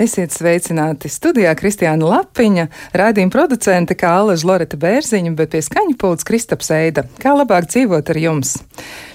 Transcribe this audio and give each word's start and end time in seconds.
Esiet 0.00 0.32
sveicināti 0.32 1.10
studijā 1.12 1.50
Kristiāna 1.58 2.06
Lapiņa, 2.08 2.62
raidījuma 2.96 3.34
producente 3.34 3.92
kā 4.00 4.14
Alaža 4.22 4.48
Loreta 4.48 4.78
Bērziņa, 4.80 5.34
bet 5.36 5.52
pie 5.52 5.60
skaņu 5.66 5.98
pults 6.00 6.24
Kristaps 6.24 6.72
Eida. 6.72 7.04
Kā 7.20 7.34
labāk 7.36 7.68
dzīvot 7.68 8.08
ar 8.08 8.20
jums? 8.22 8.54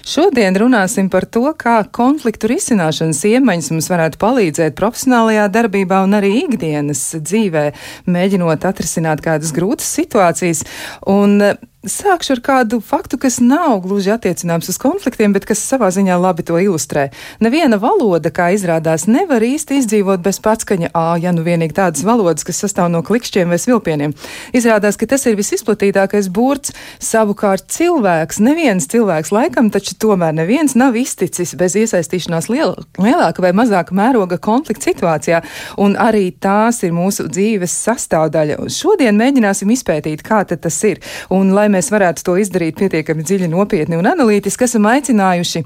Šodien 0.06 0.54
runāsim 0.62 1.10
par 1.10 1.26
to, 1.26 1.48
kā 1.58 1.80
konfliktu 1.90 2.52
risināšanas 2.54 3.24
iemaņas 3.32 3.72
mums 3.74 3.90
varētu 3.90 4.22
palīdzēt 4.22 4.78
profesionālajā 4.78 5.48
darbībā 5.58 6.04
un 6.06 6.20
arī 6.20 6.36
ikdienas 6.44 7.02
dzīvē, 7.18 7.72
mēģinot 8.06 8.70
atrisināt 8.70 9.26
kādas 9.26 9.58
grūtas 9.58 9.90
situācijas. 9.98 10.68
Un 11.10 11.40
Sākšu 11.86 12.34
ar 12.34 12.40
kādu 12.42 12.80
faktu, 12.82 13.20
kas 13.22 13.36
nav 13.38 13.84
gluži 13.84 14.10
attiecināms 14.16 14.72
uz 14.72 14.78
konfliktiem, 14.82 15.36
bet 15.36 15.44
kas 15.46 15.60
savā 15.62 15.92
ziņā 15.94 16.16
labi 16.18 16.42
to 16.46 16.58
ilustrē. 16.58 17.12
Neviena 17.46 17.78
valoda, 17.78 18.32
kā 18.34 18.48
izrādās, 18.56 19.04
nevar 19.06 19.44
īsti 19.46 19.78
izdzīvot 19.84 20.24
bez 20.26 20.40
patskaņa 20.42 20.90
A, 20.98 21.04
ja 21.22 21.30
nu 21.36 21.44
vienīgi 21.46 21.76
tādas 21.78 22.02
valodas, 22.08 22.42
kas 22.48 22.64
sastāv 22.64 22.90
no 22.90 23.04
klikšķiem 23.06 23.54
vai 23.54 23.60
svilpieniem. 23.62 24.16
Izrādās, 24.58 24.98
ka 24.98 25.06
tas 25.12 25.28
ir 25.30 25.38
visizplatītākais 25.38 26.32
burts. 26.34 26.74
Savukārt 26.98 27.68
cilvēks, 27.76 28.42
neviens 28.42 28.90
cilvēks 28.90 29.30
laikam, 29.36 29.70
taču 29.70 29.94
tomēr 30.02 30.34
neviens 30.40 30.74
nav 30.74 30.98
izticis 30.98 31.54
bez 31.60 31.78
iesaistīšanās 31.78 32.50
liel, 32.50 32.74
lielāka 32.98 33.46
vai 33.46 33.54
mazāka 33.54 33.94
mēroga 33.94 34.42
konflikta 34.42 34.90
situācijā, 34.90 35.44
un 35.78 35.94
arī 36.02 36.32
tās 36.34 36.82
ir 36.82 36.98
mūsu 36.98 37.30
dzīves 37.30 37.78
sastāvdaļa. 37.86 38.58
Šodien 38.74 39.22
mēģināsim 39.22 39.70
izpētīt, 39.78 40.26
kā 40.26 40.42
tas 40.50 40.82
ir. 40.90 41.06
Un, 41.30 41.54
mēs 41.76 41.92
varētu 41.94 42.24
to 42.26 42.38
izdarīt 42.40 42.80
pietiekami 42.80 43.26
dziļi, 43.26 43.52
nopietni 43.52 44.00
un 44.00 44.08
analītiski, 44.10 44.68
esam 44.68 44.88
aicinājuši 44.90 45.64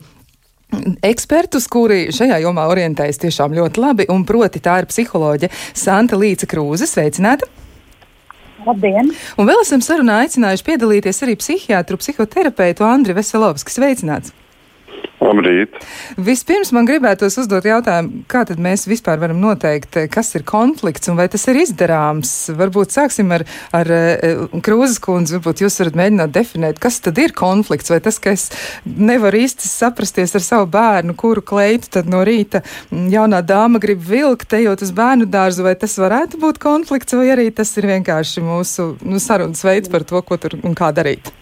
ekspertus, 1.06 1.68
kuri 1.72 2.10
šajā 2.14 2.42
jomā 2.44 2.68
orientējas 2.70 3.22
tiešām 3.24 3.56
ļoti 3.58 3.82
labi, 3.82 4.10
un 4.14 4.26
proti 4.28 4.62
tā 4.64 4.80
ir 4.82 4.90
psiholoģe 4.90 5.50
Santa 5.74 6.20
Līca 6.20 6.50
Krūze. 6.50 6.90
Sveicināta! 6.90 7.50
Labdien! 8.68 9.14
Un 9.40 9.48
vēl 9.48 9.64
esam 9.64 9.82
sarunā 9.84 10.20
aicinājuši 10.26 10.68
piedalīties 10.68 11.24
arī 11.26 11.38
psihiatru, 11.40 11.98
psihoterapeitu 12.02 12.86
Andri 12.86 13.16
Veselovski. 13.18 13.74
Sveicināts! 13.74 14.36
Labrīt! 15.20 15.74
Vispirms 16.16 16.70
man 16.72 16.88
gribētos 16.88 17.36
uzdot 17.42 17.66
jautājumu, 17.68 18.22
kā 18.32 18.46
tad 18.48 18.62
mēs 18.64 18.86
vispār 18.88 19.20
varam 19.20 19.42
noteikt, 19.44 19.98
kas 20.14 20.32
ir 20.40 20.46
konflikts 20.48 21.12
un 21.12 21.20
vai 21.20 21.26
tas 21.32 21.44
ir 21.52 21.60
izdarāms? 21.60 22.32
Varbūt 22.56 22.96
sāksim 22.96 23.34
ar, 23.36 23.44
ar 23.76 23.92
eh, 23.92 24.46
Krūzes 24.64 25.02
kundzi, 25.04 25.36
varbūt 25.36 25.66
jūs 25.66 25.82
varat 25.84 26.00
mēģināt 26.00 26.36
definēt, 26.38 26.80
kas 26.80 27.02
tad 27.04 27.20
ir 27.20 27.36
konflikts, 27.36 27.92
vai 27.92 28.00
tas, 28.06 28.22
ka 28.24 28.32
es 28.38 28.48
nevaru 28.88 29.44
īsti 29.44 29.68
saprasties 29.68 30.38
ar 30.40 30.46
savu 30.46 30.72
bērnu, 30.72 31.18
kuru 31.20 31.44
kleitu 31.44 31.92
tad 32.00 32.08
no 32.08 32.24
rīta 32.24 32.64
jaunā 32.90 33.44
dāma 33.44 33.84
grib 33.84 34.00
vilkt, 34.08 34.56
ejot 34.56 34.88
uz 34.88 34.96
bērnu 34.96 35.28
dārzu, 35.28 35.68
vai 35.68 35.76
tas 35.76 36.00
varētu 36.00 36.40
būt 36.40 36.64
konflikts, 36.64 37.20
vai 37.20 37.34
arī 37.36 37.50
tas 37.52 37.76
ir 37.76 37.92
vienkārši 37.92 38.46
mūsu 38.48 38.94
nu, 39.04 39.20
sarunas 39.20 39.68
veids 39.68 39.92
par 39.92 40.08
to, 40.08 40.24
ko 40.24 40.40
tur 40.40 40.56
un 40.64 40.80
kā 40.80 40.94
darīt? 40.96 41.34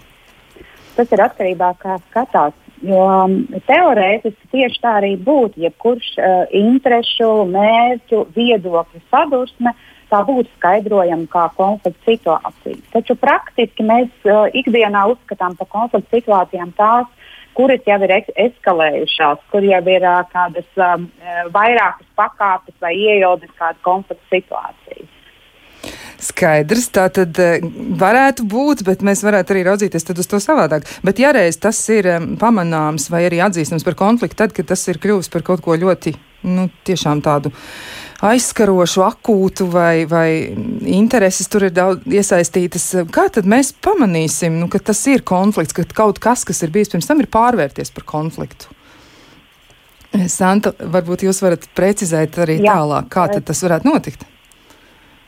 Tas 0.97 1.11
ir 1.13 1.21
atkarībā 1.21 1.75
kā 1.77 1.99
skatās 2.07 2.55
Jo 2.85 3.01
um, 3.25 3.37
teorētiski 3.65 4.51
tieši 4.53 4.81
tā 4.83 4.97
arī 4.99 5.15
būtu, 5.17 5.63
jebkurš 5.65 6.09
uh, 6.19 6.43
interešu, 6.53 7.29
mērķu, 7.49 8.27
viedokļu 8.35 9.01
sadursme, 9.09 9.73
tā 10.11 10.21
būtu 10.27 10.51
skaidrojama 10.59 11.25
kā 11.31 11.47
konflikta 11.57 12.11
situācija. 12.11 12.77
Taču 12.93 13.17
praktiski 13.17 13.85
mēs 13.87 14.13
uh, 14.29 14.45
ikdienā 14.53 15.07
uzskatām 15.15 15.57
par 15.57 15.71
konflikta 15.73 16.19
situācijām 16.19 16.75
tās, 16.77 17.09
kuras 17.57 17.81
jau 17.89 17.97
ir 18.05 18.13
eskalējušās, 18.45 19.41
kur 19.49 19.65
jau 19.65 19.83
ir 19.89 20.05
uh, 20.05 20.21
kādas 20.29 20.69
um, 20.77 21.09
vairākas 21.55 22.05
pakāpes 22.19 22.77
vai 22.83 22.93
ieildes 22.93 23.57
kāda 23.57 23.81
konflikta 23.81 24.37
situācija. 24.37 25.16
Skaidrs, 26.17 26.87
tā 26.95 27.05
tad 27.13 27.37
eh, 27.41 27.61
varētu 28.01 28.45
būt, 28.49 28.81
bet 28.87 29.03
mēs 29.05 29.21
varētu 29.25 29.53
arī 29.53 29.65
raudzīties 29.67 30.07
uz 30.17 30.29
to 30.29 30.39
savādāk. 30.41 30.87
Bet 31.05 31.19
ja 31.21 31.29
reiz 31.35 31.59
tas 31.61 31.77
ir 31.93 32.09
pamanāms 32.41 33.11
vai 33.13 33.27
arī 33.27 33.43
atzīstams 33.45 33.85
par 33.85 33.97
konfliktu, 33.99 34.39
tad, 34.41 34.55
kad 34.57 34.65
tas 34.71 34.81
ir 34.89 34.97
kļuvis 35.03 35.29
par 35.33 35.45
kaut 35.45 35.61
ko 35.65 35.77
ļoti, 35.77 36.15
nu, 36.49 36.67
tiešām 36.89 37.21
tādu 37.25 37.51
aizskarošu, 38.25 39.03
akūtu 39.05 39.67
vai, 39.69 40.07
vai 40.09 40.29
intereses 40.89 41.51
tur 41.53 41.67
ir 41.67 41.75
daudz 41.75 42.07
iesaistītas. 42.09 42.87
Kā 43.13 43.27
tad 43.33 43.45
mēs 43.45 43.69
pamanīsim, 43.85 44.57
nu, 44.57 44.69
ka 44.73 44.81
tas 44.81 45.03
ir 45.11 45.21
konflikts, 45.21 45.75
ka 45.77 45.85
kaut 45.99 46.17
kas, 46.23 46.47
kas 46.49 46.63
ir 46.65 46.73
bijis 46.73 46.89
pirms 46.93 47.09
tam, 47.09 47.21
ir 47.21 47.29
pārvērties 47.29 47.93
par 47.93 48.07
konfliktu? 48.09 48.73
Santa, 50.31 50.71
varbūt 50.81 51.27
jūs 51.27 51.43
varat 51.43 51.67
precizēt 51.77 52.39
arī 52.41 52.57
Jā. 52.63 52.73
tālāk, 52.73 53.11
kā 53.13 53.27
tas 53.37 53.61
varētu 53.67 53.91
notikt? 53.91 54.25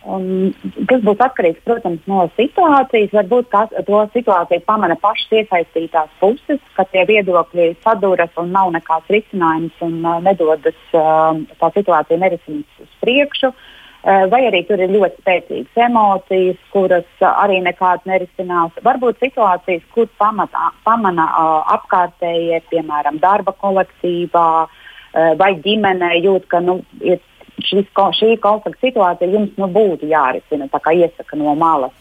Un, 0.09 0.53
tas 0.89 1.01
būs 1.05 1.19
atkarīgs, 1.21 1.61
protams, 1.67 2.01
no 2.09 2.23
situācijas. 2.37 3.11
Varbūt 3.13 3.49
kas, 3.53 3.73
to 3.85 3.99
situāciju 4.15 4.63
pamana 4.65 4.97
pašas 5.01 5.35
iesaistītās 5.41 6.13
puses, 6.21 6.61
ka 6.77 6.85
tie 6.89 7.03
viedokļi 7.09 7.73
saduras 7.83 8.33
un 8.41 8.53
nav 8.55 8.71
nekāds 8.73 9.11
risinājums 9.13 9.83
un 9.85 9.99
uh, 10.01 10.17
nedodas 10.25 10.79
uh, 10.97 11.37
tā 11.61 11.71
situācija 11.75 12.21
nerisinās 12.23 12.81
uz 12.81 12.95
priekšu. 13.03 13.51
Uh, 13.51 14.25
vai 14.31 14.45
arī 14.47 14.63
tur 14.65 14.81
ir 14.81 14.93
ļoti 14.95 15.19
spēcīgas 15.19 15.79
emocijas, 15.85 16.59
kuras 16.73 17.07
uh, 17.19 17.29
arī 17.43 17.59
nekāds 17.65 18.07
nerisinās. 18.09 18.81
Varbūt 18.85 19.21
situācijas, 19.21 19.85
kur 19.93 20.09
pamatā, 20.21 20.71
pamana 20.87 21.29
uh, 21.29 21.73
apkārtējie, 21.77 22.63
piemēram, 22.71 23.19
darba 23.21 23.53
kolektīvā 23.61 24.51
uh, 24.65 25.33
vai 25.37 25.53
ģimenē, 25.65 26.15
jūt, 26.23 26.47
ka 26.49 26.63
nu, 26.63 26.79
ir 27.03 27.19
šis, 27.65 27.87
šī 28.19 28.35
konflikta 28.43 28.87
situācija 28.87 29.31
jums 29.31 29.57
nu, 29.57 29.67
būtu 29.73 30.09
jārisina, 30.09 30.69
tā 30.71 30.81
kā 30.83 30.93
iesaka 30.97 31.39
no 31.39 31.55
malas. 31.59 31.95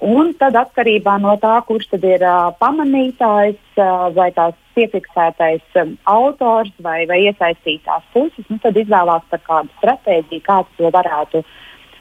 Un 0.00 0.32
tad 0.40 0.56
atkarībā 0.56 1.18
no 1.20 1.34
tā, 1.36 1.58
kurš 1.68 1.90
tad 1.90 2.04
ir 2.08 2.22
uh, 2.24 2.54
pamanītājs 2.56 3.58
uh, 3.76 4.06
vai 4.16 4.30
tās 4.32 4.54
piefiksētais 4.72 5.80
um, 5.82 5.90
autors 6.08 6.72
vai, 6.80 7.02
vai 7.10 7.18
iesaistītās 7.26 8.06
puses, 8.14 8.46
nu, 8.48 8.56
tad 8.62 8.78
izvēlās 8.80 9.26
kādu 9.44 9.68
stratēģiju, 9.76 10.46
kā 10.46 10.62
to 10.78 10.88
varētu 10.94 11.44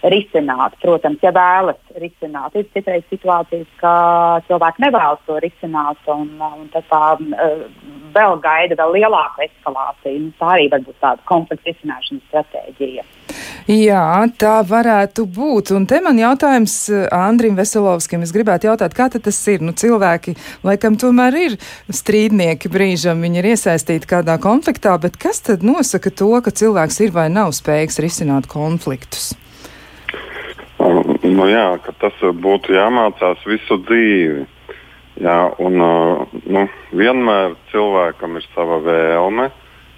risināt. 0.03 0.77
Protams, 0.81 1.19
ja 1.23 1.31
vēlas 1.35 1.79
risināt, 1.99 2.55
ir 2.55 2.67
citreiz 2.73 3.05
situācijas, 3.11 3.67
ka 3.81 3.93
cilvēki 4.47 4.85
nevēlas 4.85 5.23
to 5.27 5.39
risināt, 5.43 5.99
un, 6.11 6.31
un 6.39 6.67
tas 6.73 6.85
tā 6.91 7.03
uh, 7.19 7.63
vēl 8.15 8.39
gaida 8.43 8.77
vēl 8.79 8.99
lielāku 8.99 9.45
eskalāciju. 9.47 10.25
Nu, 10.27 10.35
tā 10.39 10.53
arī 10.55 10.69
var 10.71 10.85
būt 10.85 10.99
tāda 11.03 11.25
konflikta 11.29 11.71
risināšanas 11.71 12.27
stratēģija. 12.29 13.07
Jā, 13.69 14.25
tā 14.41 14.55
varētu 14.65 15.27
būt. 15.29 15.73
Un 15.77 15.83
te 15.89 15.99
man 16.01 16.17
jautājums 16.17 16.75
eh, 16.89 17.03
Andrim 17.13 17.57
Veselovskim. 17.59 18.23
Es 18.25 18.33
gribētu 18.33 18.65
jautāt, 18.65 18.95
kā 18.97 19.09
tas 19.13 19.41
ir? 19.51 19.61
Nu, 19.61 19.75
cilvēki 19.77 20.33
laikam 20.65 20.97
tomēr 20.97 21.37
ir 21.37 21.57
strīdnieki 21.93 22.71
brīžam, 22.73 23.21
viņi 23.25 23.43
ir 23.43 23.51
iesaistīti 23.51 24.09
kādā 24.09 24.39
konfliktā, 24.41 24.95
bet 25.01 25.19
kas 25.21 25.43
tad 25.45 25.65
nosaka 25.65 26.09
to, 26.09 26.31
ka 26.41 26.55
cilvēks 26.55 26.97
ir 27.05 27.13
vai 27.13 27.27
nav 27.33 27.53
spējīgs 27.57 28.01
risināt 28.01 28.49
konfliktus? 28.49 29.35
Nu 30.79 31.45
jā, 31.49 31.65
ka 31.83 31.91
tas 31.99 32.15
būtu 32.43 32.73
jāmācās 32.73 33.41
visu 33.47 33.77
dzīvi. 33.83 34.45
Jā, 35.19 35.39
un, 35.59 35.75
nu, 35.75 36.61
vienmēr 36.95 37.57
cilvēkam 37.73 38.37
ir 38.39 38.45
sava 38.53 38.77
vēlme, 38.85 39.49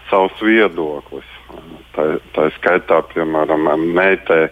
savs 0.10 0.42
viedoklis. 0.42 1.28
Tā, 1.94 2.08
tā 2.34 2.48
skaitā, 2.56 3.02
piemēram, 3.12 3.70
meitē, 3.94 4.48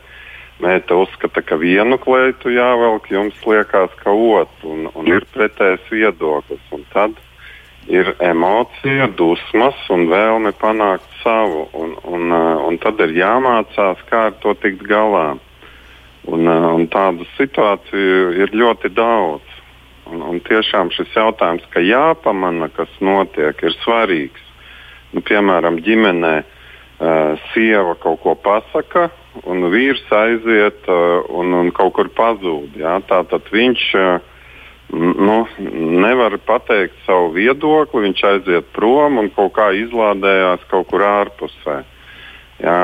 meita 0.62 1.00
uzskata, 1.00 1.42
ka 1.42 1.57
vienu 1.57 1.98
kleitu 2.01 2.54
jāvelk, 2.54 3.09
jums 3.09 3.42
liekas, 3.48 3.95
ka 4.04 4.13
otru, 4.13 4.75
un, 4.75 4.92
un 4.94 5.09
ir 5.09 5.25
pretējs 5.33 5.89
viedoklis. 5.89 6.62
Tad 6.94 7.18
ir 7.89 8.13
emocija, 8.21 9.09
dusmas 9.18 9.77
un 9.89 10.06
vēlme 10.12 10.54
panākt 10.62 11.09
savu, 11.24 11.65
un, 11.74 11.95
un, 12.06 12.33
un 12.69 12.81
tad 12.83 13.01
ir 13.07 13.18
jāmācās, 13.18 14.04
kā 14.12 14.27
ar 14.30 14.42
to 14.44 14.54
tikt 14.62 14.86
galā. 14.86 15.31
Un, 16.27 16.48
un 16.48 16.86
tādu 16.92 17.24
situāciju 17.38 18.33
ir 18.44 18.51
ļoti 18.51 18.92
daudz. 18.92 19.56
Un, 20.10 20.24
un 20.25 20.39
tiešām 20.44 20.89
šis 20.92 21.13
jautājums, 21.16 21.66
ka 21.71 21.81
jāpamana, 21.83 22.68
kas 22.74 22.92
notiek, 23.00 23.62
ir 23.63 23.75
svarīgs. 23.83 24.42
Nu, 25.13 25.21
piemēram, 25.25 25.80
ģimenē 25.86 26.33
uh, 26.42 27.38
sieva 27.54 27.95
kaut 28.01 28.19
ko 28.25 28.36
pasaka, 28.36 29.07
un 29.45 29.69
vīrs 29.71 30.01
aiziet 30.13 30.89
uh, 30.89 31.30
un, 31.30 31.54
un 31.62 31.71
kaut 31.74 31.95
kur 31.98 32.10
pazūd. 32.18 32.75
Jā? 32.81 32.98
Tātad 33.10 33.48
viņš 33.54 33.86
uh, 33.98 34.19
nu, 34.98 35.38
nevar 36.01 36.38
pateikt 36.45 36.98
savu 37.06 37.31
viedokli, 37.38 38.07
viņš 38.07 38.25
aiziet 38.33 38.74
prom 38.74 39.21
un 39.21 39.30
kaut 39.33 39.54
kā 39.57 39.69
izlādējās 39.77 40.66
kaut 40.71 40.89
kur 40.89 41.06
ārpusē. 41.06 41.83
Jā, 42.59 42.79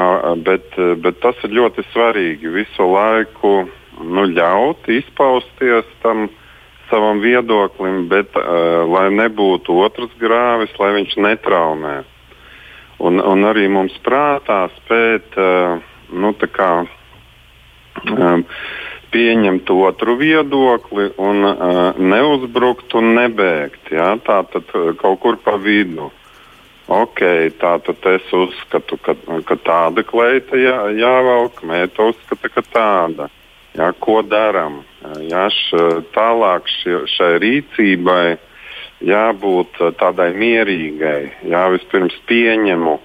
bet, 0.46 0.78
bet 1.04 1.20
tas 1.20 1.40
ir 1.44 1.52
ļoti 1.58 1.84
svarīgi 1.92 2.52
visu 2.54 2.86
laiku 2.88 3.66
nu, 4.00 4.24
ļaut 4.32 4.88
izpausties 4.92 5.90
tam 6.04 6.30
uh, 6.30 6.42
savam 6.90 7.20
viedoklim, 7.20 8.08
bet 8.10 8.36
uh, 8.38 8.86
lai 8.90 9.10
nebūtu 9.14 9.78
otrs 9.86 10.14
grāvis, 10.22 10.74
lai 10.80 10.94
viņš 11.00 11.18
netraumē. 11.28 11.96
un, 13.00 13.20
un 13.20 13.44
arī 13.44 13.68
mums 13.68 13.96
prātā 14.06 14.66
spēt 14.78 15.36
uh, 15.38 15.82
nu, 16.14 16.32
kā, 16.34 16.86
um, 18.16 18.46
pieņemt 19.12 19.70
otru 19.70 20.16
viedokli 20.20 21.10
un 21.18 21.44
uh, 21.44 21.98
neuzbrukt 22.00 22.96
un 22.96 23.14
nebēgt. 23.18 23.92
Ja? 23.92 24.16
Tā 24.16 24.44
tad 24.52 24.72
kaut 25.02 25.20
kur 25.20 25.38
pa 25.44 25.58
vidu. 25.58 26.12
Ok, 26.86 27.22
tā 27.58 27.72
tad 27.82 28.04
es 28.12 28.28
uzskatu, 28.30 29.00
ka, 29.02 29.16
ka 29.50 29.56
tāda 29.58 30.04
kleita 30.06 30.60
jā, 30.60 30.76
jāvelk, 30.94 31.64
mēta 31.66 32.12
uzskata, 32.12 32.52
ka 32.54 32.62
tāda. 32.62 33.30
Ja, 33.76 33.90
ko 33.98 34.22
darām? 34.22 34.84
Tālāk 36.16 36.70
šie, 36.70 37.00
šai 37.10 37.32
rīcībai 37.42 38.38
jābūt 39.02 39.82
tādai 39.98 40.30
mierīgai. 40.38 41.50
Jā, 41.50 41.66
vispirms 41.74 42.16
pieņemu, 42.30 42.96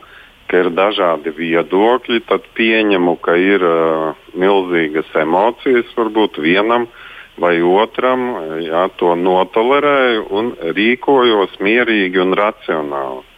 ka 0.53 0.61
ir 0.61 0.71
dažādi 0.77 1.33
viedokļi, 1.41 2.21
tad 2.29 2.45
pieņemu, 2.61 3.17
ka 3.25 3.39
ir 3.41 3.65
uh, 3.65 4.13
milzīgas 4.37 5.09
emocijas 5.25 5.89
varbūt 5.97 6.39
vienam 6.45 6.87
vai 7.41 7.57
otram, 7.65 8.29
jā, 8.61 8.85
to 9.01 9.17
notolerēju 9.17 10.29
un 10.37 10.53
rīkojos 10.77 11.57
mierīgi 11.65 12.21
un 12.21 12.37
racionāli. 12.37 13.30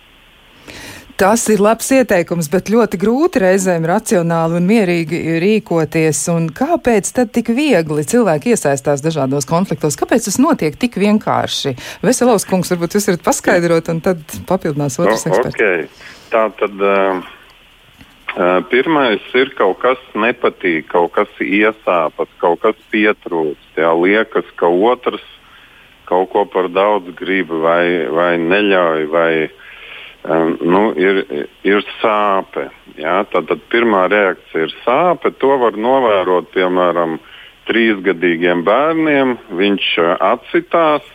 Tas 1.23 1.45
ir 1.55 1.61
labs 1.63 1.87
ieteikums, 1.95 2.49
bet 2.51 2.67
ļoti 2.73 2.99
grūti 2.99 3.39
reizēm 3.45 3.85
racionāli 3.87 4.57
un 4.59 4.65
mierīgi 4.67 5.37
rīkoties. 5.39 6.19
Un 6.33 6.49
kāpēc 6.51 7.13
tad 7.15 7.31
tik 7.37 7.53
viegli 7.55 8.03
cilvēki 8.11 8.57
iesaistās 8.57 9.05
dažādos 9.05 9.47
konfliktos? 9.47 9.95
Kāpēc 10.01 10.27
tas 10.27 10.41
notiek 10.43 10.75
tik 10.75 10.99
vienkārši? 10.99 11.77
Veselovs 12.03 12.49
kungs, 12.51 12.73
varbūt 12.75 12.99
jūs 12.99 13.07
varat 13.13 13.23
paskaidrot, 13.29 13.93
un 13.95 14.03
tad 14.03 14.35
papildinās 14.51 14.99
otrs 14.99 15.29
no, 15.29 15.37
eksperts. 15.37 15.55
Okay. 15.55 15.87
Tā 16.35 16.43
tad 16.59 16.85
uh, 16.91 17.23
uh, 18.35 18.59
pirmais 18.75 19.31
ir 19.39 19.55
kaut 19.55 19.79
kas 19.87 20.03
nepatīk, 20.19 20.91
kaut 20.91 21.15
kas 21.15 21.31
iesāpas, 21.39 22.35
kaut 22.43 22.67
kas 22.67 22.83
pietrūkst. 22.91 23.79
Liekas, 23.79 24.51
ka 24.59 24.75
otrs 24.91 25.23
kaut 26.11 26.35
ko 26.35 26.49
par 26.51 26.67
daudz 26.67 27.15
grib 27.15 27.55
vai, 27.63 28.11
vai 28.11 28.33
neļauj. 28.43 29.13
Vai, 29.15 29.33
um, 30.25 30.57
nu, 30.63 30.83
ir, 30.99 31.23
ir 31.67 31.85
sāpe. 32.01 32.69
Jā, 32.99 33.23
tad, 33.33 33.49
tad 33.51 33.65
pirmā 33.73 34.07
reakcija 34.13 34.69
ir 34.69 34.77
sāpe. 34.83 35.33
To 35.43 35.57
var 35.63 35.79
novērot 35.79 36.53
piemēram 36.55 37.19
trīsgadīgiem 37.71 38.65
bērniem. 38.67 39.37
Viņš 39.63 39.91
uh, 40.03 40.15
atsitās 40.35 41.11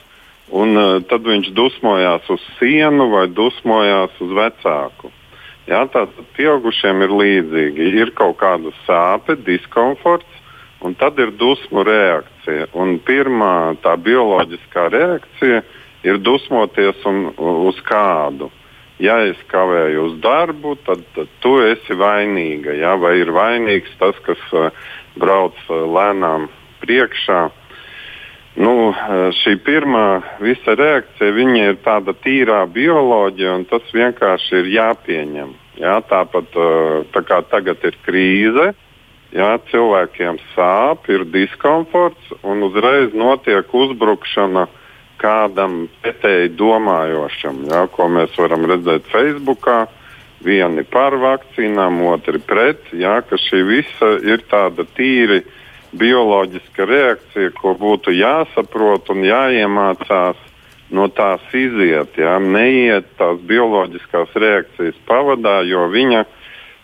Un 0.47 0.77
uh, 0.79 1.01
tad 1.03 1.25
viņš 1.27 1.51
dusmojās 1.51 2.27
uz 2.31 2.43
sienu 2.55 3.09
vai 3.11 3.25
dusmojās 3.27 4.13
uz 4.23 4.31
vecāku. 4.31 5.11
Jā, 5.67 5.81
tātad 5.91 6.29
pieaugušiem 6.37 7.03
ir 7.03 7.11
līdzīgi. 7.11 7.87
Ir 7.99 8.13
kaut 8.15 8.37
kāda 8.39 8.71
sāpe, 8.85 9.35
diskomforts, 9.43 10.39
un 10.79 10.95
tad 10.95 11.19
ir 11.19 11.33
dusmu 11.35 11.83
reakcija. 11.83 12.69
Un 12.79 12.95
pirmā 13.03 13.75
tā 13.83 13.97
bioloģiskā 13.99 14.87
reakcija 14.93 15.65
ir 16.07 16.21
dusmoties 16.23 17.03
un, 17.09 17.27
uz 17.67 17.83
kādu. 17.83 18.47
Ja 19.03 19.19
es 19.27 19.37
kavēju 19.51 20.07
uz 20.07 20.15
darbu, 20.23 20.73
tad, 20.87 21.03
tad 21.13 21.29
tu 21.43 21.57
esi 21.61 21.93
vainīga. 21.97 22.73
Jā, 22.79 22.95
vai 22.97 23.19
ir 23.21 23.29
vainīgs 23.35 23.93
tas, 23.99 24.17
kas 24.25 24.41
uh, 24.57 24.71
brauc 25.21 25.57
uh, 25.69 25.85
lēnām 25.85 26.49
priekšā? 26.81 27.45
Uh, 27.45 27.63
Nu, 28.57 28.89
šī 29.37 29.53
pirmā 29.61 30.23
visa 30.41 30.73
reakcija 30.73 31.45
ir 31.61 31.75
tāda 31.85 32.15
tīrā 32.17 32.63
bioloģija, 32.73 33.53
un 33.53 33.65
tas 33.69 33.85
vienkārši 33.93 34.63
ir 34.63 34.69
jāpieņem. 34.73 35.51
Jā, 35.77 35.99
tāpat 36.09 36.57
tā 37.13 37.21
kā 37.21 37.43
tagad 37.51 37.85
ir 37.85 37.97
krīze, 38.01 38.71
jā, 39.29 39.51
cilvēkiem 39.69 40.41
sāp, 40.55 41.05
ir 41.13 41.27
diskomforts, 41.29 42.33
un 42.41 42.65
uzreiz 42.65 43.13
notiek 43.13 43.69
uzbrukšana 43.69 44.65
kādam 45.21 45.85
pretēji 46.01 46.53
domājošam, 46.57 47.63
jā, 47.71 47.85
ko 47.93 48.09
mēs 48.13 48.35
varam 48.39 48.67
redzēt 48.69 49.07
Facebook. 49.11 49.69
Vieni 50.45 50.83
par 50.85 51.15
vakcīnām, 51.17 52.03
otri 52.11 52.37
pret. 52.37 52.83
Jā, 52.93 53.17
ka 53.25 53.39
šī 53.41 53.63
visa 53.65 54.11
ir 54.21 54.43
tāda 54.45 54.85
tīra 54.97 55.39
bioloģiska 55.97 56.85
reakcija, 56.85 57.55
ko 57.57 57.73
būtu 57.79 58.13
jāsaprot 58.13 59.09
un 59.09 59.25
jāiemācās 59.25 60.37
no 60.93 61.07
tās 61.09 61.41
iziet. 61.57 62.15
Jā. 62.21 62.37
Neiet 62.43 63.09
tās 63.17 63.41
bioloģiskās 63.49 64.35
reakcijas 64.37 64.99
pavadā, 65.09 65.59
jo 65.67 65.87
viņa 65.91 66.23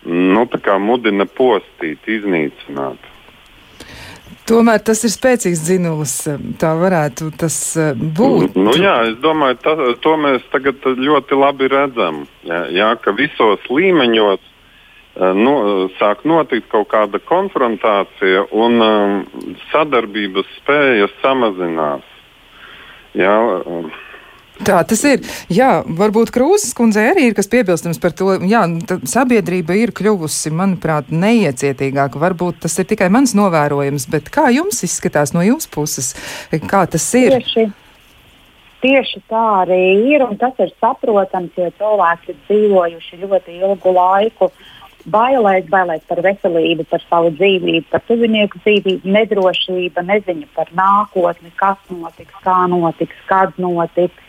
nu, 0.10 0.48
mudina 0.80 1.30
postīt, 1.30 2.02
iznīcināt. 2.08 3.13
Tomēr 4.50 4.82
tas 4.84 5.04
ir 5.08 5.14
spēcīgs 5.14 5.62
dzinulis. 5.64 6.16
Tā 6.60 6.74
varētu 6.80 7.30
tas 7.40 7.58
eh, 7.80 7.94
būt. 7.96 8.58
Nu, 8.60 8.74
jā, 8.76 8.98
es 9.12 9.20
domāju, 9.24 9.60
ta, 9.64 9.78
to 10.04 10.16
mēs 10.20 10.44
tagad 10.52 10.84
ļoti 11.00 11.40
labi 11.40 11.70
redzam. 11.72 12.26
Jā, 12.48 12.66
jā, 12.76 12.90
ka 13.04 13.16
visos 13.16 13.64
līmeņos 13.72 14.52
Eh, 15.14 15.34
no, 15.38 15.54
sāk 16.00 16.24
notikt 16.26 16.72
kaut 16.72 16.88
kāda 16.90 17.20
konfrontācija 17.22 18.48
un 18.50 18.82
um, 18.82 19.20
sadarbības 19.70 20.48
spēja 20.58 21.06
samazinās. 21.20 22.08
Jā, 23.14 23.36
um, 23.62 23.92
Tā 24.62 24.84
tas 24.86 25.02
ir. 25.10 25.24
Jā, 25.50 25.82
varbūt 25.98 26.30
Krūzes 26.34 26.76
kundzei 26.78 27.08
arī 27.10 27.26
ir 27.30 27.38
kas 27.38 27.50
piebilstams 27.50 27.98
par 28.02 28.14
to. 28.14 28.36
Jā, 28.46 28.62
sabiedrība 29.10 29.76
ir 29.80 29.94
kļuvusi, 29.98 30.54
manuprāt, 30.54 31.10
neiecietīgāka. 31.10 32.22
Varbūt 32.22 32.62
tas 32.68 32.78
ir 32.78 32.88
tikai 32.92 33.10
mans 33.14 33.34
novērojums, 33.38 34.06
bet 34.14 34.30
kā 34.34 34.52
jums 34.54 34.84
izskatās 34.86 35.34
no 35.34 35.42
jūsu 35.46 35.72
puses? 35.74 36.14
Kā 36.70 36.84
tas 36.86 37.08
ir? 37.18 37.40
Tieši, 37.42 37.66
tieši 38.86 39.24
tā 39.32 39.44
arī 39.64 39.82
ir, 40.14 40.28
un 40.28 40.38
tas 40.38 40.54
ir 40.62 40.70
saprotams, 40.78 41.58
jo 41.58 41.72
cilvēki 41.82 42.36
ir 42.36 42.40
dzīvojuši 42.46 43.22
ļoti 43.26 43.58
ilgu 43.58 43.98
laiku 43.98 44.52
bailēs, 45.10 45.66
bailēs 45.72 46.04
par 46.08 46.22
veselību, 46.24 46.86
par 46.92 47.02
savu 47.10 47.32
dzīvību, 47.36 47.88
par 47.92 48.04
tuvinieku 48.08 48.62
dzīvību, 48.64 49.16
nedrošība, 49.18 50.06
neziņa 50.08 50.52
par 50.56 50.70
nākotni, 50.78 51.52
kas 51.60 51.82
notiks, 51.90 52.38
kā 52.46 52.60
notiks, 52.72 53.26
kad 53.28 53.58
notiks. 53.58 54.23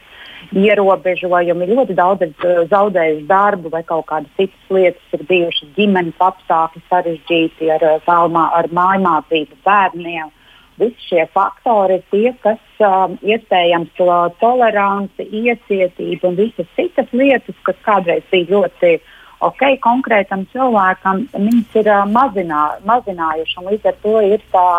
Ierobežojumi. 0.52 1.68
Ļoti 1.70 1.96
daudz 1.96 2.24
ir 2.26 2.32
uh, 2.44 2.62
zaudējuši 2.70 3.26
darbu, 3.30 3.72
vai 3.72 3.82
kaut 3.86 4.06
kādas 4.10 4.30
citas 4.38 4.70
lietas 4.74 5.16
ir 5.16 5.24
bijušas. 5.30 5.72
Ģimenes 5.78 6.20
apstākļi 6.22 6.82
sarežģīti 6.90 7.70
ar, 7.74 7.86
uh, 7.96 8.40
ar 8.44 8.70
mājmācību 8.74 9.60
bērniem. 9.64 10.32
Visi 10.78 11.08
šie 11.08 11.24
faktori 11.30 12.00
ir 12.00 12.06
tie, 12.10 12.30
kas 12.42 12.82
um, 12.82 13.14
iespējams 13.22 13.92
to 13.94 14.10
toleranci, 14.40 15.26
iecietību 15.30 16.32
un 16.32 16.38
visas 16.40 16.66
citas 16.74 17.12
lietas, 17.14 17.54
kas 17.62 17.78
kādreiz 17.86 18.26
bija 18.32 18.56
ļoti 18.56 18.96
ok, 19.44 19.62
konkrētam 19.84 20.42
cilvēkam 20.50 21.28
viņas 21.34 21.78
ir 21.78 21.92
uh, 21.92 22.02
mazinā, 22.10 22.64
mazinājušas, 22.90 23.68
līdz 23.70 23.92
ar 23.92 24.00
to 24.02 24.16
ir 24.34 24.42
tā, 24.50 24.70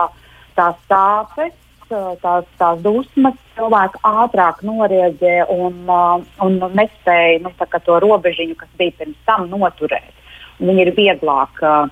tā 0.60 0.67
sāpes, 0.89 1.55
tās, 1.89 2.48
tās 2.60 2.80
dusmas, 2.84 3.36
cilvēki 3.58 4.01
ātrāk 4.06 4.63
norēģē 4.65 5.36
un, 5.54 5.84
uh, 5.89 6.24
un 6.46 6.58
nespēja 6.77 7.44
nu, 7.44 7.51
to 7.58 8.00
robežiņu, 8.04 8.56
kas 8.60 8.72
bija 8.80 8.98
pirms 9.00 9.20
tam, 9.27 9.50
noturēt. 9.51 10.12
Viņi 10.60 10.86
ir 10.86 10.94
vieglāk 10.96 11.62
uh, 11.63 11.86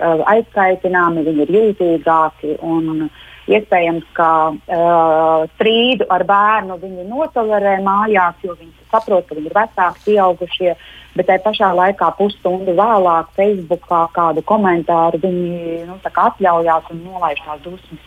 aizkaitināmi, 0.00 1.26
viņi 1.28 1.44
ir 1.46 1.58
jūtīgāki. 1.58 2.56
Un, 2.62 3.10
Iespējams, 3.50 4.04
ka 4.14 4.52
uh, 4.52 5.46
strīdu 5.56 6.06
ar 6.12 6.22
bērnu 6.28 6.76
viņi 6.78 7.06
notolerē 7.08 7.80
mājās, 7.82 8.36
jo 8.44 8.54
viņi 8.54 8.90
saprot, 8.92 9.26
ka 9.26 9.34
viņi 9.34 9.50
ir 9.50 9.56
vecāki, 9.56 10.04
pieaugušie. 10.04 10.74
Bet 11.16 11.26
tajā 11.26 11.42
pašā 11.42 11.72
laikā 11.74 12.12
pusstundu 12.14 12.76
vēlāk 12.78 13.32
Facebookā 13.34 14.04
kādu 14.14 14.44
komentāru 14.46 15.18
viņi 15.24 15.80
nu, 15.88 15.96
atļaujās 16.06 16.92
un 16.94 17.02
nolaiž 17.08 17.42
tās 17.48 17.64
dusmas. 17.64 18.06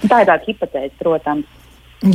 Tā 0.00 0.22
ir 0.22 0.30
tāda 0.30 0.40
hipotēze, 0.46 0.94
protams. 1.00 1.56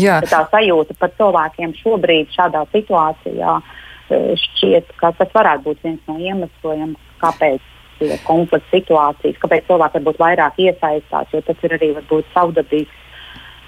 Jā. 0.01 0.17
Tā 0.25 0.41
sajūta 0.49 0.95
par 0.97 1.11
cilvēkiem 1.17 1.75
šobrīd 1.77 2.31
šādā 2.33 2.63
situācijā 2.71 3.51
e, 3.61 4.19
šķiet, 4.41 4.95
ka 4.97 5.11
tas 5.19 5.29
varētu 5.35 5.67
būt 5.67 5.83
viens 5.85 6.07
no 6.09 6.17
iemesliem, 6.17 6.95
kāpēc 7.21 8.05
ir 8.05 8.15
konflikts 8.25 8.73
situācijas, 8.73 9.37
kāpēc 9.43 9.67
cilvēki 9.69 9.99
varbūt 9.99 10.21
vairāk 10.23 10.57
iesaistās, 10.65 11.29
jo 11.31 11.43
tas 11.45 11.61
ir 11.63 11.77
arī 11.77 11.91
varbūt 11.99 12.33
savdabīgs 12.33 13.03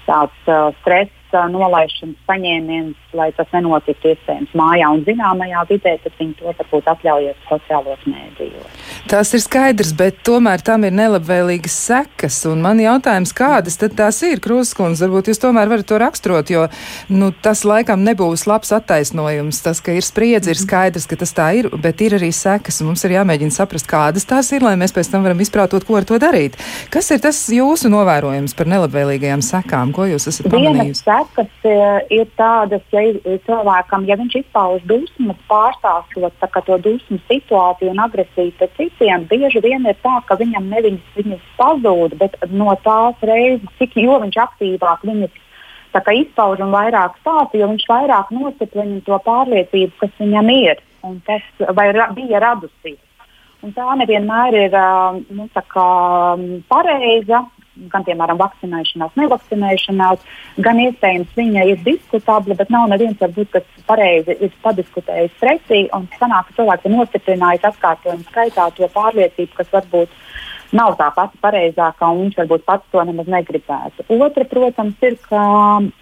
tāds 0.08 0.50
uh, 0.50 0.72
stress 0.80 1.17
nolaišanas 1.32 2.16
paņēmiens, 2.28 2.96
lai 3.16 3.28
tas 3.36 3.48
nenotiktu 3.54 4.12
iespējams 4.12 4.54
mājā 4.58 4.88
un 4.92 5.04
zināmajā 5.06 5.64
vidē, 5.70 5.94
tad 6.02 6.14
viņi 6.18 6.34
to 6.38 6.52
varbūt 6.52 6.90
atļaujas 6.92 7.38
sociālos 7.48 8.04
mēdījos. 8.08 8.88
Tas 9.08 9.32
ir 9.36 9.42
skaidrs, 9.44 9.94
bet 9.96 10.20
tomēr 10.26 10.62
tam 10.64 10.84
ir 10.84 10.94
nelabvēlīgas 10.96 11.76
sekas. 11.88 12.40
Un 12.50 12.62
man 12.64 12.80
jautājums, 12.82 13.32
kādas 13.36 13.78
tad 13.80 13.96
tās 13.98 14.20
ir, 14.26 14.42
Krūskundze, 14.44 15.06
varbūt 15.06 15.30
jūs 15.32 15.40
tomēr 15.42 15.70
varat 15.70 15.88
to 15.88 16.00
raksturot, 16.00 16.52
jo 16.52 16.66
nu, 17.12 17.30
tas 17.44 17.64
laikam 17.68 18.04
nebūs 18.04 18.46
labs 18.50 18.72
attaisnojums. 18.76 19.62
Tas, 19.64 19.80
ka 19.84 19.96
ir 19.96 20.04
spriedzi, 20.04 20.52
ir 20.52 20.60
skaidrs, 20.60 21.08
ka 21.08 21.18
tas 21.20 21.32
tā 21.36 21.48
ir, 21.60 21.70
bet 21.82 22.02
ir 22.04 22.18
arī 22.18 22.30
sekas, 22.34 22.82
mums 22.84 23.04
ir 23.08 23.16
jāmēģina 23.16 23.54
saprast, 23.54 23.88
kādas 23.88 24.28
tās 24.28 24.52
ir, 24.52 24.64
lai 24.64 24.76
mēs 24.80 24.94
pēc 24.96 25.12
tam 25.12 25.24
varam 25.26 25.40
izprātot, 25.44 25.86
ko 25.88 26.00
ar 26.00 26.08
to 26.08 26.20
darīt. 26.20 26.58
Kas 26.92 27.10
ir 27.14 27.22
tas 27.24 27.40
jūsu 27.52 27.90
novērojums 27.92 28.56
par 28.58 28.68
nelabvēlīgajām 28.74 29.44
sekām? 29.44 29.94
Ko 29.96 30.08
jūs 30.08 30.28
esat 30.30 30.50
pamanījusi? 30.52 31.04
Sekas 31.18 31.50
e, 31.66 31.74
ir 32.14 32.28
tādas, 32.38 32.82
ja 32.94 33.02
cilvēkam, 33.46 34.04
ja 34.06 34.14
viņš 34.20 34.36
izpauž 34.38 34.84
dusmas, 34.86 35.38
pārstāstot 35.50 36.46
to 36.66 36.78
dusmu 36.84 37.18
situāciju 37.26 37.90
un 37.90 38.02
agresiju 38.04 38.54
pret 38.58 38.76
citiem, 38.78 39.24
bieži 39.30 39.62
vien 39.64 39.86
ir 39.88 39.98
tā, 40.04 40.14
ka 40.28 40.38
viņam 40.38 40.68
neviņas 40.70 41.18
viņas 41.18 41.48
pazūd, 41.58 42.14
bet 42.20 42.38
no 42.52 42.76
tās 42.84 43.18
reizes, 43.26 43.66
cik 43.80 43.98
jo 43.98 44.20
viņš 44.22 44.38
aktīvāk 44.46 45.02
viņas 45.10 45.44
izpauž 45.98 46.62
un 46.62 46.70
vairāk 46.70 47.18
stāsta, 47.18 47.58
jo 47.58 47.66
viņš 47.72 47.88
vairāk 47.90 48.30
nostiprina 48.30 49.00
to 49.02 49.18
pārliecību, 49.26 49.98
kas 49.98 50.14
viņam 50.22 50.54
ir 50.54 50.82
un 51.02 51.18
vai 51.74 51.90
ra, 51.92 52.10
bija 52.14 52.38
radusies. 52.44 53.00
Un 53.66 53.72
tā 53.74 53.96
nevienmēr 53.98 54.54
ir 54.54 54.74
nu, 55.34 55.48
kā, 55.50 55.88
pareiza, 56.70 57.42
gan, 57.92 58.04
piemēram, 58.06 58.40
vakcinēšanās, 58.40 59.14
nevakcinēšanās, 59.20 60.26
gan 60.64 60.82
iespējams 60.82 61.36
viņa 61.38 61.66
ir 61.72 61.82
diskutabla, 61.86 62.56
bet 62.58 62.72
nav 62.74 62.88
neviens, 62.92 63.18
varbūt, 63.22 63.52
kas 63.54 63.86
pareizi 63.88 64.36
ir 64.44 64.54
padiskutējis 64.64 65.38
pretī. 65.40 65.84
Un 65.96 66.08
sanāk, 66.18 66.50
ka 66.50 66.58
cilvēks 66.60 66.88
ir 66.88 66.96
nostiprinājis 66.96 67.68
atkārtojumu 67.70 68.28
skaitā 68.28 68.68
to 68.76 68.90
pārliecību, 68.94 69.54
kas 69.60 69.74
varbūt 69.74 70.18
nav 70.76 70.98
tā 70.98 71.08
pati 71.16 71.38
pareizākā, 71.40 72.10
un 72.12 72.26
viņš 72.26 72.38
varbūt 72.42 72.66
pats 72.68 72.92
to 72.92 73.02
nemaz 73.08 73.30
negribētu. 73.32 74.04
Otra, 74.18 74.44
protams, 74.48 74.98
ir, 75.06 75.16
ka 75.28 75.42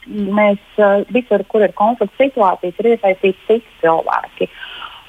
mēs 0.08 0.80
visur, 1.14 1.44
kur 1.50 1.66
ir 1.66 1.74
konflikts 1.78 2.18
situācijas, 2.22 2.80
ir 2.80 2.92
iesaistīti 2.94 3.46
citi 3.46 3.80
cilvēki. 3.84 4.50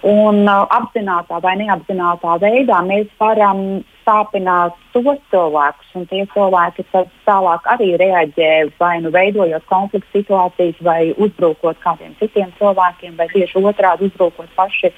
Un 0.07 0.43
uh, 0.45 0.67
apzinātā 0.69 1.39
vai 1.41 1.55
neapzinātā 1.57 2.37
veidā 2.43 2.83
mēs 2.85 3.09
varam 3.17 3.81
sāpināt 4.07 4.75
tos 4.95 5.19
cilvēkus, 5.31 5.91
un 5.99 6.07
tie 6.09 6.23
cilvēki 6.31 6.85
tad 6.93 7.11
tālāk 7.27 7.67
arī 7.73 7.91
reaģē 7.99 8.51
vai 8.79 8.95
nu 9.03 9.11
veidojot 9.13 9.67
konfliktu 9.69 10.21
situācijas, 10.21 10.79
vai 10.87 11.11
uzbrukot 11.17 11.79
kādiem 11.83 12.15
citiem 12.21 12.53
cilvēkiem, 12.59 13.17
vai 13.19 13.27
tieši 13.33 13.63
otrādi 13.63 14.07
uzbrukot 14.07 14.49
paši 14.55 14.93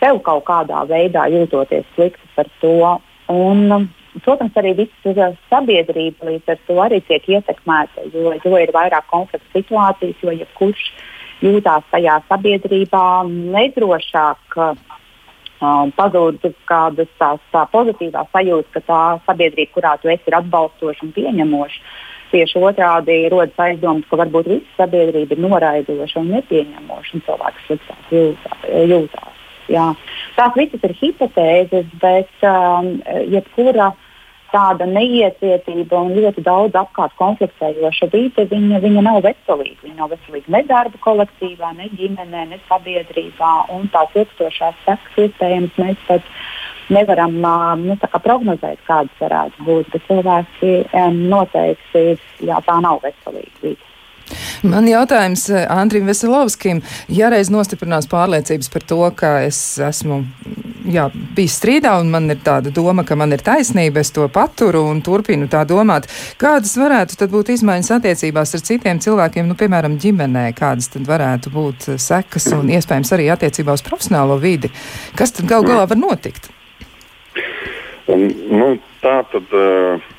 sev 0.00 0.20
kaut 0.26 0.44
kādā 0.48 0.84
veidā, 0.90 1.26
jūtoties 1.32 1.88
slikti 1.94 2.32
par 2.36 2.50
to. 2.60 2.76
Un, 3.32 3.88
protams, 4.20 4.56
arī 4.60 4.74
visa 4.84 5.30
sabiedrība 5.48 6.28
līdz 6.28 6.52
ar 6.52 6.62
to 6.68 6.78
arī 6.84 7.00
tiek 7.08 7.24
ietekmēta, 7.38 8.04
jo, 8.12 8.34
jo 8.36 8.60
ir 8.60 8.72
vairāk 8.74 9.08
konfliktu 9.10 9.56
situācijas, 9.56 10.20
jo 10.20 10.34
jebkurš 10.36 10.88
jūtās 11.44 11.86
tajā 11.92 12.18
sabiedrībā 12.28 13.06
nedrošāk. 13.28 14.58
Um, 15.64 15.92
pazūd 15.96 16.42
kādas 16.68 17.08
tās 17.20 17.42
tā 17.54 17.62
pozitīvās 17.72 18.28
sajūtas, 18.34 18.72
ka 18.74 18.80
tā 18.88 19.02
sabiedrība, 19.28 19.72
kurā 19.76 19.92
tu 20.02 20.10
esi, 20.12 20.26
ir 20.28 20.36
atbalstoša 20.40 21.06
un 21.06 21.12
pieņemoša. 21.14 21.94
Tieši 22.34 22.62
otrādi 22.68 23.16
rodas 23.32 23.60
aizdomas, 23.62 24.08
ka 24.10 24.18
varbūt 24.18 24.50
visa 24.50 24.80
sabiedrība 24.82 25.36
ir 25.36 25.44
noraidoša 25.44 26.20
un 26.20 26.32
nepieņemoša, 26.34 27.14
un 27.14 27.24
cilvēks 27.28 27.68
sliktāk 27.68 28.12
jūtās. 28.90 29.44
Jā. 29.72 29.86
Tās 30.36 30.56
visas 30.58 30.82
ir 30.84 30.96
hipotēzes, 30.98 31.86
bet 32.02 32.48
um, 32.50 32.90
jebkura 33.32 33.92
tāda 34.54 34.86
neiecietība 34.88 36.00
un 36.00 36.14
ļoti 36.16 36.44
daudz 36.46 36.76
apkārt 36.78 37.14
konfliktējoša 37.18 38.08
vide, 38.12 38.46
viņa, 38.50 38.80
viņa 38.84 39.04
nav 39.06 39.22
veselīga. 39.26 39.80
Viņa 39.82 39.96
nav 39.98 40.12
veselīga 40.14 40.54
ne 40.54 40.62
darba 40.68 41.00
kolektīvā, 41.06 41.72
ne 41.78 41.88
ģimenē, 41.98 42.44
ne 42.52 42.60
sabiedrībā. 42.68 43.54
Tās 43.94 44.20
ilgstošās 44.20 44.78
sekas 44.84 45.18
iespējams 45.26 45.80
mēs 45.82 46.04
pat 46.08 46.30
nevaram 46.94 47.40
nu, 47.82 47.96
prognozēt, 48.26 48.82
kādas 48.86 49.22
varētu 49.22 49.66
būt. 49.66 49.90
Bet 49.94 50.06
cilvēki 50.10 50.76
noteikti 51.18 52.06
jā, 52.44 52.60
tā 52.68 52.78
nav 52.84 53.02
veselīga 53.04 53.66
vide. 53.66 53.93
Man 54.64 54.88
jautājums 54.88 55.48
Andrim 55.68 56.06
Veselovskim, 56.08 56.80
ja 57.12 57.28
reiz 57.32 57.50
nostiprinās 57.52 58.08
pārliecības 58.10 58.70
par 58.72 58.86
to, 58.88 59.00
ka 59.16 59.34
es 59.44 59.58
esmu 59.82 60.22
jā, 60.90 61.08
bijis 61.36 61.58
strīdā, 61.60 61.94
un 62.00 62.10
man 62.12 62.30
ir 62.32 62.40
tāda 62.44 62.72
doma, 62.74 63.04
ka 63.06 63.16
man 63.18 63.34
ir 63.36 63.44
taisnība, 63.44 64.00
es 64.00 64.12
to 64.14 64.26
paturu 64.32 64.84
un 64.88 65.02
turpinu 65.04 65.48
tā 65.52 65.64
domāt. 65.68 66.08
Kādas 66.40 66.76
varētu 66.80 67.18
tad 67.20 67.32
būt 67.34 67.52
izmaiņas 67.56 67.92
attiecībās 67.98 68.56
ar 68.56 68.64
citiem 68.70 69.02
cilvēkiem, 69.04 69.48
nu, 69.48 69.58
piemēram, 69.60 69.98
ģimenē? 70.00 70.46
Kādas 70.58 70.90
tad 70.94 71.08
varētu 71.08 71.52
būt 71.54 71.88
sekas 72.00 72.50
un 72.56 72.72
iespējams 72.72 73.14
arī 73.16 73.30
attiecībā 73.34 73.76
uz 73.76 73.84
profesionālo 73.84 74.40
vidi? 74.40 74.72
Kas 75.18 75.36
tad 75.36 75.48
gal 75.50 75.66
galā 75.66 75.86
var 75.90 76.00
notikt? 76.00 76.50
Un, 78.08 78.28
nu, 78.52 78.74
tā 79.04 79.20
tad. 79.32 79.48
Uh 79.52 80.13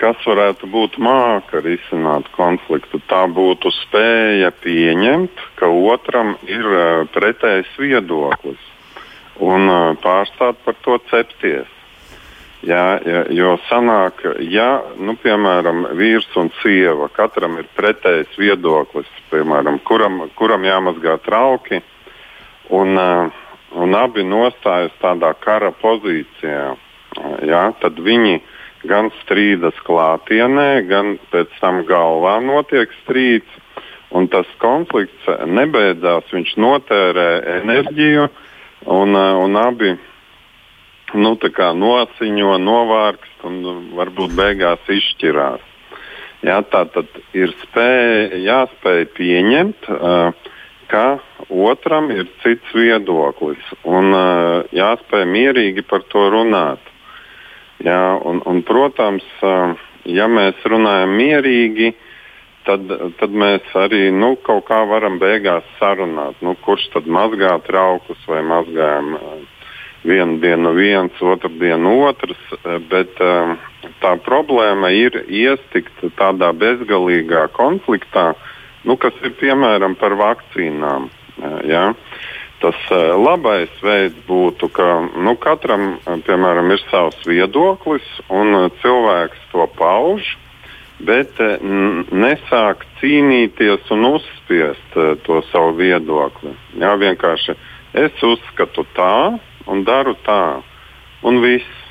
kas 0.00 0.20
varētu 0.26 0.68
būt 0.70 0.98
māka 1.02 1.60
risināt 1.64 2.28
konfliktu. 2.36 3.00
Tā 3.10 3.24
būtu 3.32 3.72
spēja 3.82 4.52
pieņemt, 4.62 5.42
ka 5.58 5.68
otram 5.68 6.36
ir 6.48 6.66
pretējs 7.14 7.72
viedoklis 7.80 8.62
un 9.42 9.68
uh, 9.68 9.96
pārstāt 10.00 10.60
par 10.64 10.76
to 10.84 10.98
cepties. 11.10 11.72
Jā, 12.66 12.98
ja, 13.04 13.22
jo 13.30 13.52
sanāk, 13.68 14.22
ja, 14.50 14.80
nu, 14.98 15.14
piemēram, 15.22 15.84
vīrs 15.98 16.26
un 16.40 16.48
sieva, 16.62 17.06
katram 17.14 17.58
ir 17.60 17.68
pretējs 17.76 18.32
viedoklis, 18.40 19.10
piemēram, 19.30 19.78
kuram, 19.86 20.24
kuram 20.34 20.64
jāmazgā 20.66 21.18
trauki, 21.22 21.82
un, 22.74 22.96
uh, 22.96 23.44
un 23.76 23.94
abi 23.94 24.24
nostājas 24.26 24.96
tādā 25.02 25.34
kara 25.44 25.70
pozīcijā, 25.82 26.72
jā, 27.46 27.62
tad 27.82 28.00
viņi 28.02 28.40
gan 28.88 29.12
strīdas 29.22 29.76
klātienē, 29.86 30.86
gan 30.88 31.16
pēc 31.32 31.52
tam 31.60 31.84
galvā 31.88 32.38
notiek 32.44 32.90
strīds, 33.02 33.62
un 34.16 34.28
tas 34.32 34.48
konflikts 34.62 35.30
nebeidzās, 35.46 36.28
viņš 36.32 36.56
notērē 36.62 37.30
enerģiju, 37.60 38.28
Un, 38.86 39.14
eh, 39.14 39.34
un 39.34 39.56
abi 39.56 39.96
nu, 41.14 41.32
nociņo, 41.34 42.52
novārkst 42.62 43.46
un 43.48 43.62
varbūt 43.98 44.34
beigās 44.36 44.90
izšķirās. 44.90 45.62
Jā, 46.46 46.60
tā 46.70 46.84
tad 46.92 47.08
ir 47.34 47.50
spēja, 47.64 48.36
jāspēj 48.44 49.06
pieņemt, 49.16 49.88
uh, 49.90 50.50
ka 50.86 51.18
otram 51.48 52.10
ir 52.12 52.28
cits 52.42 52.74
viedoklis 52.76 53.72
un 53.82 54.12
uh, 54.14 54.68
jāspēj 54.70 55.24
mierīgi 55.26 55.82
par 55.88 56.04
to 56.12 56.28
runāt. 56.30 56.78
Jā, 57.84 58.16
un, 58.24 58.40
un, 58.48 58.62
protams, 58.64 59.24
ja 60.08 60.26
mēs 60.32 60.62
runājam 60.64 61.12
mierīgi, 61.18 61.90
tad, 62.64 62.88
tad 63.20 63.34
mēs 63.36 63.66
arī 63.76 64.08
nu, 64.14 64.34
kaut 64.46 64.64
kā 64.70 64.80
varam 64.88 65.18
beigās 65.20 65.66
sarunāt, 65.80 66.40
nu, 66.40 66.56
kurš 66.64 66.88
tad 66.94 67.10
mazgā 67.10 67.52
traukus 67.66 68.24
vai 68.30 68.40
mazgājam 68.46 69.12
vienu 70.06 70.38
dienu 70.40 70.72
viens, 70.76 71.20
otru 71.20 71.50
dienu 71.60 71.92
otrs. 72.06 72.42
Bet 72.88 73.20
tā 74.02 74.14
problēma 74.24 74.92
ir 74.94 75.20
iestikt 75.26 76.04
tādā 76.18 76.52
bezgalīgā 76.56 77.46
konfliktā, 77.56 78.32
nu, 78.86 78.96
kas 78.96 79.14
ir 79.22 79.36
piemēram 79.40 79.98
par 80.00 80.16
vakcīnām. 80.18 81.10
Uh, 81.36 81.58
ja? 81.68 81.90
Tas 82.62 82.78
uh, 82.88 83.12
labais 83.20 83.72
veids 83.84 84.16
būtu, 84.28 84.70
ka 84.72 84.86
nu, 85.12 85.36
katram 85.36 85.98
piemēram, 86.24 86.70
ir 86.72 86.82
savs 86.88 87.20
viedoklis 87.28 88.06
un 88.32 88.70
cilvēks 88.80 89.48
to 89.52 89.66
pauž 89.76 90.36
bet 91.04 91.40
eh, 91.42 91.58
nesāk 92.12 92.84
cīnīties 93.00 93.90
un 93.92 94.06
uzspiest 94.14 94.96
eh, 94.96 95.14
to 95.26 95.40
savu 95.50 95.76
viedokli. 95.80 96.54
Jā, 96.80 96.94
vienkārši 97.00 97.56
es 97.96 98.22
uzskatu 98.24 98.86
tā 98.96 99.36
un 99.68 99.84
daru 99.84 100.16
tā, 100.26 100.62
un 101.26 101.42
viss. 101.44 101.82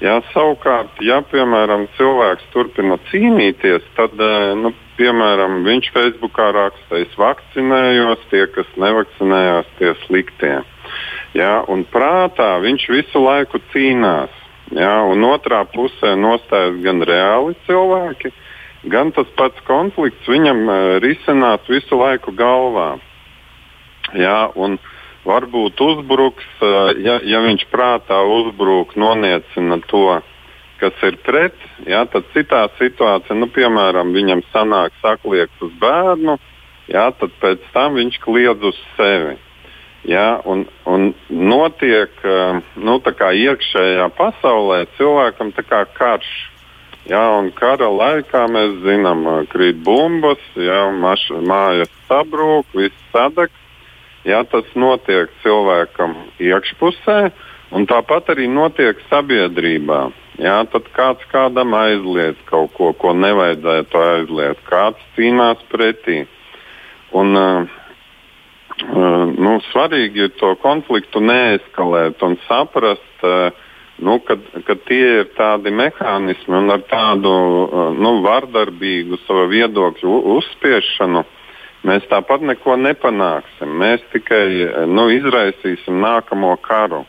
Jā, 0.00 0.16
savukārt, 0.32 0.96
ja 1.04 1.18
piemēram 1.28 1.84
cilvēks 1.98 2.46
turpina 2.54 2.96
cīnīties, 3.10 3.84
tad 3.98 4.16
eh, 4.16 4.52
nu, 4.58 4.72
piemēram, 5.00 5.62
viņš 5.64 5.88
Facebookā 5.94 6.50
raksta, 6.56 7.00
es 7.00 7.16
vakcinējos, 7.18 8.26
tie, 8.32 8.44
kas 8.52 8.68
nevakcinējās, 8.80 9.72
tie 9.80 9.94
sliktie. 10.04 10.58
Jā, 11.38 11.54
un 11.70 11.86
prātā 11.88 12.52
viņš 12.62 12.86
visu 12.90 13.22
laiku 13.22 13.62
cīnās. 13.72 14.34
Jā, 14.70 15.00
un 15.10 15.24
otrā 15.26 15.64
pusē 15.66 16.14
nostājas 16.18 16.76
gan 16.84 17.02
reāli 17.02 17.56
cilvēki, 17.66 18.30
gan 18.92 19.10
tas 19.16 19.26
pats 19.38 19.58
konflikts 19.66 20.30
viņam 20.30 20.62
uh, 20.68 20.78
risinās 21.02 21.66
visu 21.70 21.98
laiku 21.98 22.34
galvā. 22.38 22.92
Jā, 24.14 24.50
un 24.54 24.78
varbūt 25.26 25.80
uzbruks, 25.82 26.46
uh, 26.62 26.92
ja, 27.02 27.18
ja 27.26 27.42
viņš 27.46 27.66
prātā 27.72 28.20
uzbruk, 28.38 28.94
noniecina 28.94 29.80
to, 29.90 30.20
kas 30.80 31.04
ir 31.06 31.18
pret, 31.26 31.56
jā, 31.86 32.04
tad 32.10 32.26
citā 32.34 32.64
situācijā, 32.78 33.36
nu, 33.38 33.50
piemēram, 33.52 34.14
viņam 34.16 34.42
sanāk 34.50 34.96
sakliekt 35.02 35.62
uz 35.64 35.72
bērnu, 35.82 36.38
jā, 36.90 37.06
tad 37.20 37.36
pēc 37.42 37.64
tam 37.74 38.00
viņš 38.00 38.18
kliedz 38.24 38.66
uz 38.72 38.82
sevi. 38.96 39.36
Ja, 40.08 40.40
un, 40.48 40.64
un 40.88 41.10
notiek 41.28 42.22
nu, 42.80 42.94
iekšējā 43.04 44.06
pasaulē 44.16 44.86
cilvēkam 44.96 45.52
karš. 45.92 46.30
Ja, 47.08 47.20
un 47.36 47.50
kara 47.56 47.88
laikā 47.88 48.46
mēs 48.52 48.80
zinām, 48.84 49.24
krīt 49.52 49.80
bumbas, 49.84 50.40
ja, 50.56 50.88
maš, 50.92 51.30
mājas 51.32 51.92
sabrūk, 52.08 52.66
viss 52.76 52.96
sadeg. 53.12 53.52
Ja, 54.24 54.42
tas 54.44 54.68
notiek 54.76 55.32
cilvēkam 55.42 56.12
iekšpusē, 56.40 57.30
un 57.72 57.86
tāpat 57.88 58.34
arī 58.34 58.48
notiek 58.52 59.00
sabiedrībā. 59.08 60.10
Ja, 60.40 60.62
tad 60.72 60.86
kāds 60.96 61.24
kādam 61.32 61.74
aizliedz 61.76 62.38
kaut 62.48 62.72
ko, 62.76 62.94
ko 62.96 63.12
nevajadzētu 63.12 64.04
aizliegt, 64.04 64.62
kāds 64.68 65.02
cīnās 65.16 65.60
pretī. 65.72 66.22
Un, 67.12 67.36
uh, 67.36 67.80
Uh, 68.80 69.28
nu, 69.36 69.58
svarīgi 69.68 70.22
ir 70.24 70.30
to 70.40 70.54
konfliktu 70.62 71.20
neeskalēt 71.20 72.22
un 72.24 72.38
saprast, 72.46 73.24
uh, 73.28 73.50
nu, 74.00 74.16
ka, 74.24 74.38
ka 74.64 74.76
tie 74.88 75.08
ir 75.18 75.26
tādi 75.36 75.72
mehānismi 75.74 76.56
un 76.56 76.72
ar 76.72 76.86
tādu 76.88 77.32
uh, 77.66 77.82
nu, 77.92 78.14
vardarbīgu 78.24 79.20
savu 79.26 79.50
viedokļu 79.52 80.14
uzspiešanu 80.36 81.24
mēs 81.90 82.08
tāpat 82.08 82.46
neko 82.48 82.78
nepanāksim. 82.80 83.76
Mēs 83.82 84.04
tikai 84.14 84.86
nu, 84.88 85.10
izraisīsim 85.12 86.00
nākamo 86.00 86.54
karu. 86.64 87.04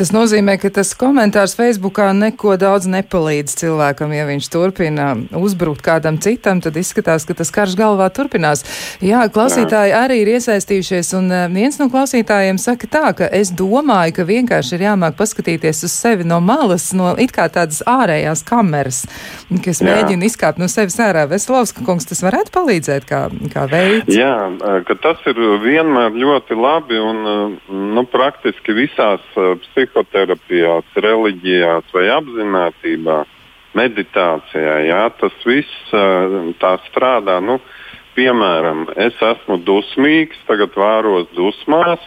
Tas 0.00 0.14
nozīmē, 0.16 0.54
ka 0.56 0.70
tas 0.72 0.94
komentārs 0.96 1.52
Facebookā 1.58 2.06
neko 2.16 2.54
daudz 2.56 2.86
nepalīdz 2.88 3.52
cilvēkam, 3.60 4.14
ja 4.16 4.24
viņš 4.24 4.46
turpina 4.48 5.10
uzbrukt 5.36 5.82
kādam 5.84 6.16
citam, 6.24 6.62
tad 6.64 6.78
izskatās, 6.80 7.26
ka 7.28 7.36
tas 7.36 7.50
karš 7.52 7.74
galvā 7.76 8.06
turpinās. 8.16 8.64
Jā, 9.04 9.26
klausītāji 9.28 9.92
Jā. 9.92 10.04
arī 10.06 10.22
ir 10.22 10.30
iesaistījušies, 10.38 11.12
un 11.18 11.28
eh, 11.28 11.42
viens 11.52 11.76
no 11.76 11.90
klausītājiem 11.92 12.56
saka 12.56 12.88
tā, 12.88 13.02
ka 13.18 13.28
es 13.28 13.50
domāju, 13.52 14.14
ka 14.16 14.26
vienkārši 14.30 14.78
ir 14.78 14.86
jāmāk 14.86 15.18
paskatīties 15.18 15.84
uz 15.84 15.92
sevi 15.92 16.24
no 16.24 16.40
malas, 16.40 16.90
no 16.96 17.12
it 17.20 17.34
kā 17.36 17.50
tādas 17.52 17.82
ārējās 17.84 18.44
kameras, 18.48 19.02
kas 19.66 19.82
Jā. 19.84 19.90
mēģina 19.90 20.30
izkāpt 20.30 20.62
no 20.62 20.70
sevis 20.72 20.96
ārā. 21.02 21.26
Veselovska 21.28 21.84
kungs, 21.84 22.08
tas 22.08 22.24
varētu 22.24 22.54
palīdzēt 22.56 23.08
kā, 23.10 23.26
kā 23.52 23.66
veids? 23.68 24.08
Jā, 24.16 24.32
eh, 24.48 24.80
ka 24.88 24.96
tas 25.02 25.20
ir 25.28 25.44
vienmēr 25.60 26.16
ļoti 26.16 26.56
labi 26.56 27.04
un 27.04 27.22
eh, 27.34 27.60
nu, 27.68 28.08
praktiski 28.08 28.80
visās 28.80 29.28
psihoterapijās, 29.64 30.88
reliģijās 30.96 31.90
vai 31.94 32.06
apziņotībā, 32.14 33.18
meditācijā. 33.78 34.76
Jā, 34.88 35.02
tas 35.20 35.36
viss 35.46 35.92
tā 36.62 36.72
strādā. 36.88 37.38
Nu, 37.44 37.60
piemēram, 38.16 38.88
es 38.98 39.18
esmu 39.32 39.60
dusmīgs, 39.66 40.40
tagad 40.48 40.74
vēros 40.78 41.28
dusmās, 41.36 42.02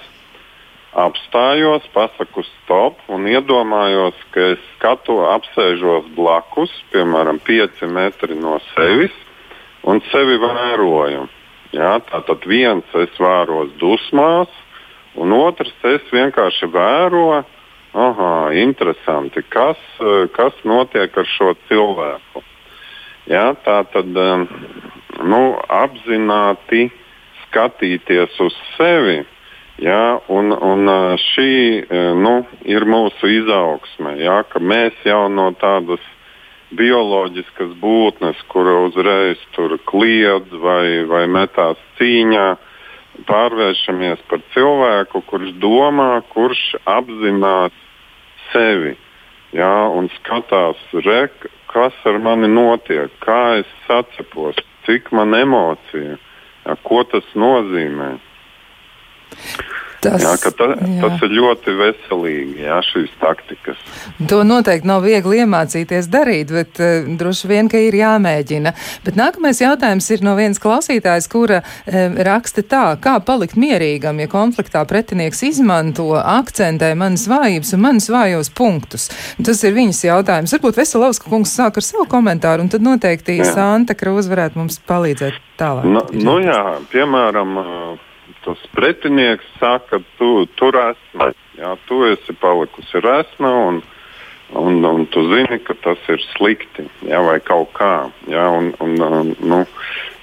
apstājos, 0.94 1.86
pasaku 1.94 2.44
stop 2.48 3.00
un 3.10 3.26
iedomājos, 3.30 4.18
ka 4.34 4.54
es 4.54 4.66
skatu, 4.76 5.22
apsēžos 5.32 6.12
blakus, 6.18 6.74
piemēram, 6.94 7.40
5 7.48 7.88
metri 7.90 8.38
no 8.38 8.60
sevis 8.74 9.16
un 9.90 10.04
sevi 10.12 10.38
vēroju. 10.42 11.26
Jā, 11.74 11.96
tātad 12.12 12.44
viens 12.46 12.86
es 13.02 13.16
vēros 13.18 13.72
dusmās, 13.82 14.52
un 15.16 15.36
otrs 15.38 15.74
es 15.90 16.08
vienkārši 16.14 16.70
vēroju 16.74 17.44
Aha, 17.94 18.54
interesanti. 18.54 19.42
Kas, 19.50 19.78
eh, 20.00 20.28
kas 20.34 20.54
notiek 20.64 21.18
ar 21.18 21.28
šo 21.30 21.54
cilvēku? 21.70 22.42
Jā, 23.30 23.54
tā 23.62 23.84
tad 23.94 24.18
eh, 24.18 24.48
nu, 25.22 25.42
apzināti 25.70 26.88
skatīties 27.44 28.40
uz 28.42 28.58
sevi. 28.78 29.22
Jā, 29.78 30.18
un, 30.26 30.50
un 30.58 30.90
eh, 30.90 31.22
šī 31.22 31.54
nu, 32.18 32.34
ir 32.66 32.90
mūsu 32.90 33.30
izaugsme. 33.30 34.18
Jā, 34.26 34.42
mēs 34.58 34.98
jau 35.06 35.30
no 35.30 35.52
tādas 35.62 36.02
bioloģiskas 36.74 37.78
būtnes, 37.78 38.42
kura 38.50 38.80
uzreiz 38.88 39.38
tur 39.54 39.78
kliedz 39.86 40.50
vai, 40.66 41.06
vai 41.06 41.28
metās 41.30 41.78
cīņā, 42.02 42.48
pārvēršamies 43.30 44.22
par 44.30 44.42
cilvēku, 44.54 45.22
kurš 45.30 45.54
domā, 45.62 46.12
kurš 46.34 46.62
apzinās 46.90 47.76
sevi 48.52 48.96
jā, 49.54 49.74
un 49.94 50.10
skatās, 50.18 50.82
re, 51.06 51.28
kas 51.72 51.96
ar 52.10 52.20
mani 52.22 52.50
notiek, 52.52 53.14
kā 53.24 53.60
es 53.62 53.70
sacepos, 53.88 54.60
cik 54.88 55.12
man 55.16 55.36
emociju, 55.38 56.18
jā, 56.66 56.78
ko 56.88 57.04
tas 57.10 57.28
nozīmē. 57.38 58.14
Tas, 60.04 60.24
jā, 60.24 60.52
ta, 60.58 60.68
jā. 60.76 61.00
tas 61.00 61.22
ir 61.24 61.34
ļoti 61.38 61.74
veselīgi, 61.80 62.64
jā, 62.66 62.80
šīs 62.90 63.14
taktikas. 63.22 63.80
To 64.30 64.42
noteikti 64.48 64.90
nav 64.90 65.06
viegli 65.06 65.40
iemācīties 65.44 66.10
darīt, 66.12 66.52
bet 66.52 66.82
uh, 66.84 67.08
droši 67.20 67.50
vien, 67.52 67.70
ka 67.72 67.80
ir 67.80 67.96
jāmēģina. 67.96 68.74
Bet 69.06 69.20
nākamais 69.20 69.62
jautājums 69.64 70.10
ir 70.12 70.26
no 70.26 70.36
vienas 70.40 70.60
klausītājas, 70.64 71.30
kura 71.32 71.62
uh, 71.64 72.20
raksta 72.28 72.66
tā, 72.68 72.84
kā 73.04 73.16
palikt 73.24 73.56
mierīgam, 73.60 74.20
ja 74.20 74.30
konfliktā 74.32 74.84
pretinieks 74.90 75.44
izmanto, 75.48 76.10
akcentē 76.20 76.94
manas 77.00 77.26
vājības 77.32 77.76
un 77.78 77.86
manas 77.88 78.10
vājos 78.12 78.52
punktus. 78.54 79.10
Tas 79.40 79.64
ir 79.64 79.76
viņas 79.78 80.04
jautājums. 80.10 80.56
Varbūt 80.58 80.84
Veselovska 80.84 81.32
kungs 81.32 81.56
sāk 81.56 81.80
ar 81.80 81.88
savu 81.88 82.08
komentāru, 82.12 82.66
un 82.66 82.74
tad 82.74 82.84
noteikti 82.84 83.40
jā. 83.40 83.52
Santa 83.56 83.96
Krūz 83.98 84.28
varētu 84.32 84.60
mums 84.60 84.82
palīdzēt 84.90 85.40
tālāk. 85.60 85.88
Nu, 85.88 86.04
nu 86.20 86.42
jā, 86.44 86.64
piemēram. 86.92 87.62
Uh, 87.64 88.10
tas 88.46 88.62
pretinieks 88.76 89.48
saka, 89.60 90.02
tu 90.20 90.46
tur 90.60 90.78
esmu, 90.82 91.32
jā, 91.58 91.74
tu 91.88 92.04
esi 92.10 92.36
palikusi 92.40 93.02
resna 93.04 93.52
un, 93.70 93.82
un, 94.60 94.80
un 94.86 95.06
tu 95.12 95.24
zini, 95.32 95.60
ka 95.64 95.76
tas 95.84 96.02
ir 96.12 96.22
slikti 96.34 96.88
jā, 97.08 97.22
vai 97.26 97.40
kaut 97.44 97.72
kā. 97.78 97.94
Jā, 98.32 98.48
un, 98.54 98.74
un, 98.84 99.32
nu, 99.40 99.62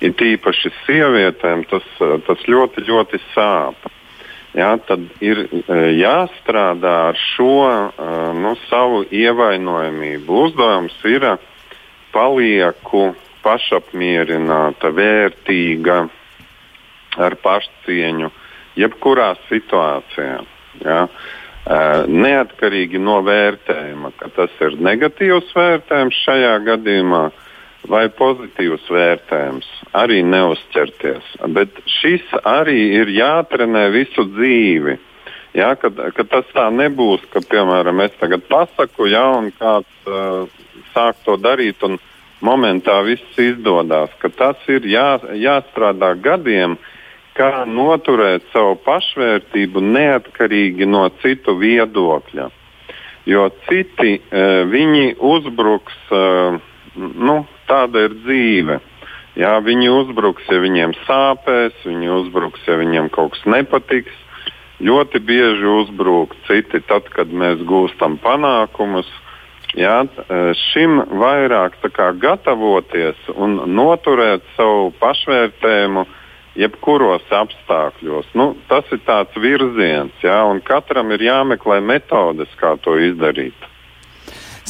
ir 0.04 0.14
tīpaši 0.18 0.72
sievietēm 0.85 1.64
tas, 1.70 1.87
tas 2.26 2.44
ļoti, 2.48 2.87
ļoti 2.90 3.22
sāp. 3.33 3.88
Jā, 4.50 4.72
tad 4.83 5.04
ir 5.22 5.44
e, 5.46 5.74
jāstrādā 5.94 6.94
ar 7.12 7.18
šo 7.18 7.52
e, 7.70 8.06
nu, 8.42 8.56
savu 8.66 9.04
ievainojamību. 9.14 10.40
Uzdevums 10.48 10.96
ir 11.06 11.26
palieku 12.11 13.12
pašapmierināta, 13.44 14.90
vērtīga, 14.96 16.00
ar 17.20 17.37
pašcieņu, 17.42 18.30
jebkurā 18.80 19.35
situācijā. 19.48 20.40
Ja? 20.85 21.04
Neatkarīgi 22.09 22.98
no 23.02 23.20
vērtējuma, 23.26 24.14
ka 24.18 24.30
tas 24.37 24.54
ir 24.64 24.78
negatīvs 24.80 25.52
vērtējums 25.56 26.22
šajā 26.24 26.54
gadījumā 26.66 27.24
vai 27.88 28.06
pozitīvs 28.12 28.88
vērtējums, 28.92 29.68
arī 29.96 30.20
neuzķerties. 30.26 31.37
Bet 31.54 31.80
šis 31.88 32.26
arī 32.44 32.80
ir 33.00 33.12
jātrenē 33.14 33.88
visu 33.94 34.26
dzīvi. 34.28 34.98
Ja, 35.56 35.72
kad, 35.74 35.96
kad 36.14 36.28
tas 36.30 36.50
tā 36.54 36.68
nebūs, 36.70 37.24
ka, 37.33 37.42
piemēram, 37.42 38.04
es 38.04 38.12
tagad 38.20 38.44
pasaku, 38.46 39.09
ja, 39.11 39.24
kāds 39.59 40.06
uh, 40.06 40.44
sāk 40.94 41.18
to 41.26 41.35
darīt, 41.40 41.83
un 41.83 41.98
momentā 42.44 43.00
viss 43.02 43.40
izdodas, 43.40 44.12
ka 44.22 44.30
tas 44.30 44.61
ir 44.70 44.87
jā, 44.87 45.18
jāstrādā 45.35 46.12
gadiem, 46.22 46.78
kā 47.40 47.64
noturēt 47.68 48.44
savu 48.53 48.76
pašvērtību 48.85 49.81
neatkarīgi 49.81 50.88
no 50.88 51.07
citu 51.22 51.57
viedokļa. 51.61 52.50
Jo 53.29 53.48
citi 53.68 54.18
uh, 54.18 54.62
viņi 54.68 55.14
uzbruks, 55.16 55.96
uh, 56.12 56.59
nu, 56.96 57.37
tāda 57.68 58.07
ir 58.09 58.16
dzīve. 58.24 58.81
Jā, 59.38 59.55
viņi 59.64 59.88
uzbruks, 59.94 60.48
ja 60.50 60.59
viņiem 60.61 60.92
sāpēs, 61.07 61.76
viņi 61.87 62.11
uzbruks, 62.12 62.64
ja 62.68 62.76
viņiem 62.81 63.09
kaut 63.14 63.37
kas 63.37 63.46
nepatiks. 63.48 64.16
Ļoti 64.81 65.20
bieži 65.22 65.68
uzbrūk 65.68 66.35
citi 66.48 66.81
tad, 66.88 67.09
kad 67.12 67.31
mēs 67.31 67.61
gūstam 67.68 68.16
panākumus. 68.20 69.09
Jā, 69.79 70.00
šim 70.72 70.96
vairāk 71.20 71.76
kā, 71.94 72.09
gatavoties 72.18 73.29
un 73.37 73.61
noturēt 73.70 74.42
savu 74.57 74.88
pašvērtējumu, 74.98 76.03
uh, 76.09 76.19
jebkuros 76.58 77.26
apstākļos. 77.30 78.30
Nu, 78.38 78.52
tas 78.68 78.86
ir 78.94 79.02
tāds 79.06 79.36
virziens, 79.38 80.14
jā, 80.24 80.38
un 80.50 80.62
katram 80.64 81.12
ir 81.14 81.22
jāmeklē 81.28 81.80
metodes, 81.84 82.50
kā 82.60 82.76
to 82.82 82.96
izdarīt. 82.98 83.68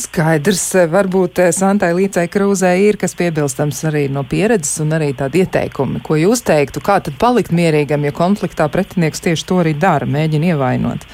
Skaidrs, 0.01 0.62
varbūt 0.88 1.40
Santai 1.53 1.90
Līcai 1.97 2.25
Krūzē 2.31 2.71
ir 2.81 2.97
kas 3.01 3.12
piebilstams 3.19 3.83
arī 3.90 4.07
no 4.12 4.23
pieredzes 4.25 4.79
un 4.85 4.95
arī 4.97 5.11
tādi 5.19 5.43
ieteikumi. 5.43 6.01
Ko 6.07 6.16
jūs 6.16 6.45
teiktu, 6.47 6.81
kā 6.85 7.01
tad 7.05 7.19
palikt 7.21 7.53
mierīgam, 7.53 8.07
ja 8.07 8.14
konfliktā 8.14 8.69
pretinieks 8.73 9.21
tieši 9.27 9.47
to 9.49 9.59
arī 9.61 9.75
dara, 9.77 10.09
mēģina 10.09 10.55
ievainot? 10.55 11.05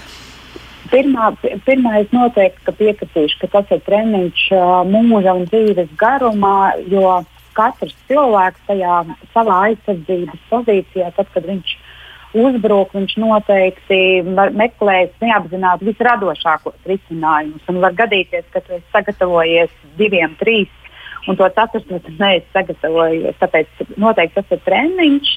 Pirmā, 0.93 1.33
pirmais 1.67 2.13
noteikti, 2.15 2.63
ka 2.69 2.77
piekritīšu, 2.79 3.41
ka 3.41 3.51
tas 3.57 3.73
ir 3.75 3.81
treniņš 3.89 4.45
mūža 4.93 5.35
un 5.35 5.49
dzīves 5.49 5.91
garumā, 5.99 6.77
jo 6.87 7.17
katrs 7.57 7.97
cilvēks 8.11 8.63
tajā 8.69 9.03
savā 9.35 9.59
aizsardzības 9.71 10.47
pozīcijā, 10.51 11.11
tad, 11.17 11.31
kad 11.35 11.49
viņš 11.49 11.77
uzbruk, 12.37 12.93
viņš 12.97 13.15
noteikti 13.23 14.01
meklēs 14.57 15.13
neapzināti 15.23 15.89
visradošākos 15.91 16.77
risinājumus. 16.89 17.65
Un 17.71 17.81
var 17.85 17.97
gadīties, 17.97 18.45
ka 18.53 18.63
tu 18.65 18.77
esi 18.77 18.85
sagatavojies 18.93 19.73
diviem, 20.01 20.35
trīs, 20.41 20.73
un 21.27 21.39
to 21.39 21.49
ceturto 21.57 22.01
neesi 22.21 22.47
sagatavojies. 22.55 23.39
Tāpēc 23.41 23.87
noteikti 23.97 24.41
tas 24.41 24.57
ir 24.57 24.65
treniņš. 24.69 25.33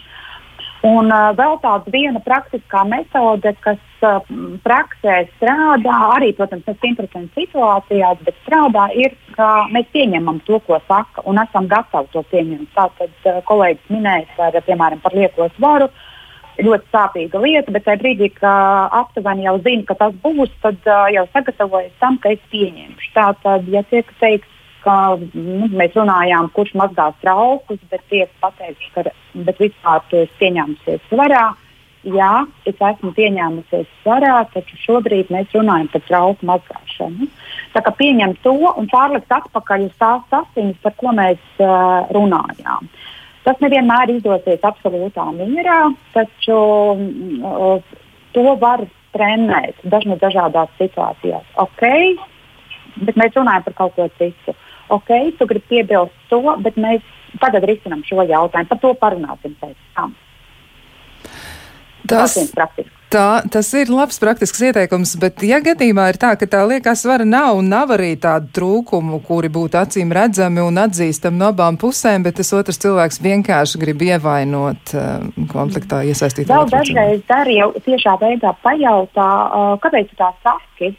Un 0.87 1.11
uh, 1.11 1.33
vēl 1.35 1.57
tāda 1.59 1.91
viena 1.91 2.21
praktiskā 2.23 2.85
metode, 2.87 3.51
kas 3.65 3.79
uh, 4.07 4.21
praksē 4.63 5.25
strādā, 5.33 5.95
arī, 6.15 6.29
protams, 6.37 6.63
ne 6.69 6.75
100% 6.77 7.35
situācijās, 7.35 8.21
bet 8.23 8.37
strādā, 8.45 8.85
ir, 8.95 9.17
ka 9.35 9.67
mēs 9.73 9.89
pieņemam 9.91 10.39
to, 10.47 10.61
ko 10.63 10.79
saka, 10.87 11.25
un 11.27 11.41
esam 11.43 11.67
gatavi 11.67 12.07
to 12.13 12.23
pieņemt. 12.31 12.71
Tātad 12.77 13.11
uh, 13.27 13.41
kolēģis 13.49 13.91
minēja 13.91 14.29
par, 14.37 14.55
piemēram, 14.69 15.03
par 15.03 15.17
lieko 15.19 15.49
svaru. 15.57 15.89
Ļoti 16.59 16.91
sāpīga 16.91 17.39
lieta, 17.39 17.71
bet 17.71 17.85
tajā 17.87 17.99
brīdī, 17.99 18.31
kad 18.35 18.95
aptuveni 18.95 19.45
jau 19.47 19.57
zina, 19.63 19.83
ka 19.87 19.95
tas 19.99 20.15
būs, 20.23 20.51
tad 20.63 20.79
uh, 20.87 21.07
jau 21.11 21.25
sagatavojas 21.35 21.91
tam, 21.99 22.19
ka 22.23 22.31
es 22.35 22.41
pieņemšu. 22.55 23.11
Tātad, 23.15 23.67
ja 23.71 23.83
tiek 23.91 24.07
teikts, 24.23 24.58
ka 24.83 24.97
nu, 25.19 25.69
mēs 25.71 25.95
runājām, 25.97 26.51
kurš 26.55 26.75
mazgās 26.79 27.17
traukus, 27.23 27.79
bet 27.91 28.03
tiek 28.11 28.31
pateikts, 28.43 28.91
ka 28.95 29.05
vispār 29.59 30.05
tu 30.11 30.23
esi 30.23 30.39
pieņēmusies 30.41 31.09
svarā. 31.09 31.49
Jā, 32.07 32.45
es 32.63 32.77
esmu 32.79 33.11
pieņēmusies 33.17 33.87
svarā, 33.99 34.37
taču 34.53 34.77
šobrīd 34.85 35.33
mēs 35.35 35.51
runājam 35.51 35.89
par 35.91 36.03
trauku 36.07 36.47
mazgāšanu. 36.47 37.27
Tā 37.73 37.81
kā 37.83 37.91
pieņemt 37.99 38.39
to 38.45 38.55
un 38.55 38.87
pārlikt 38.91 39.33
atpakaļ 39.35 39.89
uz 39.89 39.97
tās 39.99 40.37
asinis, 40.37 40.79
par 40.83 40.95
ko 40.95 41.11
mēs 41.17 41.41
uh, 41.59 42.07
runājām. 42.15 42.87
Tas 43.43 43.59
nevienmēr 43.63 44.13
izdosies 44.15 44.63
absolūtā 44.63 45.27
mierā, 45.35 45.81
taču 46.15 46.55
uh, 46.55 47.99
to 48.31 48.55
var 48.63 48.85
trenēt 49.15 49.83
dažādās 49.83 50.71
situācijās. 50.79 51.45
Ok, 51.59 51.83
bet 53.03 53.19
mēs 53.19 53.35
runājam 53.35 53.65
par 53.67 53.77
kaut 53.83 53.95
ko 53.97 54.07
citu. 54.19 54.55
Ok, 54.89 55.11
tu 55.37 55.45
gribi 55.49 55.67
piebilst 55.69 56.15
to, 56.31 56.41
bet 56.65 56.77
mēs 56.81 57.05
tagad 57.41 57.67
risinām 57.69 58.01
šo 58.07 58.25
jautājumu. 58.25 58.69
Par 58.71 58.81
to 58.81 58.95
parunāsim 58.97 59.53
pēc 59.61 59.77
tam. 59.97 60.15
Tas, 62.09 62.33
tā, 63.13 63.25
tas 63.53 63.67
ir 63.77 63.89
labs 63.93 64.17
praktisks 64.21 64.61
ieteikums, 64.65 65.11
bet 65.21 65.43
ja 65.45 65.59
gadījumā 65.61 66.07
ir 66.09 66.17
tā, 66.17 66.31
ka 66.39 66.47
tā 66.49 66.63
liekas 66.65 67.03
svara 67.03 67.27
nav 67.27 67.59
un 67.59 67.67
nav 67.69 67.91
arī 67.93 68.15
tādu 68.21 68.49
trūkumu, 68.55 69.19
kuri 69.27 69.51
būtu 69.53 69.77
acīm 69.77 70.13
redzami 70.15 70.63
un 70.65 70.79
atzīstami 70.81 71.37
no 71.37 71.51
abām 71.53 71.77
pusēm, 71.77 72.25
bet 72.25 72.39
tas 72.39 72.49
otrs 72.57 72.81
cilvēks 72.81 73.21
vienkārši 73.25 73.81
grib 73.83 74.01
ievainot 74.07 74.95
uh, 74.95 75.27
konfliktā 75.51 76.01
iesaistīt. 76.07 76.49
Vēl 76.49 76.71
dažreiz 76.71 77.21
dar 77.29 77.51
jau 77.51 77.69
tiešā 77.85 78.15
veidā 78.23 78.55
pajautā, 78.63 79.29
uh, 79.29 79.75
kāpēc 79.83 80.09
tu 80.09 80.19
tā 80.23 80.31
saki? 80.41 80.95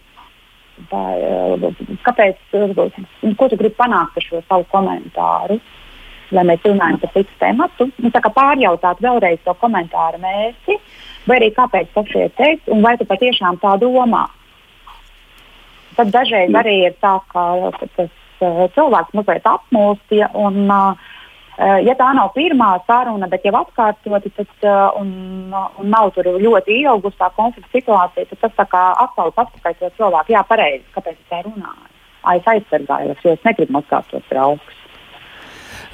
Vai, 0.90 1.14
eh, 1.20 1.96
kāpēc, 2.06 2.36
eh, 2.52 3.34
ko 3.36 3.48
tu 3.48 3.56
gribi 3.56 3.74
panākt 3.76 4.16
ar 4.16 4.22
šo 4.22 4.42
savu 4.48 4.66
komentāru, 4.72 5.60
lai 6.32 6.44
mēs 6.44 6.62
runājam 6.62 7.00
par 7.00 7.10
citu 7.14 7.38
tematu. 7.40 7.90
Nu, 7.98 8.10
pārjautāt 8.30 9.00
vēlreiz 9.00 9.38
to 9.44 9.54
komentāru 9.54 10.20
mērķi, 10.22 10.78
vai 11.26 11.38
arī 11.38 11.54
kāpēc 11.54 11.88
tas 11.94 12.06
ir 12.14 12.30
teikts, 12.30 12.68
un 12.68 12.82
vai 12.82 12.96
tu 12.96 13.04
patiešām 13.04 13.58
tā 13.60 13.78
domā. 13.78 14.28
Tad 15.96 16.12
dažreiz 16.12 16.50
arī 16.54 16.86
ir 16.86 16.94
tā, 17.02 17.20
ka 17.28 17.72
tas 17.96 18.08
uh, 18.40 18.68
cilvēks 18.72 19.12
mazliet 19.12 19.46
uh, 20.92 20.94
Eh, 20.94 20.98
ja 21.60 21.94
tā 21.98 22.08
nav 22.16 22.32
pirmā 22.32 22.70
saruna, 22.86 23.28
bet 23.28 23.44
jau 23.44 23.52
atkārtoti, 23.58 24.32
tad, 24.36 24.50
eh, 24.64 25.00
un, 25.00 25.10
un 25.52 25.90
nav 25.92 26.12
tur 26.16 26.30
ļoti 26.40 26.80
ilgusi 26.86 27.20
tā 27.20 27.28
konflikta 27.36 27.68
situācija, 27.74 28.28
tad 28.30 28.42
tas 28.46 28.58
tā 28.62 28.66
kā 28.70 28.84
atkal 29.04 29.32
atpakaļ 29.34 29.78
to 29.78 29.90
cilvēku. 29.98 30.32
Jā, 30.36 30.44
pareizi, 30.48 30.84
kāpēc 30.94 31.18
es 31.18 31.30
tā 31.32 31.42
runāju? 31.44 31.88
Es 32.36 32.48
aizsargājos, 32.52 33.20
jo 33.24 33.32
es 33.36 33.44
negribu 33.44 33.78
mazgāt 33.78 34.08
tos 34.12 34.24
traukus. 34.28 34.76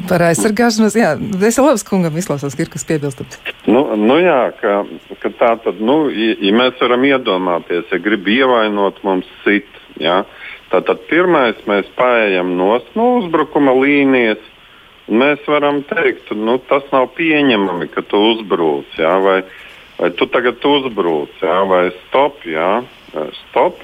Par 0.07 0.23
aizsargāšanos, 0.27 0.95
jā, 0.99 1.15
es 1.49 1.59
labs 1.63 1.85
kungam 1.87 2.17
izklausās, 2.21 2.55
ir 2.61 2.69
kas 2.71 2.85
piebilstams. 2.87 3.39
Nu, 3.67 3.87
nu 3.97 4.19
jā, 4.21 4.41
ka, 4.61 4.81
ka 5.23 5.31
tā 5.39 5.53
tad, 5.65 5.79
nu, 5.81 6.11
ja 6.13 6.53
mēs 6.53 6.83
varam 6.83 7.07
iedomāties, 7.09 7.87
ja 7.91 8.03
grib 8.05 8.29
ievainot 8.29 9.01
mums 9.07 9.31
sit, 9.43 9.71
jā, 10.03 10.21
tātad 10.75 11.01
pirmais 11.09 11.59
mēs 11.71 11.89
paējam 11.97 12.53
no 12.59 12.75
uzbrukuma 12.77 13.73
līnijas, 13.79 14.43
Mēs 15.07 15.43
varam 15.47 15.85
teikt, 15.87 16.33
nu, 16.35 16.59
tas 16.67 16.87
nav 16.91 17.13
pieņemami, 17.15 17.87
ka 17.95 18.03
tu 18.11 18.19
uzbrūc, 18.33 18.97
jā, 18.99 19.13
vai, 19.23 19.37
vai 20.01 20.11
tu 20.19 20.27
tagad 20.27 20.65
uzbrūc, 20.67 21.37
jā, 21.43 21.61
vai 21.71 21.85
stop, 22.01 22.43
jā, 22.43 22.71
stop, 23.45 23.79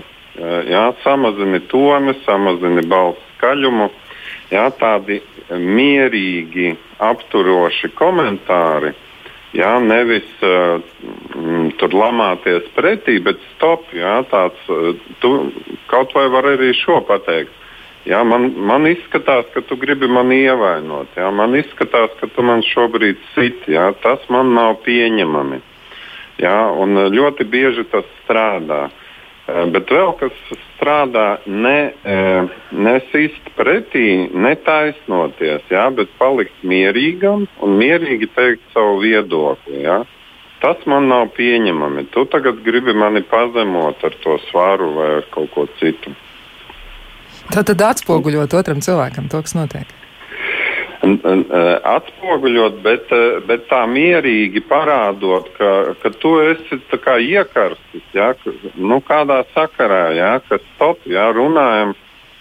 jā, 0.67 0.89
samazini 1.05 1.63
toni, 1.71 2.17
samazini 2.27 2.83
balss 2.91 3.23
skaļumu. 3.37 3.91
Jā, 4.53 4.67
tādi 4.77 5.21
mierīgi, 5.49 6.75
apturoši 7.01 7.89
komentāri, 7.97 8.93
jā, 9.57 9.71
nevis 9.81 10.29
uh, 10.45 10.83
tur 11.81 11.97
lamāties 11.97 12.69
pretī, 12.77 13.17
bet 13.25 13.41
stop. 13.55 13.89
Jā, 13.97 14.21
tāds, 14.29 14.61
tu 15.25 15.33
kaut 15.89 16.13
vai 16.17 16.29
vari 16.35 16.57
arī 16.59 16.71
šo 16.77 17.01
pateikt. 17.09 17.62
Jā, 18.03 18.25
man, 18.27 18.49
man 18.59 18.87
izskatās, 18.91 19.47
ka 19.55 19.63
tu 19.63 19.77
gribi 19.79 20.09
mani 20.11 20.41
ievainot. 20.43 21.13
Jā, 21.15 21.29
man 21.31 21.55
izskatās, 21.55 22.11
ka 22.19 22.27
tu 22.35 22.43
man 22.43 22.65
šobrīd 22.67 23.21
sit. 23.35 23.63
Jā, 23.71 23.93
tas 24.03 24.25
man 24.33 24.51
nav 24.57 24.81
pieņemami. 24.87 25.61
Jā, 26.43 26.57
un 26.83 26.99
ļoti 27.15 27.47
bieži 27.47 27.85
tas 27.93 28.09
strādā. 28.23 28.89
Bet 29.47 29.91
vēl 29.91 30.13
kas 30.21 30.35
strādā, 30.73 31.27
ne, 31.47 31.93
nesist 32.71 33.53
pretī, 33.59 34.31
netaisnoties, 34.31 35.67
jā, 35.71 35.89
bet 35.95 36.11
palikt 36.19 36.63
mierīgam 36.67 37.47
un 37.63 37.79
mierīgi 37.79 38.31
teikt 38.35 38.67
savu 38.75 39.01
viedokli. 39.03 39.83
Jā. 39.83 40.03
Tas 40.63 40.83
man 40.87 41.09
nav 41.11 41.33
pieņemami. 41.35 42.07
Tu 42.15 42.23
tagad 42.31 42.63
gribi 42.63 42.95
mani 42.95 43.25
pazemot 43.27 44.03
ar 44.07 44.15
to 44.23 44.39
svaru 44.49 44.93
vai 44.95 45.09
ar 45.21 45.27
kaut 45.35 45.51
ko 45.55 45.67
citu. 45.81 46.15
Tā 47.51 47.65
tad 47.67 47.83
atspoguļot 47.83 48.55
otram 48.55 48.81
cilvēkam 48.85 49.29
to, 49.33 49.43
kas 49.43 49.57
notiek. 49.59 49.91
Atspoguļot, 51.03 52.77
bet, 52.85 53.11
bet 53.49 53.67
tā 53.67 53.81
mierīgi 53.91 54.63
parādot, 54.71 55.49
ka, 55.57 55.71
ka 55.99 56.13
tu 56.23 56.37
esi 56.45 56.79
iekarstis, 56.79 58.05
ja, 58.15 58.31
nu, 58.79 59.01
kādā 59.03 59.43
sakarā, 59.57 60.05
ja, 60.15 60.37
ka 60.47 60.61
stop, 60.63 61.03
ja, 61.11 61.27
runājam, 61.35 61.97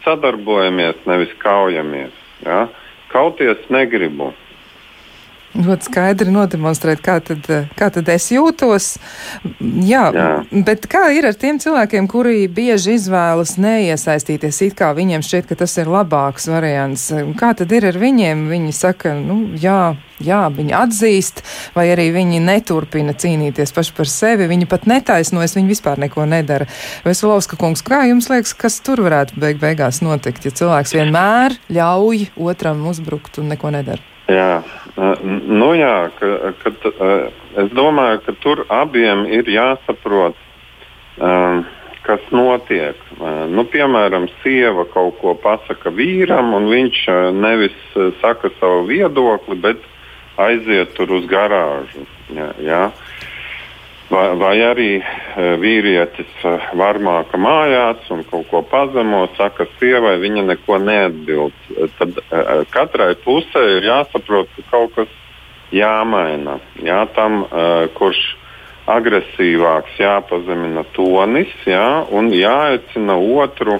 sadarbojamies, 0.05 1.01
nevis 1.09 1.33
kaujamies. 1.41 2.13
Ja. 2.45 2.67
Kauties 3.11 3.65
negribu 3.69 4.31
ļoti 5.55 5.89
skaidri 5.89 6.33
nodemonstrēt, 6.33 7.01
kā 7.03 7.19
tad, 7.25 7.47
kā 7.77 7.89
tad 7.93 8.09
es 8.13 8.29
jūtos. 8.31 8.93
Jā, 9.59 10.03
Jā, 10.15 10.29
bet 10.65 10.87
kā 10.91 11.07
ir 11.15 11.27
ar 11.29 11.37
tiem 11.37 11.59
cilvēkiem, 11.61 12.07
kuri 12.11 12.45
bieži 12.51 12.95
izvēlas 12.97 13.57
neiesaistīties, 13.61 14.61
it 14.67 14.77
kā 14.79 14.91
viņiem 14.97 15.23
šķiet, 15.25 15.49
ka 15.49 15.59
tas 15.63 15.75
ir 15.81 15.91
labāks 15.91 16.47
variants? 16.51 17.09
Kā 17.39 17.53
tad 17.57 17.71
ir 17.75 17.89
ar 17.91 17.99
viņiem? 18.01 18.47
Viņi 18.51 18.75
saka, 18.75 19.13
nu, 19.17 19.41
jā, 19.59 19.93
jā, 20.23 20.41
viņi 20.53 20.75
atzīst, 20.77 21.43
vai 21.75 21.87
arī 21.93 22.09
viņi 22.15 22.41
neturpina 22.45 23.15
cīnīties 23.17 23.73
paši 23.75 23.95
par 23.97 24.11
sevi, 24.11 24.49
viņi 24.51 24.69
pat 24.71 24.87
netaisnojas, 24.89 25.57
viņi 25.57 25.73
vispār 25.73 26.01
neko 26.01 26.27
nedara. 26.29 26.69
Veselovska 27.07 27.59
kungs, 27.59 27.83
kā 27.85 28.03
jums 28.09 28.29
liekas, 28.31 28.55
kas 28.57 28.79
tur 28.85 29.03
varētu 29.05 29.39
beig 29.41 29.61
beigās 29.61 30.01
notikt, 30.05 30.47
ja 30.47 30.55
cilvēks 30.61 30.95
vienmēr 30.97 31.57
ļauj 31.73 32.29
otram 32.39 32.85
uzbrukt 32.91 33.41
un 33.41 33.51
neko 33.53 33.73
nedara? 33.73 34.03
Jā, 34.31 34.61
nu 34.97 35.73
jā 35.77 35.95
ka, 36.19 36.53
ka, 36.63 36.71
es 37.63 37.69
domāju, 37.75 38.21
ka 38.25 38.35
tur 38.43 38.65
abiem 38.69 39.25
ir 39.29 39.47
jāsaprot, 39.49 40.35
kas 42.01 42.23
notiek. 42.33 42.97
Nu, 43.53 43.63
piemēram, 43.69 44.27
sieva 44.41 44.85
kaut 44.89 45.19
ko 45.21 45.35
pasaka 45.37 45.93
vīram, 45.93 46.53
un 46.57 46.67
viņš 46.71 47.05
nevis 47.37 47.77
saka 48.21 48.51
savu 48.59 48.87
viedokli, 48.89 49.59
bet 49.61 49.83
aiziet 50.41 50.95
tur 50.97 51.13
uz 51.19 51.27
garāžu. 51.29 52.05
Jā, 52.33 52.51
jā. 52.63 52.83
Vai, 54.11 54.25
vai 54.35 54.57
arī 54.65 54.89
uh, 54.99 55.53
vīrietis 55.61 56.43
uh, 56.43 56.65
varmāka 56.75 57.39
mājās 57.39 58.09
un 58.11 58.25
kaut 58.27 58.49
ko 58.51 58.59
pazemo, 58.67 59.23
saka 59.37 59.69
sievai, 59.77 60.17
viņa 60.19 60.43
neko 60.49 60.79
neatbild. 60.83 61.55
Tad 61.99 62.19
uh, 62.19 62.51
katrai 62.73 63.13
pusē 63.23 63.63
ir 63.77 63.87
jāsaprot, 63.87 64.51
ka 64.57 64.67
kaut 64.73 64.97
kas 64.97 65.17
jāmaina. 65.71 66.57
Jā, 66.83 67.05
tam, 67.15 67.45
kurš 67.95 68.19
agresīvāks, 68.91 69.95
jāpazemina 70.01 70.83
tonis 70.95 71.51
jā, 71.63 72.03
un 72.11 72.31
jāaicina 72.35 73.15
otru 73.15 73.77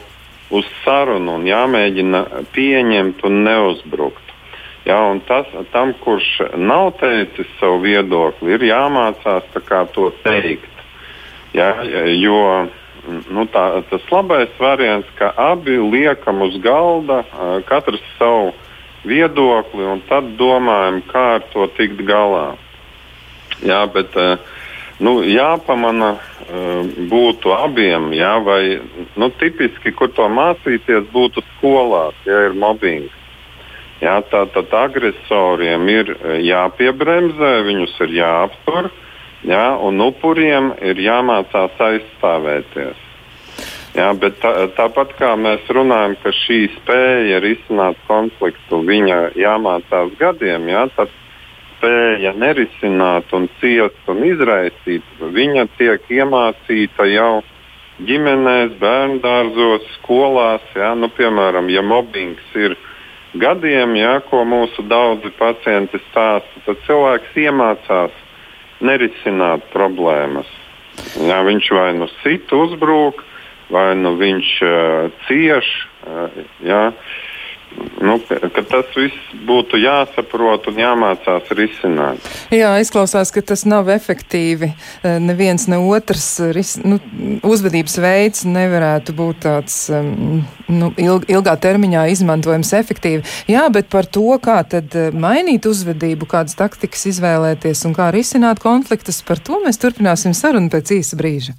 uz 0.52 0.68
sarunu 0.86 1.38
un 1.40 1.48
jāmēģina 1.48 2.24
pieņemt 2.56 3.24
un 3.28 3.44
neuzbrukt. 3.48 4.32
Ja, 4.86 4.98
tas, 5.28 5.46
tam, 5.72 5.94
kurš 6.02 6.40
nav 6.58 6.96
teicis 7.00 7.50
savu 7.60 7.84
viedokli, 7.84 8.56
ir 8.56 8.64
jāmācās 8.66 9.46
to 9.94 10.10
teikt. 10.24 10.70
Ja, 11.54 11.84
jo 11.84 12.70
nu, 13.30 13.46
tā, 13.52 13.84
tas 13.90 14.08
labais 14.12 14.50
variants, 14.60 15.10
ka 15.18 15.32
abi 15.38 15.78
liekam 15.78 16.42
uz 16.42 16.58
galda, 16.64 17.22
katrs 17.70 18.02
savu 18.18 18.54
viedokli, 19.06 19.86
un 19.86 20.02
tad 20.10 20.34
domājam, 20.38 21.02
kā 21.10 21.26
ar 21.38 21.46
to 21.54 21.68
tikt 21.78 22.02
galā. 22.06 22.56
Jā, 23.62 23.86
bet 23.94 24.18
nu, 25.02 25.20
jāpamana 25.26 26.16
būtu 27.12 27.54
abiem, 27.54 28.12
jā, 28.18 28.36
vai 28.46 28.82
nu, 29.16 29.30
tipiski, 29.38 29.94
kur 29.94 30.10
to 30.14 30.26
mācīties, 30.30 31.10
būtu 31.14 31.46
skolās, 31.56 32.18
ja 32.26 32.48
ir 32.50 32.58
mobbings. 32.58 33.21
Jā, 34.02 34.18
Tātad 34.32 34.72
agresoriem 34.74 35.86
ir 35.94 36.16
e, 36.16 36.40
jāpiebremzē, 36.48 37.52
viņus 37.68 37.94
ir 38.08 38.16
jāaptur, 38.18 38.90
jā, 39.46 39.66
un 39.78 40.02
upuriem 40.02 40.72
ir 40.82 40.98
jāmācās 40.98 41.78
aizstāvēties. 41.78 43.08
Jā, 43.94 44.08
bet 44.18 44.40
tā, 44.42 44.54
tāpat 44.74 45.14
kā 45.20 45.36
mēs 45.38 45.68
runājam, 45.70 46.16
ka 46.24 46.32
šī 46.34 46.62
spēja 46.80 47.42
risināt 47.44 48.00
konfliktu, 48.08 48.82
viņa 48.88 49.20
jāmācās 49.38 50.16
gadiem, 50.18 50.70
jā, 50.72 50.86
tad 50.96 51.12
spēja 51.76 52.34
nerisināt 52.38 53.34
un 53.38 53.50
ciest 53.60 54.10
un 54.10 54.24
izraisīt, 54.26 55.06
viņa 55.20 55.68
tiek 55.78 56.10
iemācīta 56.10 57.06
jau 57.12 57.42
ģimenēs, 58.08 58.78
bērngārzos, 58.82 59.90
skolās. 59.98 60.64
Jā, 60.78 60.94
nu, 60.98 61.10
piemēram, 61.18 61.70
ja 61.74 61.84
mobbings 61.86 62.56
ir 62.56 62.74
ielikās, 62.74 62.91
gadiem, 63.34 63.96
ja, 63.96 64.20
ko 64.28 64.44
mūsu 64.48 64.84
daudzi 64.90 65.32
pacienti 65.40 66.02
stāsta, 66.10 66.64
tad 66.66 66.82
cilvēks 66.88 67.38
iemācās 67.46 68.16
nerisināt 68.82 69.68
problēmas. 69.74 70.50
Ja, 71.24 71.42
viņš 71.48 71.72
vai 71.76 71.90
nu 71.98 72.10
sit 72.22 72.52
uzbrūk, 72.52 73.22
vai 73.72 73.94
nu 73.96 74.16
viņš 74.20 74.50
uh, 74.68 75.20
cieš. 75.28 75.70
Uh, 76.04 76.42
ja, 76.66 76.88
uh, 76.90 77.31
nu, 78.02 78.18
ka 78.56 78.64
tas 78.68 78.90
viss 78.96 79.30
būtu 79.48 79.80
jāsaprot 79.82 80.68
un 80.72 80.80
jāmācās 80.82 81.50
risināt. 81.58 82.30
Jā, 82.54 82.74
izklausās, 82.82 83.32
ka 83.34 83.44
tas 83.46 83.64
nav 83.70 83.90
efektīvi. 83.94 84.72
Eh, 85.04 85.18
neviens 85.24 85.68
ne 85.72 85.80
otrs 85.82 86.28
ris, 86.56 86.76
nu, 86.84 87.00
uzvedības 87.48 87.98
veids 88.02 88.46
nevarētu 88.48 89.16
būt 89.18 89.42
tāds 89.46 89.78
nu, 89.92 90.92
ilg, 90.98 91.28
ilgā 91.32 91.56
termiņā 91.62 92.08
izmantojams 92.16 92.74
efektīvi. 92.82 93.26
Jā, 93.52 93.68
bet 93.74 93.90
par 93.94 94.10
to, 94.10 94.28
kā 94.44 94.62
tad 94.68 94.96
eh, 94.98 95.12
mainīt 95.14 95.68
uzvedību, 95.70 96.30
kādas 96.30 96.58
taktikas 96.60 97.08
izvēlēties 97.14 97.86
un 97.90 97.98
kā 97.98 98.12
risināt 98.16 98.64
konfliktus, 98.64 99.22
par 99.26 99.42
to 99.42 99.62
mēs 99.66 99.82
turpināsim 99.82 100.36
sarunu 100.38 100.72
pēc 100.74 100.98
īsa 101.00 101.20
brīža. 101.20 101.58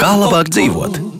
Kā 0.00 0.14
labāk 0.18 0.48
dzīvot? 0.50 1.13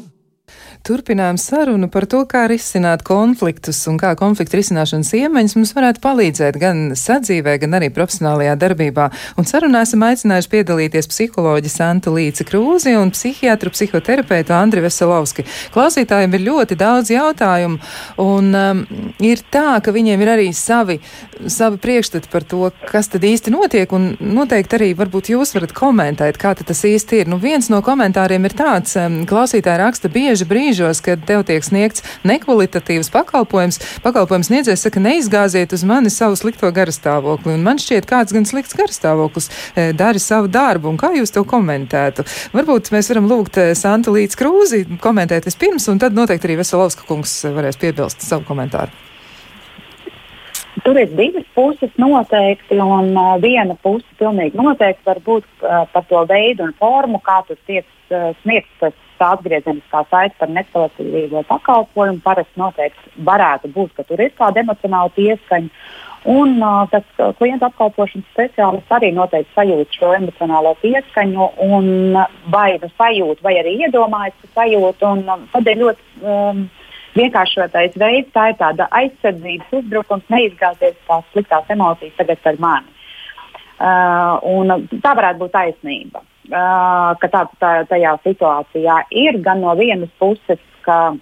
Turpinām 0.85 1.39
sarunu 1.41 1.87
par 1.89 2.05
to, 2.05 2.19
kā 2.29 2.43
risināt 2.45 3.01
konfliktus 3.09 3.79
un 3.89 3.97
kā 3.97 4.11
konfliktu 4.21 4.59
risināšanas 4.59 5.15
iemaņas 5.17 5.55
mums 5.57 5.71
varētu 5.73 6.03
palīdzēt 6.05 6.59
gan 6.61 6.83
sadzīvē, 7.01 7.55
gan 7.63 7.79
arī 7.79 7.87
profesionālajā 7.89 8.53
darbībā. 8.61 9.07
Un 9.41 9.49
sarunā 9.49 9.81
esam 9.87 10.05
aicinājuši 10.05 10.51
piedalīties 10.53 11.09
psiholoģi 11.09 11.73
Santa 11.73 12.13
Līca 12.13 12.45
Krūzi 12.45 12.93
un 13.01 13.15
psihiatru 13.17 13.73
psihoterapeitu 13.73 14.53
Andri 14.53 14.83
Veselovski. 14.85 15.47
Klausītājiem 15.73 16.37
ir 16.37 16.45
ļoti 16.51 16.77
daudz 16.77 17.15
jautājumu, 17.15 17.81
un 18.21 18.53
um, 18.53 18.85
ir 19.25 19.41
tā, 19.57 19.79
ka 19.81 19.97
viņiem 19.97 20.21
ir 20.21 20.35
arī 20.35 20.51
savi, 20.53 20.99
savi 21.49 21.81
priekšstati 21.81 22.29
par 22.29 22.45
to, 22.45 22.69
kas 22.93 23.09
tad 23.09 23.25
īsti 23.25 23.57
notiek, 23.57 23.97
un 23.97 24.19
noteikti 24.21 24.77
arī 24.83 24.93
varbūt 25.01 25.33
jūs 25.33 25.57
varat 25.57 25.73
komentēt, 25.81 26.37
kā 26.37 26.53
tas 26.61 26.85
īsti 26.93 27.25
ir. 27.25 27.33
Nu, 27.33 27.41
viens 27.41 27.73
no 27.73 27.81
komentāriem 27.81 28.45
ir 28.45 28.59
tāds, 28.61 28.99
um, 29.01 29.23
klausītāji 29.33 29.81
raksta 29.87 30.13
bieži 30.13 30.45
brīži, 30.45 30.74
brīžos, 30.75 31.03
kad 31.05 31.23
tev 31.27 31.45
tiek 31.47 31.63
sniegts 31.65 32.03
nekvalitatīvs 32.27 33.11
pakalpojums, 33.15 33.79
pakalpojums 34.03 34.51
sniedzējs 34.51 34.87
saka, 34.87 35.01
neizgāziet 35.01 35.73
uz 35.73 35.85
mani 35.87 36.11
savu 36.11 36.37
slikto 36.37 36.71
garastāvokli. 36.75 37.55
Un 37.55 37.63
man 37.63 37.79
šķiet, 37.79 38.09
kāds 38.11 38.35
gan 38.35 38.45
slikts 38.49 38.75
garastāvoklis 38.75 39.51
e, 39.77 39.93
dara 39.95 40.19
savu 40.19 40.51
darbu, 40.51 40.91
un 40.91 40.99
kā 40.99 41.15
jūs 41.15 41.35
to 41.35 41.45
komentētu? 41.47 42.27
Varbūt 42.55 42.91
mēs 42.95 43.11
varam 43.13 43.31
lūgt 43.31 43.59
e, 43.59 43.71
Santu 43.79 44.17
līdz 44.17 44.39
krūzi 44.41 44.85
komentēt 45.03 45.47
vispirms, 45.47 45.89
un 45.93 46.03
tad 46.03 46.17
noteikti 46.17 46.51
arī 46.51 46.61
Veselovska 46.63 47.07
kungs 47.09 47.43
varēs 47.55 47.79
piebilst 47.81 48.27
savu 48.27 48.47
komentāru. 48.49 48.91
Tur 50.83 50.99
ir 50.99 51.13
divas 51.15 51.47
puses 51.55 51.93
noteikti, 52.03 52.77
un 52.83 53.15
uh, 53.15 53.37
viena 53.41 53.77
puse 53.81 54.09
pilnīgi 54.19 54.59
noteikti 54.59 55.07
var 55.07 55.21
būt 55.23 55.47
uh, 55.63 55.85
par 55.93 56.05
to 56.11 56.25
veidu 56.29 56.67
un 56.67 56.75
formu, 56.81 57.23
kā 57.23 57.39
tur 57.47 57.57
tiek 57.69 57.87
uh, 58.11 58.35
sniegts 58.43 58.83
tas 58.83 58.97
tā 59.25 59.33
atgriezeniskā 59.39 60.05
saite 60.11 60.37
par 60.39 60.53
nekvalitatīvo 60.53 61.45
pakalpojumu. 61.49 62.23
Parasti 62.25 62.61
noteikti 62.61 63.25
varētu 63.27 63.71
būt, 63.75 63.95
ka 63.97 64.05
tur 64.09 64.21
ir 64.21 64.35
kāda 64.37 64.65
emocionāla 64.65 65.13
pieskaņa. 65.17 65.71
Un 66.35 66.55
uh, 66.65 66.87
tas 66.89 67.05
klienta 67.37 67.69
apkalpošanas 67.69 68.31
speciālists 68.33 68.93
arī 68.97 69.11
noteikti 69.13 69.53
sajūt 69.59 69.99
šo 69.99 70.15
emocionālo 70.17 70.73
pieskaņu, 70.81 71.51
un 71.67 72.17
vai 72.53 72.71
nu 72.81 72.89
sajūt, 72.95 73.43
vai 73.45 73.59
arī 73.61 73.75
iedomājas, 73.85 74.39
ka 74.41 74.63
sajūt. 74.63 75.05
Un, 75.11 75.49
tad 75.53 75.69
ir 75.69 75.83
ļoti 75.83 76.25
um, 76.25 76.65
vienkāršotais 77.19 77.99
veids, 78.01 78.33
tā 78.33 78.49
ir 78.53 78.59
tāda 78.61 78.89
aizsardzības 79.03 79.79
uzbrukums, 79.81 80.29
neizgāzties 80.33 80.97
tās 81.09 81.29
sliktās 81.35 81.69
emocijas 81.77 82.17
tagad 82.21 82.41
par 82.47 82.61
mani. 82.69 82.93
Uh, 83.75 84.81
tā 85.03 85.13
varētu 85.19 85.45
būt 85.45 85.53
taisnība 85.53 86.23
ka 86.51 87.31
tā, 87.33 87.45
tā, 87.61 87.71
tajā 87.89 88.17
situācijā 88.25 88.99
ir 89.11 89.39
gan 89.45 89.63
no 89.65 89.75
vienas 89.79 90.11
puses, 90.19 90.61
ka 90.85 91.17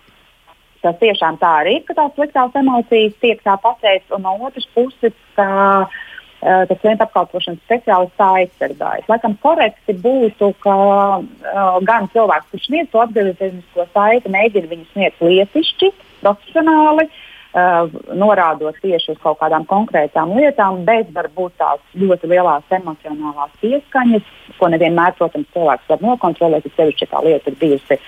tas 0.83 0.97
tiešām 0.99 1.39
tā 1.39 1.51
arī 1.63 1.77
ir, 1.79 1.85
ka 1.87 1.95
tās 1.95 2.15
sliktās 2.17 2.57
emocijas 2.59 3.15
tiek 3.23 3.43
tā 3.45 3.55
pateikts, 3.63 4.11
un 4.11 4.25
no 4.27 4.35
otras 4.43 4.67
puses, 4.75 5.15
ka 5.39 5.49
uh, 5.87 6.63
tas 6.67 6.81
klienta 6.83 7.07
apkalpošanas 7.07 7.63
speciālists 7.63 8.19
tā 8.19 8.31
aizsargājas. 8.41 9.07
Laikam 9.09 9.37
korekti 9.45 9.95
būtu, 9.95 10.51
ka 10.65 10.77
uh, 11.23 11.77
gan 11.87 12.11
cilvēks, 12.15 12.51
kurš 12.51 12.67
sniedz 12.67 12.91
to 12.91 13.05
atgriezenisko 13.05 13.87
saiti, 13.95 14.35
mēģina 14.35 14.73
viņu 14.75 14.89
sniegt 14.91 15.23
lietišķi, 15.23 15.93
profesionāli, 16.25 17.07
uh, 17.07 17.32
norādot 17.53 18.77
tieši 18.81 19.13
uz 19.13 19.19
kaut 19.21 19.39
kādām 19.43 19.67
konkrētām 19.69 20.33
lietām, 20.39 20.85
bez 20.89 21.07
varbūt 21.13 21.59
tās 21.61 21.81
ļoti 22.01 22.31
lielās 22.33 22.65
emocionālās 22.73 23.53
pieskaņas, 23.61 24.31
ko 24.59 24.71
nevienmēr, 24.73 25.13
protams, 25.19 25.51
cilvēks 25.53 25.91
var 25.93 26.01
nokontrolēt, 26.01 26.65
ja 26.65 26.77
sevišķi 26.79 27.11
tā 27.13 27.21
lieta 27.27 27.53
ir 27.53 27.59
bijusi. 27.61 27.99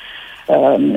Um, 0.44 0.90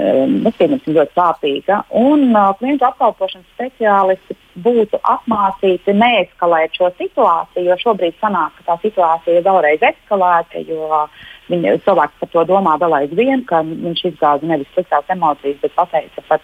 nu, 0.43 0.51
pieņemsim, 0.51 0.91
ļoti 0.97 1.15
sāpīga. 1.15 1.77
Un 1.95 2.33
uh, 2.33 2.49
klientu 2.60 2.83
apkalpošanas 2.83 3.47
speciālisti 3.53 4.36
būtu 4.60 4.99
apmācīti 5.07 5.95
neeskalēt 5.95 6.75
šo 6.75 6.89
situāciju, 6.97 7.69
jo 7.69 7.77
šobrīd 7.79 8.17
sanāk, 8.19 8.57
ka 8.57 8.73
tā 8.73 8.77
situācija 8.83 9.39
ir 9.39 9.45
vēlreiz 9.45 9.86
eskalēta, 9.93 10.65
jo 10.67 10.89
uh, 10.89 11.23
Viņa, 11.47 11.77
cilvēks 11.86 12.17
par 12.19 12.29
to 12.33 12.43
domā 12.49 12.73
vēl 12.81 12.93
aizvien, 12.97 13.43
ka 13.47 13.62
viņš 13.63 14.01
izgāza 14.10 14.47
nevis 14.49 14.67
sliktās 14.73 15.07
emocijas, 15.13 15.60
bet 15.62 15.75
pateica 15.77 16.23
par, 16.27 16.41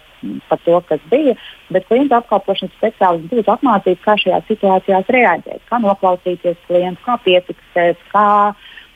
par 0.48 0.62
to, 0.64 0.78
kas 0.88 1.02
bija. 1.12 1.34
Bet 1.74 1.84
klienta 1.90 2.22
apkalpošanas 2.22 2.72
speciālists 2.78 3.28
būtu 3.32 3.52
apmācīts, 3.52 4.00
kā 4.04 4.16
šajās 4.22 4.48
situācijās 4.48 5.10
reaģēt, 5.16 5.60
kā 5.68 5.80
noklausīties 5.84 6.56
klientu, 6.68 7.04
kā 7.04 7.18
piefiksēt, 7.26 8.00
kā 8.14 8.28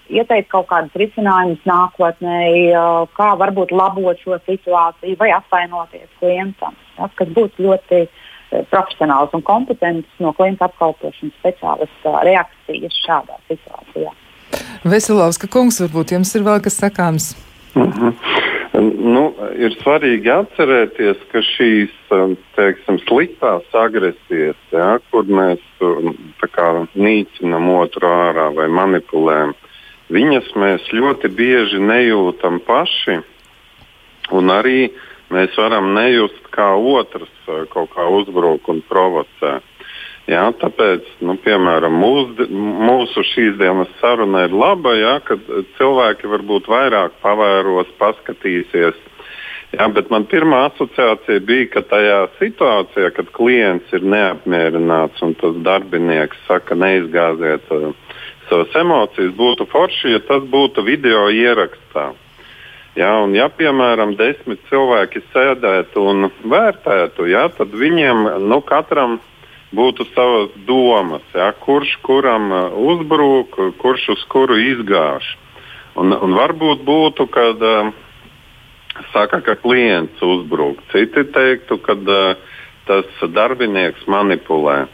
ieteikt 0.08 0.50
kaut 0.52 0.68
kādus 0.70 0.94
risinājumus 0.98 1.64
nākotnē, 1.68 2.38
kā 3.16 3.28
varbūt 3.40 3.74
labot 3.74 4.20
šo 4.22 4.38
situāciju 4.46 5.18
vai 5.20 5.30
apvainoties 5.36 6.08
klientam. 6.20 6.76
Tas, 6.96 7.12
kas 7.18 7.32
būtu 7.36 7.66
ļoti 7.68 8.06
profesionāls 8.72 9.34
un 9.36 9.44
kompetents 9.44 10.22
no 10.24 10.32
klienta 10.36 10.68
apkalpošanas 10.68 11.36
speciālista 11.40 12.22
reakcijas 12.24 13.02
šādā 13.04 13.36
situācijā. 13.50 14.14
Veselovska 14.88 15.50
kungs, 15.52 15.82
varbūt 15.84 16.16
jums 16.16 16.34
ir 16.34 16.46
vēl 16.46 16.62
kas 16.64 16.80
sakāms? 16.80 17.34
Uh 17.76 17.84
-huh. 17.84 18.14
Nu, 19.14 19.32
ir 19.58 19.74
svarīgi 19.80 20.30
atcerēties, 20.30 21.16
ka 21.32 21.40
šīs 21.42 21.94
teiksim, 22.56 22.98
sliktās 23.08 23.64
agresijas, 23.72 24.58
ja, 24.70 24.98
kur 25.10 25.24
mēs 25.24 25.62
kā, 26.52 26.86
nīcinām 26.94 27.70
otru 27.74 28.06
ārā 28.06 28.54
vai 28.54 28.68
manipulējam, 28.68 29.54
viņas 30.12 30.52
mēs 30.58 30.88
ļoti 30.94 31.30
bieži 31.32 31.80
nejūtam 31.82 32.60
paši. 32.66 33.20
Un 34.36 34.52
arī 34.52 34.90
mēs 35.32 35.56
varam 35.56 35.94
nejust, 35.96 36.48
kā 36.52 36.74
otrs 36.76 37.32
kaut 37.72 37.92
kā 37.94 38.06
uzbruk 38.12 38.68
un 38.68 38.82
provocē. 38.88 39.58
Jā, 40.28 40.42
tāpēc, 40.60 41.06
nu, 41.24 41.38
piemēram, 41.40 41.94
mūs, 41.96 42.42
mūsu 42.52 43.22
šīs 43.24 43.54
dienas 43.56 43.88
saruna 43.96 44.42
ir 44.44 44.52
laba, 44.52 44.92
jā, 44.92 45.14
kad 45.24 45.40
cilvēki 45.78 46.28
varbūt 46.28 46.68
vairāk 46.68 47.14
pavēros, 47.22 47.88
paskatīsies. 47.96 48.98
Jā, 49.72 49.86
bet 49.92 50.12
man 50.12 50.26
pirmā 50.28 50.66
asociācija 50.66 51.40
bija, 51.48 51.70
ka 51.72 51.84
tajā 51.88 52.18
situācijā, 52.36 53.08
kad 53.16 53.32
klients 53.36 53.96
ir 53.96 54.04
neapmierināts 54.04 55.24
un 55.24 55.32
tas 55.40 55.56
darbinieks 55.64 56.44
saka, 56.48 56.76
neizgāziet 56.76 57.72
uh, 57.72 57.88
savas 58.48 58.74
emocijas, 58.76 59.34
būtu 59.37 59.68
forši, 59.70 60.14
ja 60.16 60.22
tas 60.24 60.42
būtu 60.48 60.84
video 60.87 61.28
ierakstā. 61.30 62.11
Jā, 62.98 63.12
un 63.22 63.34
ja, 63.37 63.46
piemēram, 63.52 64.16
desmit 64.18 64.58
cilvēki 64.70 65.22
sēdētu 65.30 66.02
un 66.02 66.30
vērtētu, 66.50 67.28
jā, 67.30 67.44
tad 67.54 67.74
viņiem 67.76 68.24
nu, 68.48 68.58
katram 68.66 69.18
būtu 69.76 70.06
savas 70.14 70.50
domas, 70.66 71.22
ja, 71.37 71.52
kurš 71.62 71.94
kuram 72.02 72.50
uh, 72.50 72.74
uzbrūk, 72.94 73.58
kurš 73.78 74.08
uz 74.16 74.24
kuru 74.32 74.56
izgāž. 74.58 75.28
Un, 75.98 76.14
un 76.14 76.34
varbūt 76.34 76.82
būtu, 76.87 77.28
kad 77.30 77.62
uh, 77.62 77.92
saka, 79.12 79.42
ka 79.44 79.58
klients 79.61 80.22
uzbrūk, 80.24 80.80
citi 80.92 81.26
teiktu, 81.34 81.78
ka 81.84 81.94
uh, 81.94 82.54
tas 82.88 83.28
darbinieks 83.34 84.08
manipulē. 84.08 84.87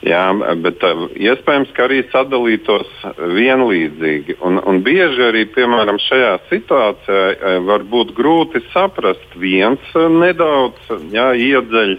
Jā, 0.00 0.30
bet 0.64 0.80
uh, 0.86 1.10
iespējams, 1.12 1.74
ka 1.76 1.84
arī 1.84 1.98
sadalītos 2.08 2.88
vienlīdzīgi. 3.20 4.38
Un, 4.48 4.56
un 4.64 4.78
bieži 4.84 5.26
arī, 5.26 5.42
piemēram, 5.52 5.98
šajā 6.00 6.30
situācijā 6.48 7.26
uh, 7.34 7.58
var 7.68 7.84
būt 7.84 8.14
grūti 8.16 8.62
saprast 8.72 9.36
viens 9.36 9.92
uh, 9.92 10.08
nedaudz 10.08 10.94
jā, 11.12 11.26
iedzeļ 11.36 11.98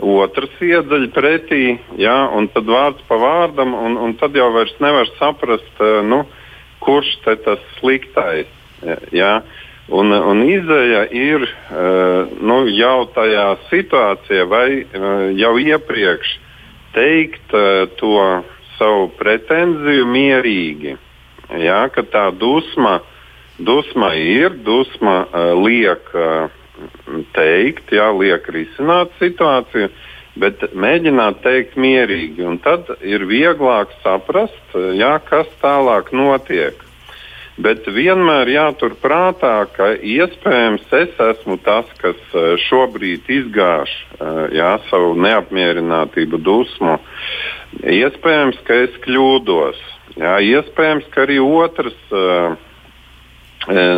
otrs 0.00 0.56
iedaļ 0.64 1.06
pretī, 1.12 1.76
jā, 2.00 2.16
un 2.36 2.48
tad 2.52 2.72
vārds 2.72 3.04
pa 3.08 3.20
vārdam, 3.20 3.76
un, 3.84 4.00
un 4.00 4.16
tad 4.20 4.36
jau 4.36 4.48
nevar 4.84 5.08
saprast, 5.16 5.72
eh, 5.80 6.00
nu, 6.04 6.26
kurš 6.84 7.14
te 7.24 7.36
tas 7.44 7.62
sliktais. 7.78 8.48
Jā. 9.08 9.40
Un, 9.88 10.12
un 10.12 10.42
izēja 10.44 11.06
ir 11.14 11.46
nu, 12.44 12.56
jau 12.68 13.06
tajā 13.14 13.46
situācijā, 13.70 14.44
vai 14.50 14.82
jau 15.38 15.52
iepriekš 15.62 16.34
teikt 16.96 17.52
uh, 17.54 17.84
to 18.00 18.42
savu 18.78 19.10
pretenziju 19.18 20.06
mierīgi. 20.08 20.96
Jā, 21.62 21.84
ka 21.94 22.02
tā 22.10 22.26
dusma, 22.34 22.98
dusma 23.62 24.14
ir, 24.18 24.56
dusma 24.66 25.20
uh, 25.28 25.52
liek 25.62 26.10
uh, 26.16 26.48
teikt, 27.36 27.92
jā, 27.94 28.08
liek 28.16 28.48
risināt 28.52 29.14
situāciju, 29.20 29.92
bet 30.40 30.64
mēģināt 30.76 31.40
teikt 31.44 31.78
mierīgi. 31.80 32.44
Un 32.48 32.58
tad 32.64 32.90
ir 33.00 33.24
vieglāk 33.28 33.94
saprast, 34.02 34.74
jā, 34.98 35.14
kas 35.28 35.48
tālāk 35.62 36.12
notiek. 36.16 36.85
Bet 37.56 37.86
vienmēr 37.88 38.50
jāturprātā, 38.52 39.54
ka 39.72 39.94
iespējams 39.96 40.90
es 40.98 41.20
esmu 41.24 41.56
tas, 41.64 41.88
kas 42.02 42.18
e, 42.36 42.44
šobrīd 42.66 43.30
izgāž 43.32 43.88
e, 43.88 44.28
jā, 44.58 44.74
savu 44.90 45.14
neapmierinātību, 45.24 46.36
dusmu. 46.44 46.98
Iespējams, 47.80 48.60
ka 48.66 48.76
es 48.84 49.00
kļūdos. 49.06 49.80
Jā, 50.20 50.36
iespējams, 50.44 51.08
ka 51.12 51.24
arī 51.26 51.36
otrs 51.44 51.96
uh, 52.14 52.54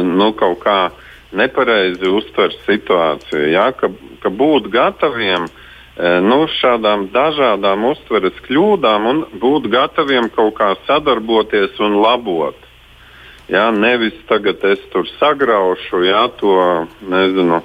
nu, 0.03 0.33
kaut 0.35 0.59
kādā 0.65 1.07
nepareizi 1.39 2.09
uztver 2.11 2.55
situāciju. 2.67 3.51
Ja, 3.53 3.69
ka, 3.77 3.91
ka 4.23 4.33
būt 4.33 4.67
gataviem 4.73 5.47
nu, 6.25 6.39
šādām 6.59 7.09
dažādām 7.15 7.85
uztveres 7.91 8.39
kļūdām 8.47 9.07
un 9.11 9.21
būt 9.43 9.69
gataviem 9.71 10.31
kaut 10.35 10.57
kā 10.59 10.73
sadarboties 10.87 11.79
un 11.85 12.01
labot. 12.03 12.68
Ja, 13.49 13.71
nevis 13.73 14.17
tagad 14.29 14.65
es 14.69 14.83
tur 14.93 15.09
sagraušu 15.19 16.03
ja, 16.05 16.27
to 16.37 16.53
nezinu, 17.09 17.63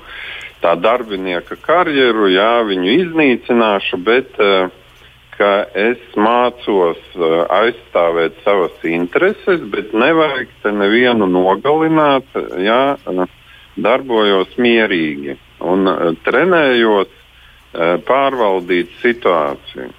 tā 0.63 0.77
darbinieka 0.79 1.57
karjeru, 1.59 2.29
ja, 2.31 2.61
viņu 2.63 2.87
iznīcināšu, 3.01 3.99
bet 4.05 4.39
ka 5.33 5.51
es 5.75 6.01
mācos 6.15 6.99
uh, 7.17 7.43
aizstāvēt 7.51 8.37
savas 8.45 8.83
intereses, 8.87 9.63
bet 9.73 9.91
nevajag 9.97 10.51
te 10.61 10.71
nevienu 10.71 11.27
nogalināt. 11.27 12.29
Ja, 12.61 12.95
uh, 12.95 13.25
darbojos 13.73 14.53
mierīgi 14.61 15.33
un 15.65 15.89
trenējos 16.25 17.09
pārvaldīt 18.05 18.91
situāciju. 19.01 19.89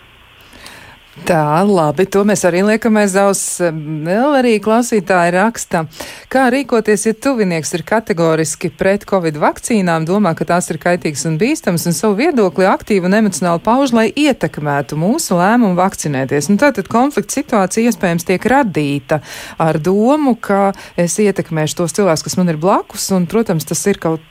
Tā, 1.22 1.62
labi, 1.62 2.08
to 2.10 2.24
mēs 2.26 2.42
arī 2.42 2.64
liekam 2.66 2.96
aiz 2.98 3.12
auss. 3.14 3.60
Vēl 3.62 4.34
arī 4.34 4.56
klausītāji 4.62 5.30
raksta, 5.36 5.84
kā 6.32 6.48
rīkoties, 6.50 7.04
ja 7.06 7.14
tuvinieks 7.14 7.70
ir 7.76 7.84
kategoriski 7.86 8.72
pret 8.74 9.06
covid 9.06 9.38
vakcīnām, 9.38 10.08
domā, 10.08 10.32
ka 10.34 10.48
tās 10.48 10.72
ir 10.74 10.80
kaitīgas 10.82 11.22
un 11.30 11.36
bīstamas, 11.38 11.86
un 11.86 11.94
savu 11.94 12.18
viedokli 12.18 12.66
aktīvi 12.66 13.06
un 13.06 13.14
emocionāli 13.20 13.62
pauž, 13.62 13.94
lai 13.94 14.08
ietekmētu 14.10 14.98
mūsu 14.98 15.38
lēmumu 15.38 15.78
vakcinēties. 15.78 16.50
Un 16.50 16.58
tātad 16.60 16.90
konflikta 16.90 17.38
situācija 17.38 17.92
iespējams 17.92 18.26
tiek 18.26 18.48
radīta 18.50 19.20
ar 19.62 19.78
domu, 19.78 20.34
ka 20.34 20.72
es 20.98 21.14
ietekmēšu 21.22 21.78
tos 21.78 21.94
cilvēkus, 21.94 22.26
kas 22.26 22.36
man 22.40 22.50
ir 22.50 22.58
blakus, 22.58 23.06
un, 23.14 23.30
protams, 23.30 23.68
tas 23.70 23.84
ir 23.86 24.02
kaut 24.02 24.24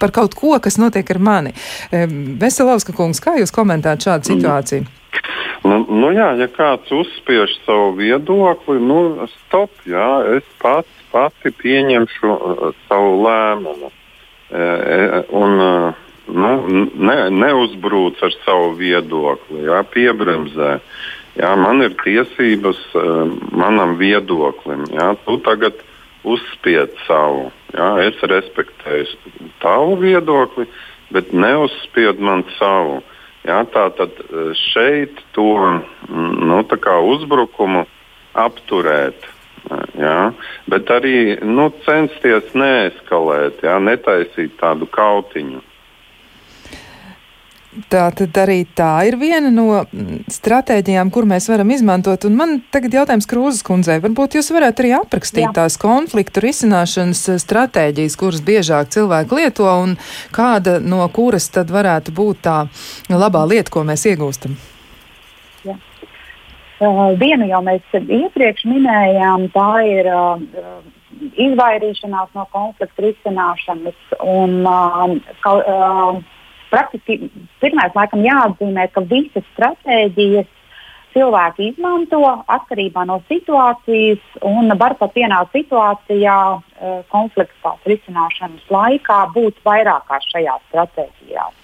par 0.00 0.12
kaut 0.12 0.34
ko, 0.36 0.56
kas 0.60 0.76
notiek 0.80 1.08
ar 1.12 1.20
mani. 1.24 1.54
Veselovska 2.40 2.92
kungs, 2.96 3.20
kā 3.24 3.38
jūs 3.40 3.52
komentējat 3.54 4.08
šādu 4.08 4.32
situāciju? 4.34 4.88
Mm. 4.88 4.99
Nu, 5.66 5.82
nu 5.88 6.10
jā, 6.16 6.30
ja 6.40 6.48
kāds 6.48 6.90
uzspiež 6.94 7.52
savu 7.66 7.92
viedokli, 7.98 8.78
nu, 8.80 9.26
stop, 9.34 9.74
jā, 9.88 10.08
es 10.38 10.46
pats 10.62 11.00
pati 11.10 11.52
pieņemšu 11.60 12.30
uh, 12.30 12.62
savu 12.88 13.18
lēmumu. 13.24 13.90
E, 14.50 14.62
e, 14.62 15.20
un, 15.36 15.60
uh, 15.62 16.08
nu, 16.30 16.52
ne, 16.94 17.18
neuzbrūc 17.34 18.22
ar 18.26 18.34
savu 18.44 18.72
viedokli, 18.78 19.64
jā, 19.68 19.82
piebremzē. 19.92 20.78
Jā, 21.38 21.52
man 21.58 21.84
ir 21.84 21.94
tiesības 22.02 22.80
uh, 22.98 23.28
manam 23.54 23.94
viedoklim. 24.00 24.88
Jā, 24.94 25.12
tu 25.26 25.38
tagad 25.46 25.78
uzspied 26.26 26.96
savu. 27.06 27.48
Jā, 27.74 27.92
es 28.08 28.18
respektēju 28.32 29.46
tavu 29.62 29.94
viedokli, 30.00 30.66
bet 31.14 31.30
neuzspied 31.36 32.20
man 32.22 32.44
savu. 32.58 32.98
Jā, 32.98 33.18
tā 33.72 33.86
tad 33.96 34.20
eh, 34.20 34.52
šeit 34.72 35.20
to 35.36 35.56
mm, 35.56 36.32
nu, 36.50 36.62
uzbrukumu 37.14 37.86
apturēt. 38.34 39.28
Jā, 40.00 40.32
bet 40.72 40.88
arī 40.88 41.36
nu, 41.44 41.66
censties 41.84 42.54
neeskalēt, 42.56 43.60
jā, 43.62 43.74
netaisīt 43.84 44.54
tādu 44.58 44.88
kautiņu. 44.88 45.60
Tā 47.70 48.08
tad 48.18 48.34
arī 48.42 48.64
tā 48.74 48.88
ir 49.06 49.14
viena 49.14 49.46
no 49.54 49.68
mm, 49.78 50.24
stratēģijām, 50.34 51.12
kur 51.14 51.26
mēs 51.30 51.44
varam 51.46 51.68
izmantot. 51.70 52.24
Un 52.26 52.34
man 52.34 52.56
tagad 52.74 52.96
jautājums 52.96 53.28
Krūzes 53.30 53.62
kundzei. 53.66 54.00
Varbūt 54.02 54.34
jūs 54.40 54.48
varētu 54.50 54.82
arī 54.82 54.90
aprakstīt 54.96 55.44
Jā. 55.44 55.52
tās 55.60 55.76
konfliktu 55.78 56.42
risināšanas 56.42 57.20
eh, 57.30 57.38
stratēģijas, 57.38 58.16
kuras 58.18 58.42
biežāk 58.42 58.90
cilvēki 58.90 59.38
lieto, 59.38 59.68
un 59.70 59.94
kāda 60.34 60.80
no 60.82 61.06
kuras 61.14 61.46
tad 61.54 61.70
varētu 61.70 62.14
būt 62.16 62.42
tā 62.48 62.56
labā 63.06 63.44
lieta, 63.52 63.70
ko 63.70 63.86
mēs 63.86 64.02
iegūstam? 64.10 64.58
Jā. 65.68 65.78
Uh, 66.80 67.14
vienu 67.20 67.46
jau 67.52 67.62
mēs 67.62 67.86
iepriekš 67.94 68.66
minējām, 68.66 69.46
tā 69.54 69.70
ir 69.86 70.10
uh, 70.10 70.42
izvairīšanās 71.38 72.34
no 72.34 72.48
konfliktu 72.50 73.06
risināšanas. 73.06 74.04
Un, 74.26 74.58
uh, 74.66 75.16
ka, 75.44 75.54
uh, 75.60 76.38
praktiski 76.70 77.30
pirmais 77.62 77.94
laikam 77.96 78.24
jāatzīmē, 78.24 78.88
ka 78.94 79.04
visas 79.10 79.46
stratēģijas 79.54 80.48
cilvēki 81.14 81.70
izmanto 81.72 82.22
atkarībā 82.46 83.04
no 83.08 83.18
situācijas 83.30 84.42
un 84.46 84.70
var 84.78 84.94
pat 85.00 85.16
vienā 85.16 85.42
situācijā 85.54 86.36
eh, 86.56 87.00
konflikta 87.10 87.74
risināšanas 87.88 88.68
laikā 88.70 89.22
būt 89.34 89.58
vairākās 89.66 90.28
šajās 90.34 90.68
stratēģijās. 90.68 91.56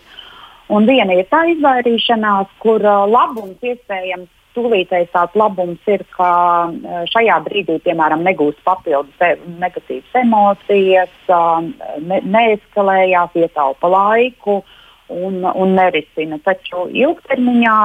Un 0.74 0.88
viena 0.88 1.14
ir 1.14 1.28
tā 1.30 1.44
izvairīšanās, 1.52 2.48
kur 2.58 2.82
uh, 2.82 3.04
labums 3.06 3.60
iespējams 3.62 4.32
tūlītējs 4.56 5.12
tāds 5.12 5.36
labums 5.38 5.84
ir, 5.86 6.02
ka 6.16 6.30
šajā 7.12 7.36
brīdī, 7.44 7.76
piemēram, 7.84 8.24
negūst 8.26 8.58
papildus 8.66 9.22
e 9.22 9.36
negatīvas 9.60 10.18
emocijas, 10.24 11.12
ne, 12.02 12.18
neeskalējās, 12.34 13.36
ietaupa 13.44 13.92
laiku. 13.92 14.56
Uh, 14.58 14.85
un, 15.12 15.38
un 15.44 15.74
nerisina. 15.76 16.38
Taču 16.44 16.86
ilgtermiņā, 16.90 17.76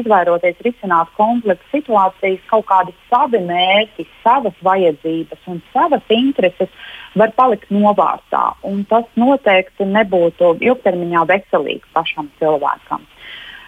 izvairoties 0.00 0.60
risināt 0.66 1.12
konflikta 1.18 1.72
situācijas, 1.72 2.44
kaut 2.50 2.66
kādi 2.70 2.94
savi 3.10 3.42
mērķi, 3.46 4.06
savas 4.24 4.56
vajadzības 4.66 5.50
un 5.52 5.60
savas 5.72 6.14
intereses 6.14 6.72
var 7.16 7.32
palikt 7.36 7.70
novārtā. 7.72 8.46
Tas 8.90 9.06
noteikti 9.16 9.88
nebūtu 9.88 10.56
ilgtermiņā 10.60 11.26
veselīgi 11.32 11.94
pašam 11.96 12.30
cilvēkam. 12.40 13.06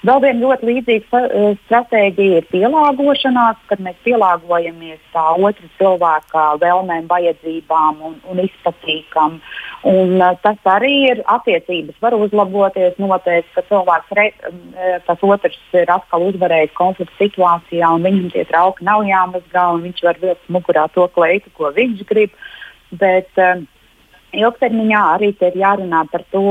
Vēl 0.06 0.20
viena 0.22 0.44
ļoti 0.44 0.66
līdzīga 0.68 1.20
eh, 1.26 1.46
stratēģija 1.66 2.40
ir 2.40 2.44
pielāgošanās, 2.52 3.58
kad 3.70 3.80
mēs 3.82 3.96
pielāgojamies 4.04 5.00
tā 5.14 5.24
otra 5.34 5.70
cilvēka 5.80 6.44
vēlmēm, 6.62 7.08
vajadzībām 7.10 8.04
un, 8.06 8.14
un 8.30 8.42
izpatīkam. 8.44 9.40
Un, 9.88 10.14
uh, 10.18 10.34
tas 10.42 10.58
arī 10.70 10.92
ir 11.12 11.22
attiecības, 11.30 11.98
var 12.02 12.14
uzlaboties. 12.18 12.96
Noteikti, 12.98 13.50
ka 13.56 13.64
cilvēks, 13.70 14.14
re, 14.18 14.28
eh, 14.30 15.00
tas 15.06 15.22
otrs 15.22 15.58
ir 15.78 15.90
atkal 15.94 16.28
uzvarējis 16.28 16.76
konflikta 16.78 17.18
situācijā, 17.18 17.90
un 17.94 18.06
viņam 18.06 18.30
tie 18.34 18.46
trauki 18.50 18.86
nav 18.86 19.06
jāmazgā, 19.06 19.66
un 19.74 19.82
viņš 19.86 20.04
var 20.06 20.22
vilkt 20.22 20.54
mugurā 20.54 20.86
to 20.94 21.08
kleitu, 21.14 21.50
ko 21.58 21.72
viņš 21.74 22.06
grib. 22.10 22.38
Bet, 22.98 23.30
uh, 23.38 23.66
Ilgtermiņā 24.36 25.00
arī 25.14 25.30
ir 25.32 25.56
jārunā 25.56 26.02
par 26.12 26.24
to, 26.32 26.44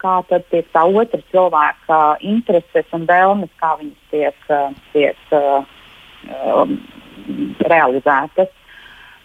kā 0.00 0.14
tiek 0.30 0.66
tā 0.72 0.84
otra 0.88 1.20
cilvēka 1.32 2.00
intereses 2.24 2.96
un 2.96 3.04
vēlmes, 3.08 3.52
kā 3.60 3.74
viņas 3.80 4.08
tiek, 4.10 4.48
tiek 4.94 5.36
um, 5.36 6.78
realizētas. 7.68 8.48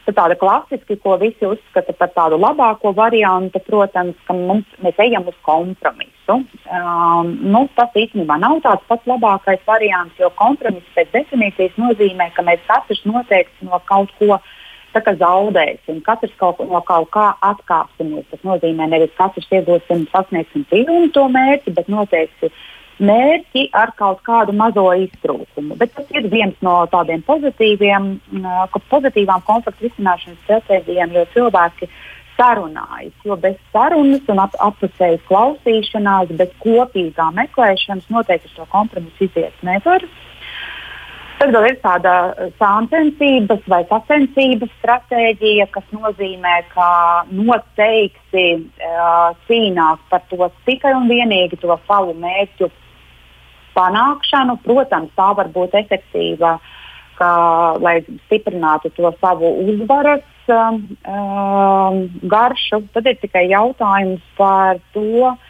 Tā 0.08 0.14
tāda 0.16 0.38
klasiski, 0.40 0.96
ko 1.04 1.18
visi 1.20 1.44
uzskata 1.44 1.92
par 1.92 2.14
tādu 2.16 2.38
labāko 2.40 2.94
variantu, 2.96 3.60
protams, 3.66 4.16
ka 4.28 4.36
mums, 4.36 4.68
mēs 4.80 5.00
ejam 5.04 5.26
uz 5.28 5.36
kompromisu. 5.44 6.38
Um, 6.72 7.34
nu, 7.44 7.66
tas 7.76 7.92
īstenībā 7.92 8.38
nav 8.40 8.62
tāds 8.64 8.88
pats 8.88 9.08
labākais 9.12 9.66
variants, 9.68 10.16
jo 10.20 10.32
kompromiss 10.40 10.96
pēc 10.96 11.12
definīcijas 11.12 11.76
nozīmē, 11.76 12.30
ka 12.36 12.48
mēs 12.48 12.64
katrs 12.70 13.04
noteikti 13.04 13.68
no 13.68 13.82
kaut 13.92 14.16
ko 14.20 14.40
tā, 14.96 15.14
zaudēsim, 15.20 16.02
katrs 16.06 16.34
kaut, 16.40 16.62
no 16.64 16.82
kaut 16.86 17.12
kā 17.16 17.28
atkāpsimies. 17.46 18.28
Tas 18.32 18.44
nozīmē, 18.48 18.90
nevis 18.92 19.14
katrs 19.18 19.48
iegūsim, 19.52 20.08
sasniegsim 20.14 20.66
pilnu 20.72 21.12
to 21.16 21.28
mērķi, 21.34 21.76
bet 21.78 21.92
noteikti 21.92 22.52
mērķi 22.98 23.68
ar 23.78 23.94
kaut 23.98 24.24
kādu 24.26 24.56
mazo 24.58 24.88
iztrūkumu. 25.06 25.78
Bet 25.78 25.94
tas 25.96 26.10
ir 26.18 26.30
viens 26.32 26.58
no 26.66 26.80
tādiem 26.92 27.22
pozitīviem, 27.28 28.16
pozitīvām 28.90 29.44
konfliktu 29.46 29.88
risināšanas 29.88 30.40
stratēģijām, 30.46 31.14
jo 31.14 31.26
cilvēki 31.36 31.90
sarunājas. 32.38 33.14
Jo 33.26 33.38
bez 33.42 33.58
sarunas 33.74 34.26
un 34.32 34.42
ap, 34.42 34.56
apusējas 34.62 35.26
klausīšanās, 35.30 36.34
bez 36.40 36.54
kopīgā 36.64 37.30
meklēšanas 37.38 38.10
noteikti 38.14 38.54
šo 38.54 38.68
kompromisu 38.74 39.30
iziet 39.30 39.66
nevar. 39.66 40.06
Tad 41.38 41.52
vēl 41.54 41.68
ir 41.70 41.76
tāda 41.84 42.12
sāncensības 42.58 43.66
vai 43.70 43.84
sacensības 43.92 44.72
stratēģija, 44.80 45.68
kas 45.74 45.86
nozīmē, 45.94 46.56
ka 46.72 46.88
noteikti 47.30 48.46
uh, 48.58 49.36
cīnās 49.46 50.02
par 50.10 50.24
to 50.32 50.50
tikai 50.66 50.96
un 50.98 51.06
vienīgi 51.12 51.60
to 51.62 51.78
savu 51.86 52.16
mērķu 52.18 52.72
panākšanu. 53.78 54.58
Protams, 54.66 55.14
tā 55.20 55.30
var 55.38 55.52
būt 55.54 55.78
efektīva, 55.78 56.56
ka, 57.22 57.30
lai 57.86 58.00
stiprinātu 58.26 58.90
to 58.98 59.14
savu 59.22 59.54
uzvaras 59.76 60.26
uh, 60.50 62.02
garšu. 62.34 62.82
Tad 62.98 63.14
ir 63.14 63.22
tikai 63.22 63.46
jautājums 63.52 64.26
par 64.42 64.82
to, 64.98 65.38
Uh, 65.38 65.47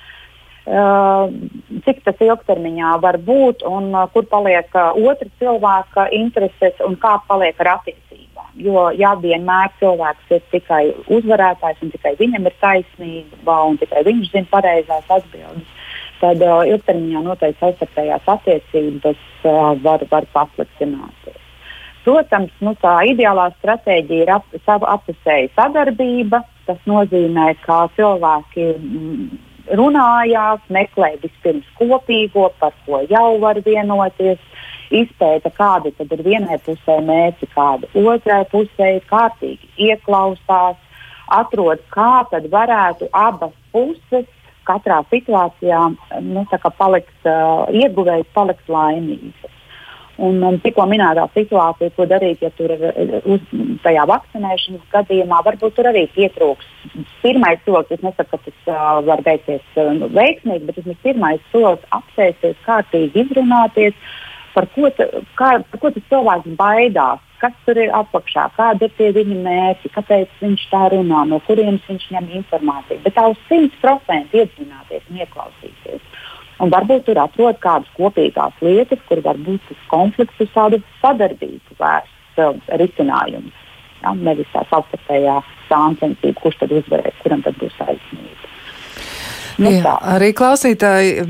cik 0.68 2.02
tas 2.04 2.24
ilgtermiņā 2.24 2.98
var 3.00 3.18
būt 3.24 3.64
un 3.68 3.94
kur 4.12 4.26
paliek 4.28 4.68
otra 4.76 5.30
cilvēka 5.40 6.10
intereses 6.12 6.82
un 6.84 6.98
kā 7.00 7.14
paliek 7.30 7.56
ar 7.64 7.78
attiecībām. 7.78 8.50
Jo 8.60 8.90
ja 8.98 9.14
vienmēr 9.22 9.72
cilvēks 9.80 10.36
ir 10.36 10.44
tikai 10.52 10.84
uzvarētājs 11.08 11.86
un 11.86 11.94
tikai 11.96 12.18
viņam 12.20 12.50
ir 12.50 12.60
taisnība 12.60 13.58
un 13.70 13.80
tikai 13.80 14.04
viņš 14.10 14.32
zina 14.34 14.52
pareizās 14.52 15.08
atbildes, 15.08 15.72
tad 16.20 16.44
uh, 16.44 16.66
ilgtermiņā 16.68 17.24
noteikti 17.24 17.62
savstarpējās 17.64 18.32
attiecības 18.36 19.20
uh, 19.46 19.74
var, 19.84 20.04
var 20.12 20.28
pasliktināties. 20.34 21.44
Protams, 22.08 22.54
nu, 22.64 22.72
tā 22.80 23.02
ideālā 23.10 23.50
stratēģija 23.58 24.24
ir 24.24 24.30
ap, 24.32 24.54
apusēja 24.68 25.50
sadarbība. 25.58 26.40
Tas 26.68 26.80
nozīmē, 26.88 27.50
ka 27.64 27.86
cilvēki 27.96 28.64
mm, 28.76 29.26
runājās, 29.76 30.64
meklēja 30.74 31.22
vispirms 31.24 31.68
kopīgo, 31.80 32.50
par 32.60 32.76
ko 32.86 33.02
jau 33.10 33.40
var 33.44 33.60
vienoties, 33.66 34.40
izpēta, 34.94 35.52
kādi 35.52 35.92
tad 35.98 36.12
ir 36.16 36.24
vienai 36.24 36.60
pusē 36.64 37.00
mērķi, 37.04 37.50
kādi 37.52 37.90
otrai 38.08 38.44
pusē 38.52 38.94
ir 38.98 39.04
kārtīgi, 39.10 39.68
ieklausās, 39.90 40.78
atrod, 41.28 41.82
kā 41.92 42.24
tad 42.32 42.48
varētu 42.52 43.10
abas 43.12 43.52
puses 43.76 44.28
katrā 44.68 45.02
situācijā 45.12 45.82
nu, 46.24 46.46
palikt, 46.78 47.20
uh, 47.28 47.68
ieguvējs 47.72 48.32
palikt 48.36 48.72
laimīgs. 48.72 49.54
Un, 50.18 50.40
un 50.42 50.56
tikko 50.64 50.88
minētā 50.90 51.28
situācija, 51.36 51.92
ko 51.94 52.08
darīt, 52.10 52.42
ja 52.42 52.50
tur 52.58 52.72
ir 52.74 53.20
uz, 53.30 53.44
tajā 53.84 54.06
vakcinēšanas 54.10 54.88
gadījumā, 54.94 55.44
varbūt 55.46 55.76
tur 55.78 55.90
arī 55.92 56.08
pietrūks. 56.16 56.66
Pirmais 57.22 57.62
solis, 57.66 57.92
es 57.94 58.02
nesaku, 58.02 58.32
ka 58.32 58.40
tas 58.48 58.72
uh, 58.74 58.80
var 59.06 59.22
beigties 59.26 59.78
uh, 59.78 60.08
veiksmīgi, 60.18 60.66
bet 60.66 60.80
tas 60.80 60.90
ir 60.90 60.98
pirmais 61.06 61.44
solis 61.52 61.86
apsēsties, 61.94 62.58
kārtīgi 62.66 63.28
izrunāties, 63.28 63.94
par 64.56 64.66
ko, 64.74 64.90
ta, 64.98 65.06
kā, 65.38 65.52
par 65.70 65.84
ko 65.84 65.94
tas 65.94 66.10
cilvēks 66.10 66.58
baidās, 66.58 67.22
kas 67.42 67.54
tur 67.68 67.78
ir 67.78 67.94
apakšā, 67.94 68.48
kādi 68.58 68.90
ir 69.06 69.14
viņa 69.20 69.38
mērķi, 69.46 69.92
kāpēc 69.94 70.40
viņš 70.42 70.64
tā 70.72 70.88
runā, 70.94 71.24
no 71.30 71.38
kurienes 71.46 71.86
viņš 71.90 72.08
ņem 72.16 72.32
informāciju. 72.42 73.04
Bet 73.06 73.18
tā 73.20 73.28
uz 73.30 73.38
100% 73.52 74.34
iedzināties 74.34 75.06
un 75.12 75.22
ieklausīties. 75.22 76.02
Un 76.64 76.72
varbūt 76.74 77.06
tur 77.06 77.20
atrod 77.22 77.60
kādas 77.62 77.90
kopīgās 77.98 78.56
lietas, 78.66 79.02
kur 79.10 79.22
var 79.26 79.38
būt 79.46 79.62
tas 79.70 79.82
konflikts 79.92 80.42
uz 80.42 80.50
tādu 80.56 80.82
sadarbību 81.04 81.78
vērsts 81.78 82.42
uh, 82.42 82.58
risinājums. 82.82 83.64
Ja? 84.02 84.16
Nevis 84.18 84.50
tā 84.54 84.64
savstarpējā 84.72 85.38
sāncensība, 85.70 86.42
kurš 86.42 86.62
tad 86.64 86.74
uzvarēs, 86.80 87.22
kuram 87.22 87.46
tad 87.46 87.60
būs 87.62 87.78
taisnība. 87.78 88.57
Nu, 89.58 89.72
Jā, 89.74 89.96
arī 90.14 90.30
klausītāji 90.38 91.24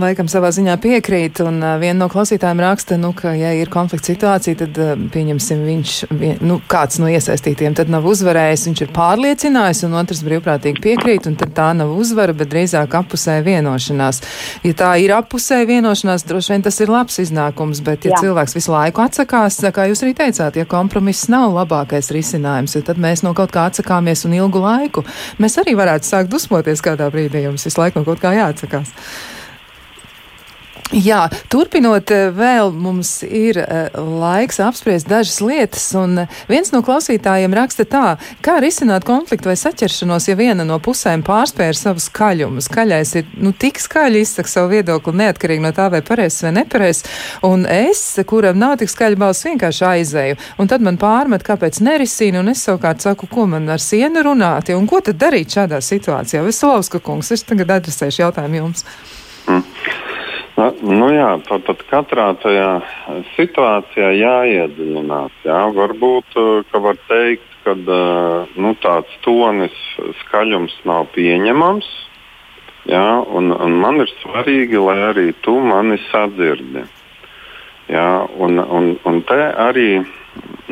laikam 0.00 0.30
savā 0.32 0.48
ziņā 0.54 0.78
piekrīt, 0.80 1.42
un 1.44 1.60
viena 1.80 1.98
no 1.98 2.06
klausītājiem 2.08 2.60
raksta, 2.64 2.96
nu, 3.00 3.10
ka, 3.16 3.34
ja 3.36 3.50
ir 3.52 3.68
konflikts 3.72 4.08
situācija, 4.08 4.56
tad 4.62 4.78
pieņemsim 5.12 5.60
viņš, 5.66 5.92
nu, 6.40 6.56
kāds 6.70 6.96
no 7.02 7.10
iesaistītiem 7.12 7.76
tad 7.76 7.92
nav 7.92 8.06
uzvarējis, 8.08 8.64
viņš 8.70 8.82
ir 8.86 8.92
pārliecinājis, 8.96 9.82
un 9.84 9.96
otrs 10.00 10.22
brīvprātīgi 10.24 10.80
piekrīt, 10.86 11.28
un 11.28 11.36
tad 11.36 11.52
tā 11.56 11.66
nav 11.76 11.92
uzvara, 11.92 12.32
bet 12.36 12.48
drīzāk 12.54 12.96
apusē 12.96 13.42
vienošanās. 13.44 14.22
Ja 14.64 14.72
tā 14.80 14.94
ir 15.04 15.12
apusē 15.18 15.60
vienošanās, 15.68 16.24
droši 16.24 16.54
vien 16.54 16.64
tas 16.64 16.80
ir 16.80 16.92
labs 16.92 17.20
iznākums, 17.20 17.84
bet 17.84 18.08
ja 18.08 18.14
Jā. 18.14 18.22
cilvēks 18.24 18.56
visu 18.56 18.72
laiku 18.72 19.04
atsakās, 19.04 19.60
kā 19.76 19.88
jūs 19.90 20.04
arī 20.06 20.16
teicāt, 20.16 20.56
ja 20.56 20.64
kompromiss 20.64 21.28
nav 21.32 21.52
labākais 21.58 22.08
risinājums, 22.16 22.78
tad 22.88 22.96
mēs 23.04 23.20
no 23.26 23.36
kaut 23.36 23.52
kā 23.52 23.68
atsakāmies 23.68 24.24
un 24.24 24.40
ilgu 24.40 24.64
laiku, 24.64 25.04
mēs 25.44 25.60
arī 25.60 25.76
varētu 25.76 26.08
sākt 26.08 26.32
dusmoties 26.32 26.80
kādā 26.84 27.12
brīdī 27.12 27.44
jums 27.44 27.65
visu 27.66 27.82
laiku 27.82 28.00
no 28.00 28.08
kaut 28.08 28.22
kā 28.22 28.32
jāatsakās. 28.36 28.94
Jā, 30.94 31.24
turpinot, 31.50 32.10
eh, 32.14 32.28
vēl 32.30 32.68
mums 32.70 33.24
ir 33.26 33.58
uh, 33.58 33.88
laiks 33.96 34.60
apspriest 34.62 35.08
dažas 35.10 35.40
lietas, 35.42 35.88
un 35.98 36.20
uh, 36.22 36.36
viens 36.46 36.70
no 36.70 36.78
klausītājiem 36.86 37.56
raksta 37.58 37.82
tā, 37.90 38.02
kā 38.38 38.60
risināt 38.62 39.02
konfliktu 39.02 39.50
vai 39.50 39.56
saķeršanos, 39.58 40.28
ja 40.30 40.36
viena 40.38 40.62
no 40.62 40.78
pusēm 40.78 41.24
pārspēja 41.26 41.74
savu 41.74 42.04
skaļumu. 42.04 42.62
Skaļais 42.62 43.16
ir 43.18 43.34
nu, 43.34 43.50
tik 43.50 43.82
skaļi 43.82 44.22
izsaka 44.22 44.52
savu 44.52 44.76
viedokli, 44.76 45.16
neatkarīgi 45.24 45.66
no 45.66 45.74
tā, 45.74 45.88
vai 45.90 46.04
pareizs 46.06 46.46
vai 46.46 46.54
nepareizs, 46.60 47.02
un 47.50 47.66
es, 47.66 48.06
kuram 48.30 48.62
nav 48.62 48.78
tik 48.78 48.94
skaļa 48.94 49.18
balss, 49.26 49.48
vienkārši 49.50 49.86
aizēju, 49.90 50.40
un 50.62 50.70
tad 50.70 50.86
man 50.86 51.02
pārmet, 51.02 51.42
kāpēc 51.50 51.82
nerisinu, 51.82 52.44
un 52.46 52.54
es 52.54 52.62
savukārt 52.62 53.02
saku, 53.02 53.26
ko 53.26 53.50
man 53.50 53.66
ar 53.74 53.82
sienu 53.82 54.22
runāt, 54.30 54.70
ja, 54.70 54.78
un 54.78 54.86
ko 54.86 55.02
tad 55.02 55.18
darīt 55.18 55.58
šādā 55.58 55.82
situācijā. 55.82 56.46
Veselovska 56.46 57.02
kungs, 57.02 57.34
es 57.34 57.42
tagad 57.42 57.74
adresēšu 57.80 58.28
jautājumu 58.28 58.62
jums. 58.62 58.86
Mm. 59.50 60.05
Na, 60.56 60.70
nu 60.80 61.10
jā, 61.12 61.28
tad, 61.44 61.66
tad 61.66 61.82
katrā 61.90 62.30
tajā 62.40 62.70
situācijā 63.34 64.08
jāiedziļinās. 64.16 65.34
Jā. 65.44 65.58
Varbūt 65.76 66.38
uh, 66.40 66.62
ka 66.70 66.80
var 66.80 66.96
teikt, 67.10 67.48
ka 67.66 67.74
uh, 67.76 68.54
nu, 68.56 68.72
tāds 68.80 69.12
tonis, 69.26 69.76
skaļums 70.22 70.78
nav 70.88 71.10
pieņemams. 71.16 71.90
Jā, 72.88 73.06
un, 73.36 73.50
un 73.52 73.76
man 73.82 74.00
ir 74.04 74.12
svarīgi, 74.22 74.78
lai 74.80 75.00
arī 75.10 75.26
tu 75.44 75.58
mani 75.60 75.98
sadzirdi. 76.06 76.86
Jā, 77.90 78.08
un, 78.40 78.56
un, 78.56 78.92
un 79.04 79.20
te 79.26 79.40
arī 79.66 79.90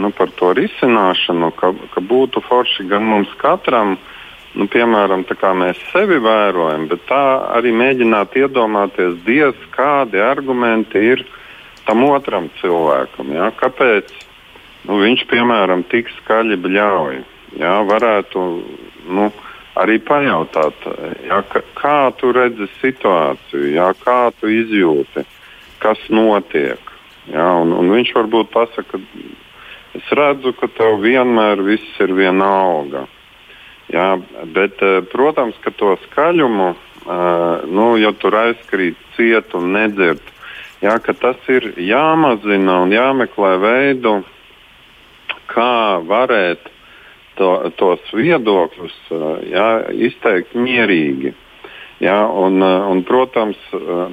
nu, 0.01 0.11
par 0.17 0.33
to 0.39 0.55
risināšanu, 0.57 1.51
ka, 1.59 1.75
ka 1.93 2.03
būtu 2.03 2.43
forši 2.49 2.87
gan 2.91 3.05
mums 3.07 3.31
katram, 3.43 3.99
nu, 4.55 4.67
piemēram, 4.71 5.25
tā 5.29 5.37
kā 5.39 5.53
mēs 5.57 5.81
sevi 5.93 6.21
vērojam, 6.23 6.87
bet 6.91 7.05
tā 7.09 7.23
arī 7.57 7.75
mēģināt 7.75 8.37
iedomāties, 8.39 9.19
diez 9.27 9.59
kādi 9.75 10.23
argumenti 10.23 11.03
ir 11.15 11.25
tam 11.89 12.05
otram 12.07 12.49
cilvēkam. 12.61 13.35
Jā, 13.35 13.51
kāpēc 13.61 14.13
nu, 14.89 15.01
viņš, 15.03 15.27
piemēram, 15.31 15.85
tik 15.91 16.11
skaļi 16.21 16.61
bļauj? 16.65 17.21
Jā, 17.61 17.75
varētu 17.87 18.45
nu, 19.15 19.29
arī 19.79 19.99
pajautāt, 20.03 20.87
jā, 21.27 21.41
kā 21.79 21.99
tu 22.19 22.33
redzi 22.35 22.69
situāciju, 22.81 23.71
jā, 23.75 23.91
kā 24.03 24.19
tu 24.41 24.51
izjūti, 24.51 25.25
kas 25.83 26.01
notiek. 26.11 26.93
Jā, 27.31 27.47
un, 27.63 27.73
un 27.73 27.91
viņš 27.95 28.13
varbūt 28.19 28.51
pasaka, 28.53 29.01
es 29.97 30.11
redzu, 30.19 30.53
ka 30.59 30.69
tev 30.77 31.01
vienmēr 31.05 31.63
viss 31.65 32.01
ir 32.05 32.13
vienalga. 32.17 33.07
Jā, 33.93 34.17
bet, 34.55 34.81
eh, 34.83 35.03
protams, 35.13 35.57
ka 35.61 35.71
to 35.71 35.97
skaļumu, 36.07 36.71
uh, 36.73 37.65
nu, 37.69 37.97
ja 38.01 38.15
tur 38.17 38.33
aizkrīt 38.33 38.97
ciet 39.17 39.53
un 39.55 39.75
nedzird, 39.77 40.23
jā, 40.81 40.95
tas 41.21 41.37
ir 41.53 41.75
jāmazina 41.77 42.81
un 42.81 42.95
jāmeklē 42.95 43.51
veidu, 43.61 44.15
kā 45.53 46.01
varēt 46.01 46.71
to, 47.37 47.51
tos 47.77 48.01
viedokļus 48.13 48.97
uh, 49.13 49.45
jā, 49.45 49.69
izteikt 50.09 50.57
mierīgi. 50.57 51.35
Jā, 52.01 52.25
un, 52.25 52.63
uh, 52.65 52.89
un, 52.89 53.05
protams, 53.05 53.61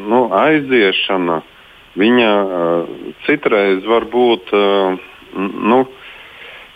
nu, 0.04 0.28
aiziešana 0.36 1.42
viņa 1.96 2.30
citreiz 3.26 3.88
var 3.88 4.06
būt, 4.08 4.52
nu, 5.36 5.80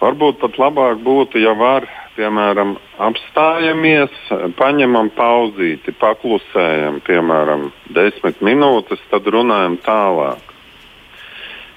varbūt 0.01 0.41
pat 0.41 0.57
labāk 0.59 0.99
būtu, 1.05 1.39
ja 1.39 1.53
var, 1.55 1.87
piemēram, 2.15 2.75
apstājamies, 3.05 4.15
paņemam 4.57 5.11
pauzīti, 5.15 5.93
paklusējam, 5.99 7.01
piemēram, 7.05 7.69
desmit 7.95 8.41
minūtes, 8.45 9.01
tad 9.11 9.27
runājam 9.35 9.77
tālāk. 9.85 10.53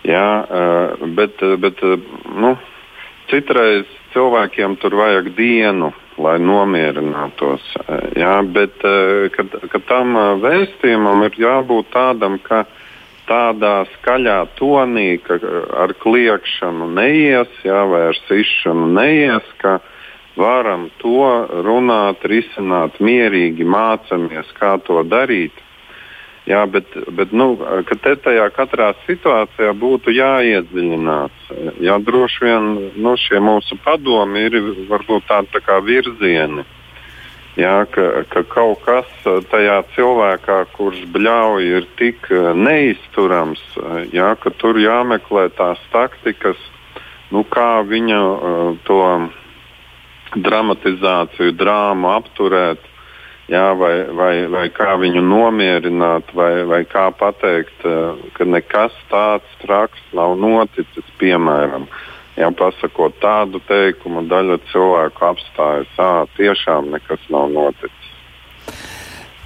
Jā, 0.09 0.28
bet, 1.18 1.43
bet 1.61 1.82
nu, 2.39 2.55
citreiz 3.28 3.89
cilvēkiem 4.14 4.78
tur 4.80 4.97
vajag 4.97 5.32
dienu, 5.36 5.93
lai 6.18 6.39
nomierinātos. 6.43 7.64
Jā, 8.18 8.39
bet 8.43 8.80
kad, 9.34 9.59
kad 9.74 9.86
tam 9.91 10.16
vēstījumam 10.43 11.26
ir 11.28 11.39
jābūt 11.43 11.93
tādam, 11.95 12.39
ka 12.43 12.64
tādā 13.28 13.82
skaļā 13.99 14.39
tonī, 14.57 15.18
ka 15.20 15.36
ar 15.84 15.93
kliekšanu 16.01 16.89
neies, 16.97 17.53
jā, 17.66 17.82
vai 17.91 18.07
ar 18.09 18.18
sišanu 18.24 18.89
neies, 18.97 19.55
ka 19.61 19.78
varam 20.39 20.89
to 21.03 21.24
runāt, 21.66 22.22
risināt 22.30 23.01
mierīgi, 23.03 23.66
mācāmies, 23.66 24.53
kā 24.59 24.76
to 24.86 25.03
darīt. 25.05 25.64
Jā, 26.49 26.62
bet, 26.64 26.95
bet 27.12 27.32
nu, 27.36 27.51
te 28.01 28.14
tajā 28.24 28.47
katrā 28.57 28.95
situācijā 29.05 29.74
būtu 29.76 30.14
jāiedziļinās. 30.16 31.51
Jā, 31.84 31.99
droši 32.01 32.45
vien 32.47 32.68
nu, 32.97 33.12
šie 33.20 33.43
mūsu 33.45 33.76
padomi 33.84 34.47
ir 34.47 34.57
varbūt 34.89 35.26
tādi 35.28 35.53
tā 35.53 35.61
kā 35.66 35.76
virzieni. 35.84 36.64
Jā, 37.59 37.82
ka, 37.91 38.22
ka 38.30 38.45
kaut 38.49 38.80
kas 38.86 39.11
tajā 39.51 39.80
cilvēkā, 39.97 40.61
kurš 40.76 41.03
bļauj, 41.12 41.68
ir 41.74 41.89
tik 41.99 42.30
neizturams, 42.55 43.61
jā, 44.14 44.30
ka 44.41 44.53
tur 44.62 44.78
jāmeklē 44.78 45.49
tās 45.59 45.82
taktikas, 45.93 46.61
nu, 47.34 47.43
kā 47.45 47.82
viņa 47.84 48.20
uh, 48.22 48.70
to 48.86 49.03
dramatizāciju, 50.37 51.55
drāmu 51.57 52.11
apturēt, 52.16 52.83
jā, 53.49 53.64
vai, 53.79 53.95
vai, 54.12 54.33
vai 54.53 54.66
kā 54.74 54.95
viņu 55.01 55.22
nomierināt, 55.24 56.35
vai, 56.37 56.64
vai 56.68 56.83
kā 56.89 57.09
pateikt, 57.16 57.85
eh, 57.85 58.29
ka 58.37 58.45
nekas 58.45 58.97
tāds 59.12 59.59
traks 59.62 60.03
nav 60.12 60.37
noticis. 60.41 61.07
Piemēram, 61.18 61.89
ja 62.37 62.51
pasakot 62.55 63.16
tādu 63.22 63.62
teikumu, 63.68 64.26
daļa 64.29 64.61
cilvēku 64.72 65.31
apstājas, 65.33 65.95
ah, 65.99 66.26
tiešām 66.37 66.93
nekas 66.95 67.24
nav 67.33 67.51
noticis. 67.53 67.97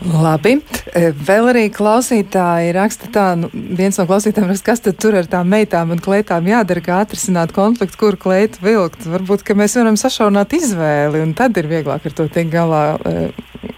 Labi. 0.03 0.57
E, 0.93 1.11
vēl 1.15 1.49
arī 1.53 1.65
klausītāji 1.73 2.73
raksta 2.77 3.11
tā, 3.13 3.27
nu, 3.39 3.51
viens 3.53 3.99
no 4.01 4.07
klausītājiem 4.09 4.51
raksta, 4.51 4.67
kas 4.73 4.85
tad 4.85 4.99
tur 5.03 5.17
ar 5.21 5.29
tām 5.31 5.51
meitām 5.53 5.93
un 5.95 6.03
klētām 6.03 6.49
jādara, 6.51 6.83
kā 6.85 7.01
atrisināt 7.05 7.55
konfliktu, 7.57 7.99
kur 8.01 8.19
klētu 8.21 8.65
vilkt. 8.65 9.07
Varbūt, 9.09 9.45
ka 9.47 9.57
mēs 9.59 9.77
varam 9.79 9.99
sašaunāt 10.01 10.57
izvēli 10.59 11.23
un 11.23 11.35
tad 11.39 11.59
ir 11.61 11.71
vieglāk 11.71 12.09
ar 12.09 12.17
to 12.19 12.29
tikt 12.33 12.53
galā. 12.55 12.85
E, 12.99 13.29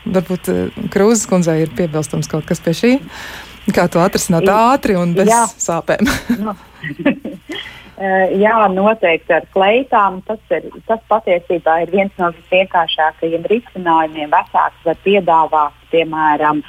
varbūt 0.04 0.52
e, 0.52 0.60
Krūzes 0.94 1.28
kundzei 1.30 1.60
ir 1.64 1.74
piebilstams 1.76 2.30
kaut 2.30 2.48
kas 2.48 2.62
pie 2.64 2.76
šī. 2.78 2.94
Kā 3.74 3.88
to 3.88 4.00
atrisināt 4.04 4.48
ātri 4.52 4.96
un 5.00 5.16
bez 5.16 5.30
Jā. 5.30 5.44
sāpēm? 5.48 6.08
Eh, 7.94 8.32
jā, 8.42 8.54
noteikti 8.74 9.36
ar 9.36 9.44
kleitām. 9.54 10.16
Tas, 10.26 10.40
ir, 10.50 10.64
tas 10.88 11.02
patiesībā 11.06 11.76
ir 11.84 11.92
viens 11.92 12.16
no 12.18 12.32
visvienkāršākajiem 12.34 13.44
risinājumiem. 13.52 14.32
Vecāks 14.32 14.88
var 14.88 14.98
piedāvāt, 15.04 15.76
piemēram, 15.92 16.64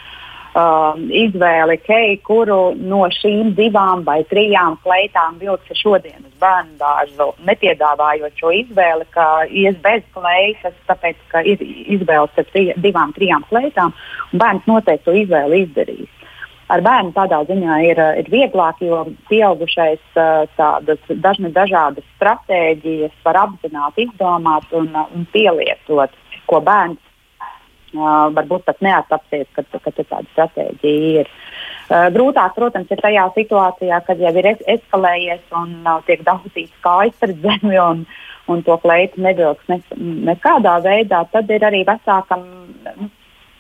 um, 0.56 1.06
izvēli, 1.10 1.80
kei, 1.82 2.16
kuru 2.30 2.60
no 2.78 3.08
šīm 3.18 3.56
divām 3.58 4.04
vai 4.06 4.20
trijām 4.30 4.78
kleitām 4.84 5.40
vilks 5.42 5.74
šodien 5.82 6.22
uz 6.22 6.36
bērnu 6.42 6.78
dārzu, 6.78 7.32
nepiedāvājot 7.50 8.38
šo 8.40 8.54
izvēli, 8.62 9.08
ka 9.16 9.28
ies 9.50 9.80
bez 9.82 10.06
kleitas, 10.14 10.78
tāpēc, 10.90 11.18
ka 11.34 11.42
ir 11.42 11.64
izvēle 11.98 12.30
starp 12.36 12.84
divām, 12.86 13.18
trijām 13.18 13.48
kleitām, 13.50 13.98
un 14.32 14.46
bērns 14.46 14.70
noteikti 14.70 15.10
to 15.10 15.18
izvēli 15.26 15.66
izdarīs 15.66 16.15
ar 16.74 16.82
bērnu 16.86 17.14
tādā 17.16 17.42
ziņā 17.48 17.80
ir, 17.86 18.00
eh, 18.00 18.20
ir 18.22 18.30
vieglāk, 18.32 18.82
jo 18.82 19.06
pieaugušais 19.30 20.02
eh, 20.16 20.46
tādas 20.58 21.00
dažne 21.10 21.52
dažādas 21.54 22.06
stratēģijas 22.16 23.16
var 23.26 23.42
apzināti 23.46 24.08
izdomāt 24.08 24.72
un, 24.72 24.90
eh, 24.96 25.16
un 25.16 25.28
pielietot, 25.34 26.14
ko 26.46 26.62
bērns 26.62 27.02
uh, 27.96 28.30
varbūt 28.36 28.66
pat 28.68 28.82
neatsapsies, 28.86 29.48
ka, 29.56 29.64
ka 29.72 29.92
tāda 29.96 30.26
stratēģija 30.34 31.22
ir. 31.22 31.32
Uh, 31.86 32.08
grūtāk, 32.14 32.54
protams, 32.58 32.92
ir 32.92 33.02
tajā 33.02 33.26
situācijā, 33.34 34.00
kad 34.06 34.22
jau 34.22 34.34
ir 34.42 34.50
es 34.52 34.62
eskalējies 34.76 35.42
un 35.58 35.76
uh, 35.86 36.02
tiek 36.06 36.22
daudzīts 36.28 36.74
kājas 36.86 37.18
pret 37.22 37.38
zemi 37.42 37.80
un, 37.82 38.06
un 38.52 38.64
to 38.68 38.78
kleitu 38.84 39.22
nevilks 39.26 39.70
ne, 39.72 39.80
nekādā 40.30 40.78
veidā, 40.86 41.24
tad 41.32 41.50
ir 41.50 41.66
arī 41.66 41.82
vecākam. 41.88 42.46
Nu, 42.86 43.10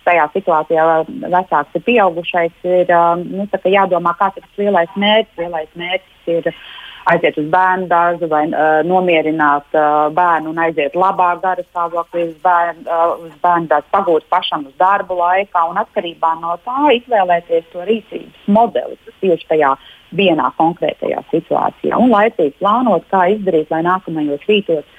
tajā 0.06 0.30
situācijā 0.34 0.86
vecāks 1.34 1.78
ir 1.78 1.86
pieaugušais, 1.90 2.56
ir 2.64 2.96
nu, 3.26 3.48
jādomā, 3.74 4.16
kāds 4.20 4.40
ir 4.40 4.48
tas 4.48 4.64
lielais 4.64 4.98
mērķis. 5.02 5.40
Lielais 5.42 5.72
mērķis 5.82 6.34
ir 6.38 6.52
aiziet 7.12 7.38
uz 7.38 7.48
bērnu 7.54 7.90
dārzu 7.90 8.30
vai 8.30 8.44
uh, 8.50 8.80
nomierināt 8.88 9.78
uh, 9.78 10.08
bērnu 10.16 10.52
un 10.54 10.62
aiziet 10.66 10.96
labā 10.98 11.36
gara 11.42 11.64
stāvoklī 11.68 12.30
uz 12.32 12.38
bērnu, 12.46 12.86
uh, 12.86 13.28
uz 13.28 13.36
bērnu 13.44 13.70
dārzu, 13.72 13.92
pagūt 13.94 14.26
pašam 14.34 14.66
uz 14.70 14.74
darbu 14.82 15.20
laikā 15.20 15.68
un 15.70 15.82
atkarībā 15.84 16.34
no 16.42 16.58
tā 16.66 16.90
izvēlēties 16.98 17.70
to 17.74 17.86
rīcības 17.90 18.50
modeli 18.58 18.98
tieši 19.22 19.50
tajā 19.52 19.76
vienā 20.16 20.50
konkrētajā 20.58 21.22
situācijā 21.32 21.98
un 22.00 22.14
laicīgi 22.14 22.58
plānot, 22.60 23.06
kā 23.12 23.26
izdarīt, 23.36 23.72
lai 23.74 23.84
nākamajos 23.86 24.46
rītos 24.50 24.95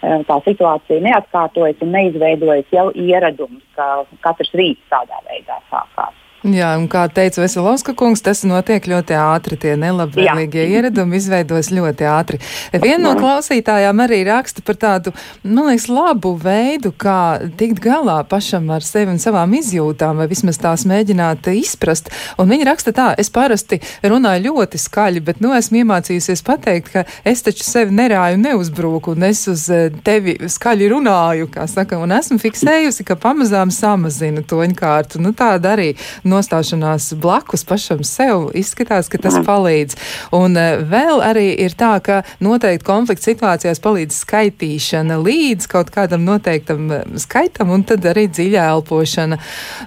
tā 0.00 0.36
situācija 0.44 1.00
neatkārtojas 1.04 1.82
un 1.82 1.92
neizveidojas 1.96 2.70
jau 2.74 2.90
ieradums, 2.92 3.62
ka 3.76 4.04
katrs 4.20 4.52
rīts 4.54 4.84
tādā 4.92 5.20
veidā 5.28 5.58
sākās. 5.70 6.25
Jā, 6.46 6.68
un 6.78 6.84
kā 6.86 7.02
teica 7.10 7.40
Veselovska 7.42 7.90
kungs, 7.98 8.20
tas 8.22 8.44
notiek 8.46 8.84
ļoti 8.86 9.16
ātri. 9.18 9.56
Tie 9.58 9.72
nelabvēlīgie 9.80 10.62
Jā. 10.62 10.66
ieradumi 10.78 11.18
izveidos 11.18 11.72
ļoti 11.74 12.06
ātri. 12.06 12.38
Viena 12.70 13.00
no 13.02 13.14
klausītājām 13.18 14.02
arī 14.04 14.20
raksta 14.28 14.62
par 14.66 14.78
tādu, 14.78 15.10
man 15.42 15.72
liekas, 15.72 15.88
labu 15.90 16.36
veidu, 16.38 16.92
kā 16.94 17.48
tikt 17.58 17.80
galā 17.82 18.20
pašam 18.30 18.68
ar 18.70 18.86
sevi 18.86 19.10
un 19.16 19.18
savām 19.22 19.56
izjūtām, 19.58 20.20
vai 20.22 20.28
vismaz 20.30 20.60
tās 20.62 20.84
mēģināt 20.86 21.48
izprast. 21.50 22.12
Un 22.38 22.52
viņa 22.52 22.68
raksta 22.70 22.94
tā, 22.94 23.08
es 23.18 23.32
parasti 23.34 23.80
runāju 24.06 24.46
ļoti 24.52 24.82
skaļi, 24.84 25.24
bet 25.26 25.42
nu 25.42 25.50
esmu 25.56 25.82
iemācījusies 25.82 26.44
pateikt, 26.46 26.92
ka 26.94 27.04
es 27.26 27.42
taču 27.42 27.66
sevi 27.66 27.96
nerāju 27.96 28.38
neuzbruku, 28.44 29.16
un 29.16 29.26
es 29.32 29.42
uz 29.50 29.66
eh, 29.74 29.88
tevi 30.06 30.36
skaļi 30.46 30.92
runāju, 30.94 31.50
kā 31.50 31.66
saka, 31.70 31.98
un 31.98 32.14
esmu 32.14 32.38
fiksējusi, 32.44 33.08
ka 33.08 33.18
pamazām 33.18 33.74
samazinu 33.74 34.46
toņkārtu. 34.46 35.24
Nu, 35.26 35.34
tāda 35.34 35.74
arī. 35.74 35.90
Nu, 36.22 36.35
nostāšanās 36.36 37.10
blakus 37.20 37.66
pašam 37.66 38.04
sev 38.06 38.50
izskatās, 38.56 39.10
ka 39.10 39.20
tas 39.22 39.40
palīdz. 39.46 39.98
Un 40.36 40.54
uh, 40.60 40.84
vēl 40.86 41.24
arī 41.24 41.48
ir 41.64 41.74
tā, 41.78 41.96
ka 42.04 42.22
noteikti 42.44 42.86
konflikta 42.86 43.30
situācijās 43.30 43.82
palīdz 43.82 44.20
skaitīšana 44.22 45.18
līdz 45.24 45.68
kaut 45.72 45.90
kādam 45.94 46.26
noteiktam 46.28 46.92
skaitam 47.20 47.72
un 47.74 47.84
tad 47.88 48.06
arī 48.06 48.26
dziļā 48.30 48.68
elpošana. 48.76 49.40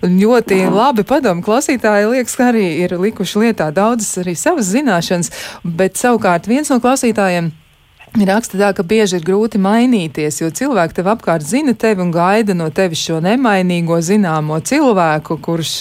Ļoti 0.04 0.62
labi 0.74 1.06
padomu 1.08 1.45
klausītāji 1.45 2.12
liekas, 2.14 2.36
ka 2.39 2.50
arī 2.52 2.66
ir 2.84 2.97
likuši 3.00 3.45
lietā 3.45 3.70
daudzas 3.76 4.20
arī 4.24 4.36
savas 4.39 4.72
zināšanas, 4.74 5.32
bet 5.64 6.00
savukārt 6.00 6.50
viens 6.50 6.72
no 6.72 6.80
klausītājiem 6.84 7.54
Raksta 8.18 8.57
tā, 8.57 8.70
ka 8.74 8.82
bieži 8.82 9.20
ir 9.20 9.26
grūti 9.26 9.60
mainīties, 9.62 10.39
jo 10.41 10.49
cilvēki 10.49 10.97
tev 10.97 11.12
apkārt 11.12 11.45
zina 11.45 11.76
tevi 11.78 12.01
un 12.01 12.10
gaida 12.12 12.55
no 12.57 12.70
tevis 12.74 13.03
šo 13.05 13.20
nemainīgo 13.22 13.99
zināmo 14.01 14.57
cilvēku, 14.66 15.38
kurš 15.45 15.74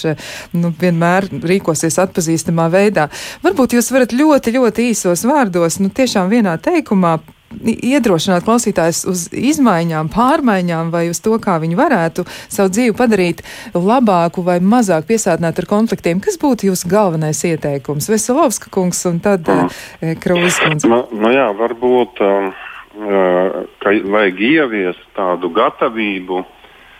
nu, 0.53 0.69
vienmēr 0.69 1.25
rīkosies 1.41 1.97
atpazīstamā 2.05 2.69
veidā. 2.69 3.07
Varbūt 3.41 3.73
jūs 3.79 3.89
varat 3.95 4.13
ļoti, 4.13 4.53
ļoti 4.59 4.87
īsos 4.91 5.25
vārdos, 5.25 5.79
nu 5.81 5.89
tiešām 5.89 6.29
vienā 6.29 6.53
teikumā 6.61 7.17
iedrošināt 7.65 8.45
klausītājus 8.45 9.03
uz 9.09 9.25
izmaiņām, 9.33 10.11
pārmaiņām 10.13 10.91
vai 10.93 11.07
uz 11.11 11.21
to, 11.23 11.35
kā 11.41 11.57
viņi 11.61 11.77
varētu 11.79 12.25
savu 12.47 12.73
dzīvi 12.75 12.95
padarīt 12.97 13.43
labāku 13.73 14.43
vai 14.45 14.59
mazāk 14.61 15.07
piesātnāt 15.09 15.61
ar 15.61 15.69
konfliktiem. 15.69 16.21
Kas 16.23 16.39
būtu 16.41 16.69
jūsu 16.69 16.91
galvenais 16.91 17.41
ieteikums? 17.47 18.09
Veselovska 18.11 18.71
kungs 18.73 19.01
un 19.09 19.19
tad 19.23 19.47
mm. 19.47 19.73
uh, 20.03 20.15
Krūzes 20.21 20.61
kungs. 20.63 20.87
Nu, 20.89 21.03
nu 21.15 21.33
jā, 21.33 21.49
varbūt, 21.57 22.21
um, 22.25 22.53
uh, 23.01 23.59
ka 23.81 23.97
vajag 24.15 24.45
ieviest 24.53 25.05
tādu 25.17 25.53
gatavību, 25.55 26.45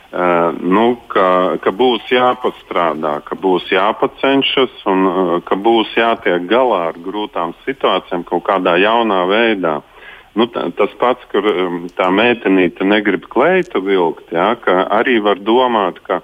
Uh, 0.09 0.55
nu, 0.65 0.95
ka, 1.05 1.59
ka 1.61 1.69
būs 1.69 2.07
jāpastrādā, 2.09 3.19
ka 3.27 3.35
būs 3.37 3.67
jāpacenšas 3.69 4.79
un 4.89 5.03
uh, 5.05 5.33
ka 5.45 5.53
būs 5.53 5.91
jātiek 5.93 6.47
galā 6.49 6.79
ar 6.87 6.97
grūtām 6.97 7.53
situācijām 7.61 8.23
kaut 8.25 8.41
kādā 8.47 8.73
jaunā 8.81 9.19
veidā. 9.29 9.75
Nu, 10.39 10.45
tā, 10.47 10.69
tas 10.77 10.91
pats, 11.01 11.25
kur 11.33 11.43
um, 11.51 11.79
tā 11.97 12.07
meitenīte 12.15 12.85
negrib 12.87 13.25
kleitu 13.31 13.81
vilkt, 13.83 14.29
jā, 14.31 14.53
arī 14.95 15.17
var 15.25 15.41
domāt, 15.43 15.99
ka 16.05 16.21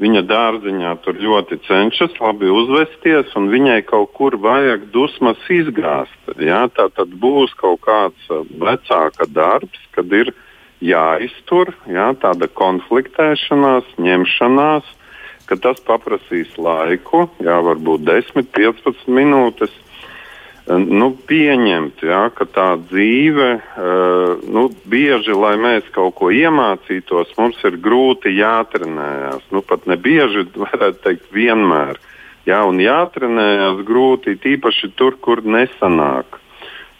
viņa 0.00 0.22
dārziņā 0.28 0.92
tur 1.04 1.18
ļoti 1.18 1.58
cenšas 1.66 2.14
labi 2.22 2.46
uzvesties, 2.52 3.32
un 3.36 3.50
viņai 3.50 3.80
kaut 3.88 4.14
kur 4.14 4.36
vajag 4.38 4.86
dusmas 4.94 5.42
izgāzt. 5.50 6.30
Jā, 6.38 6.62
tā 6.76 6.86
tad 6.94 7.16
būs 7.24 7.56
kaut 7.58 7.82
kāds 7.88 8.30
uh, 8.30 8.46
vecāka 8.62 9.26
darbs, 9.26 9.82
kad 9.96 10.14
ir 10.14 10.30
jāiztur 10.80 11.74
jā, 11.90 12.10
tāda 12.22 12.46
konfliktēšanās, 12.62 13.90
ņemšanās, 13.98 14.96
ka 15.50 15.58
tas 15.58 15.82
paprasīs 15.82 16.54
laiku, 16.54 17.26
jā, 17.42 17.58
varbūt 17.66 18.06
10, 18.06 18.46
15 18.54 19.10
minūtes 19.10 19.74
nu, 20.78 21.10
pieņemt, 21.26 22.02
ja, 22.06 22.28
ka 22.34 22.44
tā 22.46 22.68
dzīve, 22.90 23.48
uh, 23.58 24.42
nu, 24.46 24.68
bieži, 24.90 25.34
lai 25.34 25.56
mēs 25.58 25.88
kaut 25.94 26.14
ko 26.20 26.30
iemācītos, 26.34 27.32
mums 27.38 27.58
ir 27.66 27.78
grūti 27.82 28.36
jātrenējās. 28.36 29.48
Nu, 29.50 29.64
pat 29.66 29.88
ne 29.90 29.96
bieži, 29.96 30.46
varētu 30.66 31.02
teikt, 31.06 31.30
vienmēr. 31.34 31.98
Ja, 32.48 32.62
un 32.68 32.80
jātrenējās 32.82 33.82
grūti, 33.88 34.38
tīpaši 34.40 34.92
tur, 34.98 35.18
kur 35.20 35.42
nesanāk. 35.44 36.38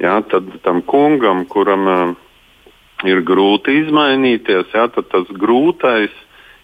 Ja, 0.01 0.19
tad 0.25 0.49
tam 0.65 0.81
kungam, 0.83 1.45
kuram 1.47 1.87
uh, 1.87 2.15
ir 3.07 3.23
grūti 3.27 3.77
izmainīties, 3.85 4.73
ja, 4.75 4.89
tad 4.89 5.11
tas 5.13 5.29
grūtais 5.31 6.15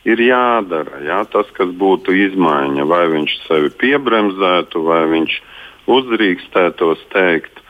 ir 0.07 0.23
jādara. 0.23 1.03
Ja, 1.05 1.21
tas, 1.29 1.51
kas 1.55 1.71
būtu 1.77 2.15
izmaiņa, 2.31 2.89
vai 2.89 3.05
viņš 3.13 3.37
sevi 3.45 3.71
piebremzētu, 3.85 4.83
vai 4.87 5.05
viņš 5.13 5.37
viņa 5.37 5.55
uzdrīkstētos 5.91 7.05
teikt. 7.15 7.63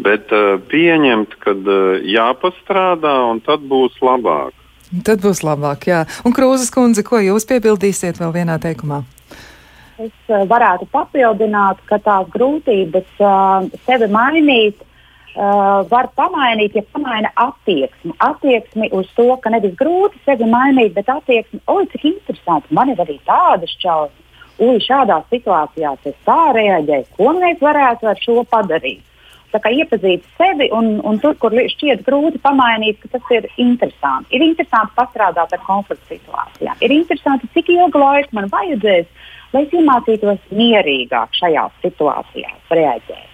Bet 0.00 0.32
uh, 0.32 0.56
pieņemt, 0.70 1.36
ka 1.42 1.52
uh, 1.52 2.00
jāpastrādā, 2.08 3.14
un 3.30 3.42
tad 3.44 3.66
būs 3.68 3.98
labāk. 4.04 4.54
Tad 5.06 5.20
būs 5.22 5.44
labāk, 5.46 5.86
jā. 5.90 6.04
Un 6.26 6.34
Krūzes 6.34 6.72
kundze, 6.74 7.04
ko 7.06 7.20
jūs 7.22 7.46
piebildīsiet 7.46 8.18
vēl 8.18 8.32
vienā 8.34 8.56
teikumā? 8.62 9.02
Es 10.00 10.14
uh, 10.32 10.46
varētu 10.48 10.88
papildināt, 10.90 11.82
ka 11.90 12.00
tās 12.00 12.30
grūtības 12.32 13.20
uh, 13.20 13.68
sevi 13.84 14.08
mainīt 14.10 14.80
uh, 14.80 15.84
var 15.90 16.08
pamainīt, 16.16 16.80
ja 16.80 16.86
pamaina 16.96 17.28
attieksmi. 17.36 18.16
Attieksmi 18.24 18.88
uz 18.96 19.12
to, 19.18 19.28
ka 19.44 19.52
nevis 19.52 19.76
grūti 19.78 20.18
sevi 20.24 20.48
mainīt, 20.48 20.96
bet 20.96 21.12
attieksmi, 21.12 21.60
oi, 21.68 21.84
cik 21.92 22.08
interesanti, 22.14 22.72
man 22.74 22.94
ir 22.94 23.04
arī 23.04 23.20
tādas 23.28 23.76
šķautnes 23.76 24.29
ui, 24.60 24.80
šādās 24.84 25.28
situācijās 25.32 26.10
es 26.10 26.18
tā 26.26 26.40
reaģēju, 26.56 27.08
ko 27.16 27.32
mēs 27.38 27.62
varētu 27.64 28.10
ar 28.10 28.20
šo 28.20 28.42
padarīt. 28.50 29.06
Tā 29.50 29.58
kā 29.58 29.72
iepazīt 29.74 30.26
sevi 30.38 30.68
un, 30.74 30.92
un 31.06 31.18
tur, 31.22 31.34
kur 31.42 31.54
šķiet 31.72 32.04
grūti 32.06 32.38
pamainīt, 32.42 33.00
ka 33.02 33.16
tas 33.16 33.32
ir 33.34 33.48
interesanti. 33.58 34.30
Ir 34.36 34.44
interesanti 34.46 34.94
pastrādāt 34.98 35.56
ar 35.56 35.64
konfliktu 35.66 36.14
situācijām. 36.14 36.78
Ir 36.86 36.94
interesanti, 36.94 37.50
cik 37.56 37.72
ilgu 37.74 37.98
laiku 37.98 38.38
man 38.38 38.46
vajadzēs, 38.52 39.10
lai 39.56 39.64
iemācītos 39.66 40.46
mierīgāk 40.54 41.34
šajās 41.40 41.82
situācijās 41.82 42.78
reaģēt. 42.78 43.29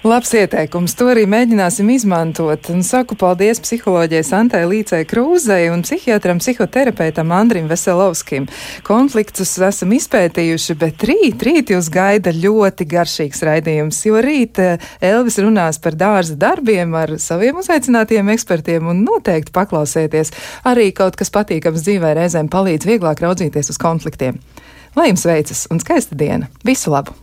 Labs 0.00 0.30
ieteikums. 0.32 0.94
To 0.96 1.10
arī 1.12 1.26
mēģināsim 1.28 1.90
izmantot. 1.92 2.70
Un 2.72 2.80
saku 2.80 3.18
paldies 3.20 3.58
psiholoģijai 3.60 4.24
Santai 4.24 4.62
Līcei 4.64 5.04
Krūzei 5.04 5.66
un 5.68 5.82
psihiatram 5.84 6.40
psihoterapeitam 6.40 7.28
Andrim 7.36 7.68
Veselovskim. 7.68 8.46
Konfliktus 8.86 9.52
esam 9.60 9.92
izpētījuši, 9.92 10.78
bet 10.80 11.04
rīt, 11.04 11.44
rīt 11.44 11.74
jūs 11.74 11.92
gaida 11.92 12.32
ļoti 12.32 12.88
garšīgs 12.88 13.44
raidījums, 13.44 14.00
jo 14.08 14.24
rīt 14.24 14.64
eh, 14.64 14.90
Elvis 15.04 15.36
runās 15.44 15.76
par 15.84 16.00
dārza 16.00 16.40
darbiem 16.48 16.96
ar 16.96 17.18
saviem 17.20 17.60
uzaicinātiem 17.60 18.32
ekspertiem 18.32 18.88
un 18.94 19.04
noteikti 19.04 19.52
paklausieties. 19.52 20.32
Arī 20.64 20.94
kaut 20.96 21.20
kas 21.20 21.28
patīkams 21.36 21.84
dzīvē 21.84 22.16
reizēm 22.22 22.48
palīdz 22.48 22.88
vieglāk 22.88 23.20
raudzīties 23.20 23.76
uz 23.76 23.84
konfliktiem. 23.84 24.40
Lai 24.96 25.12
jums 25.12 25.28
veicas 25.28 25.66
un 25.68 25.84
skaista 25.84 26.16
diena! 26.16 26.48
Visu 26.64 26.88
labu! 26.88 27.20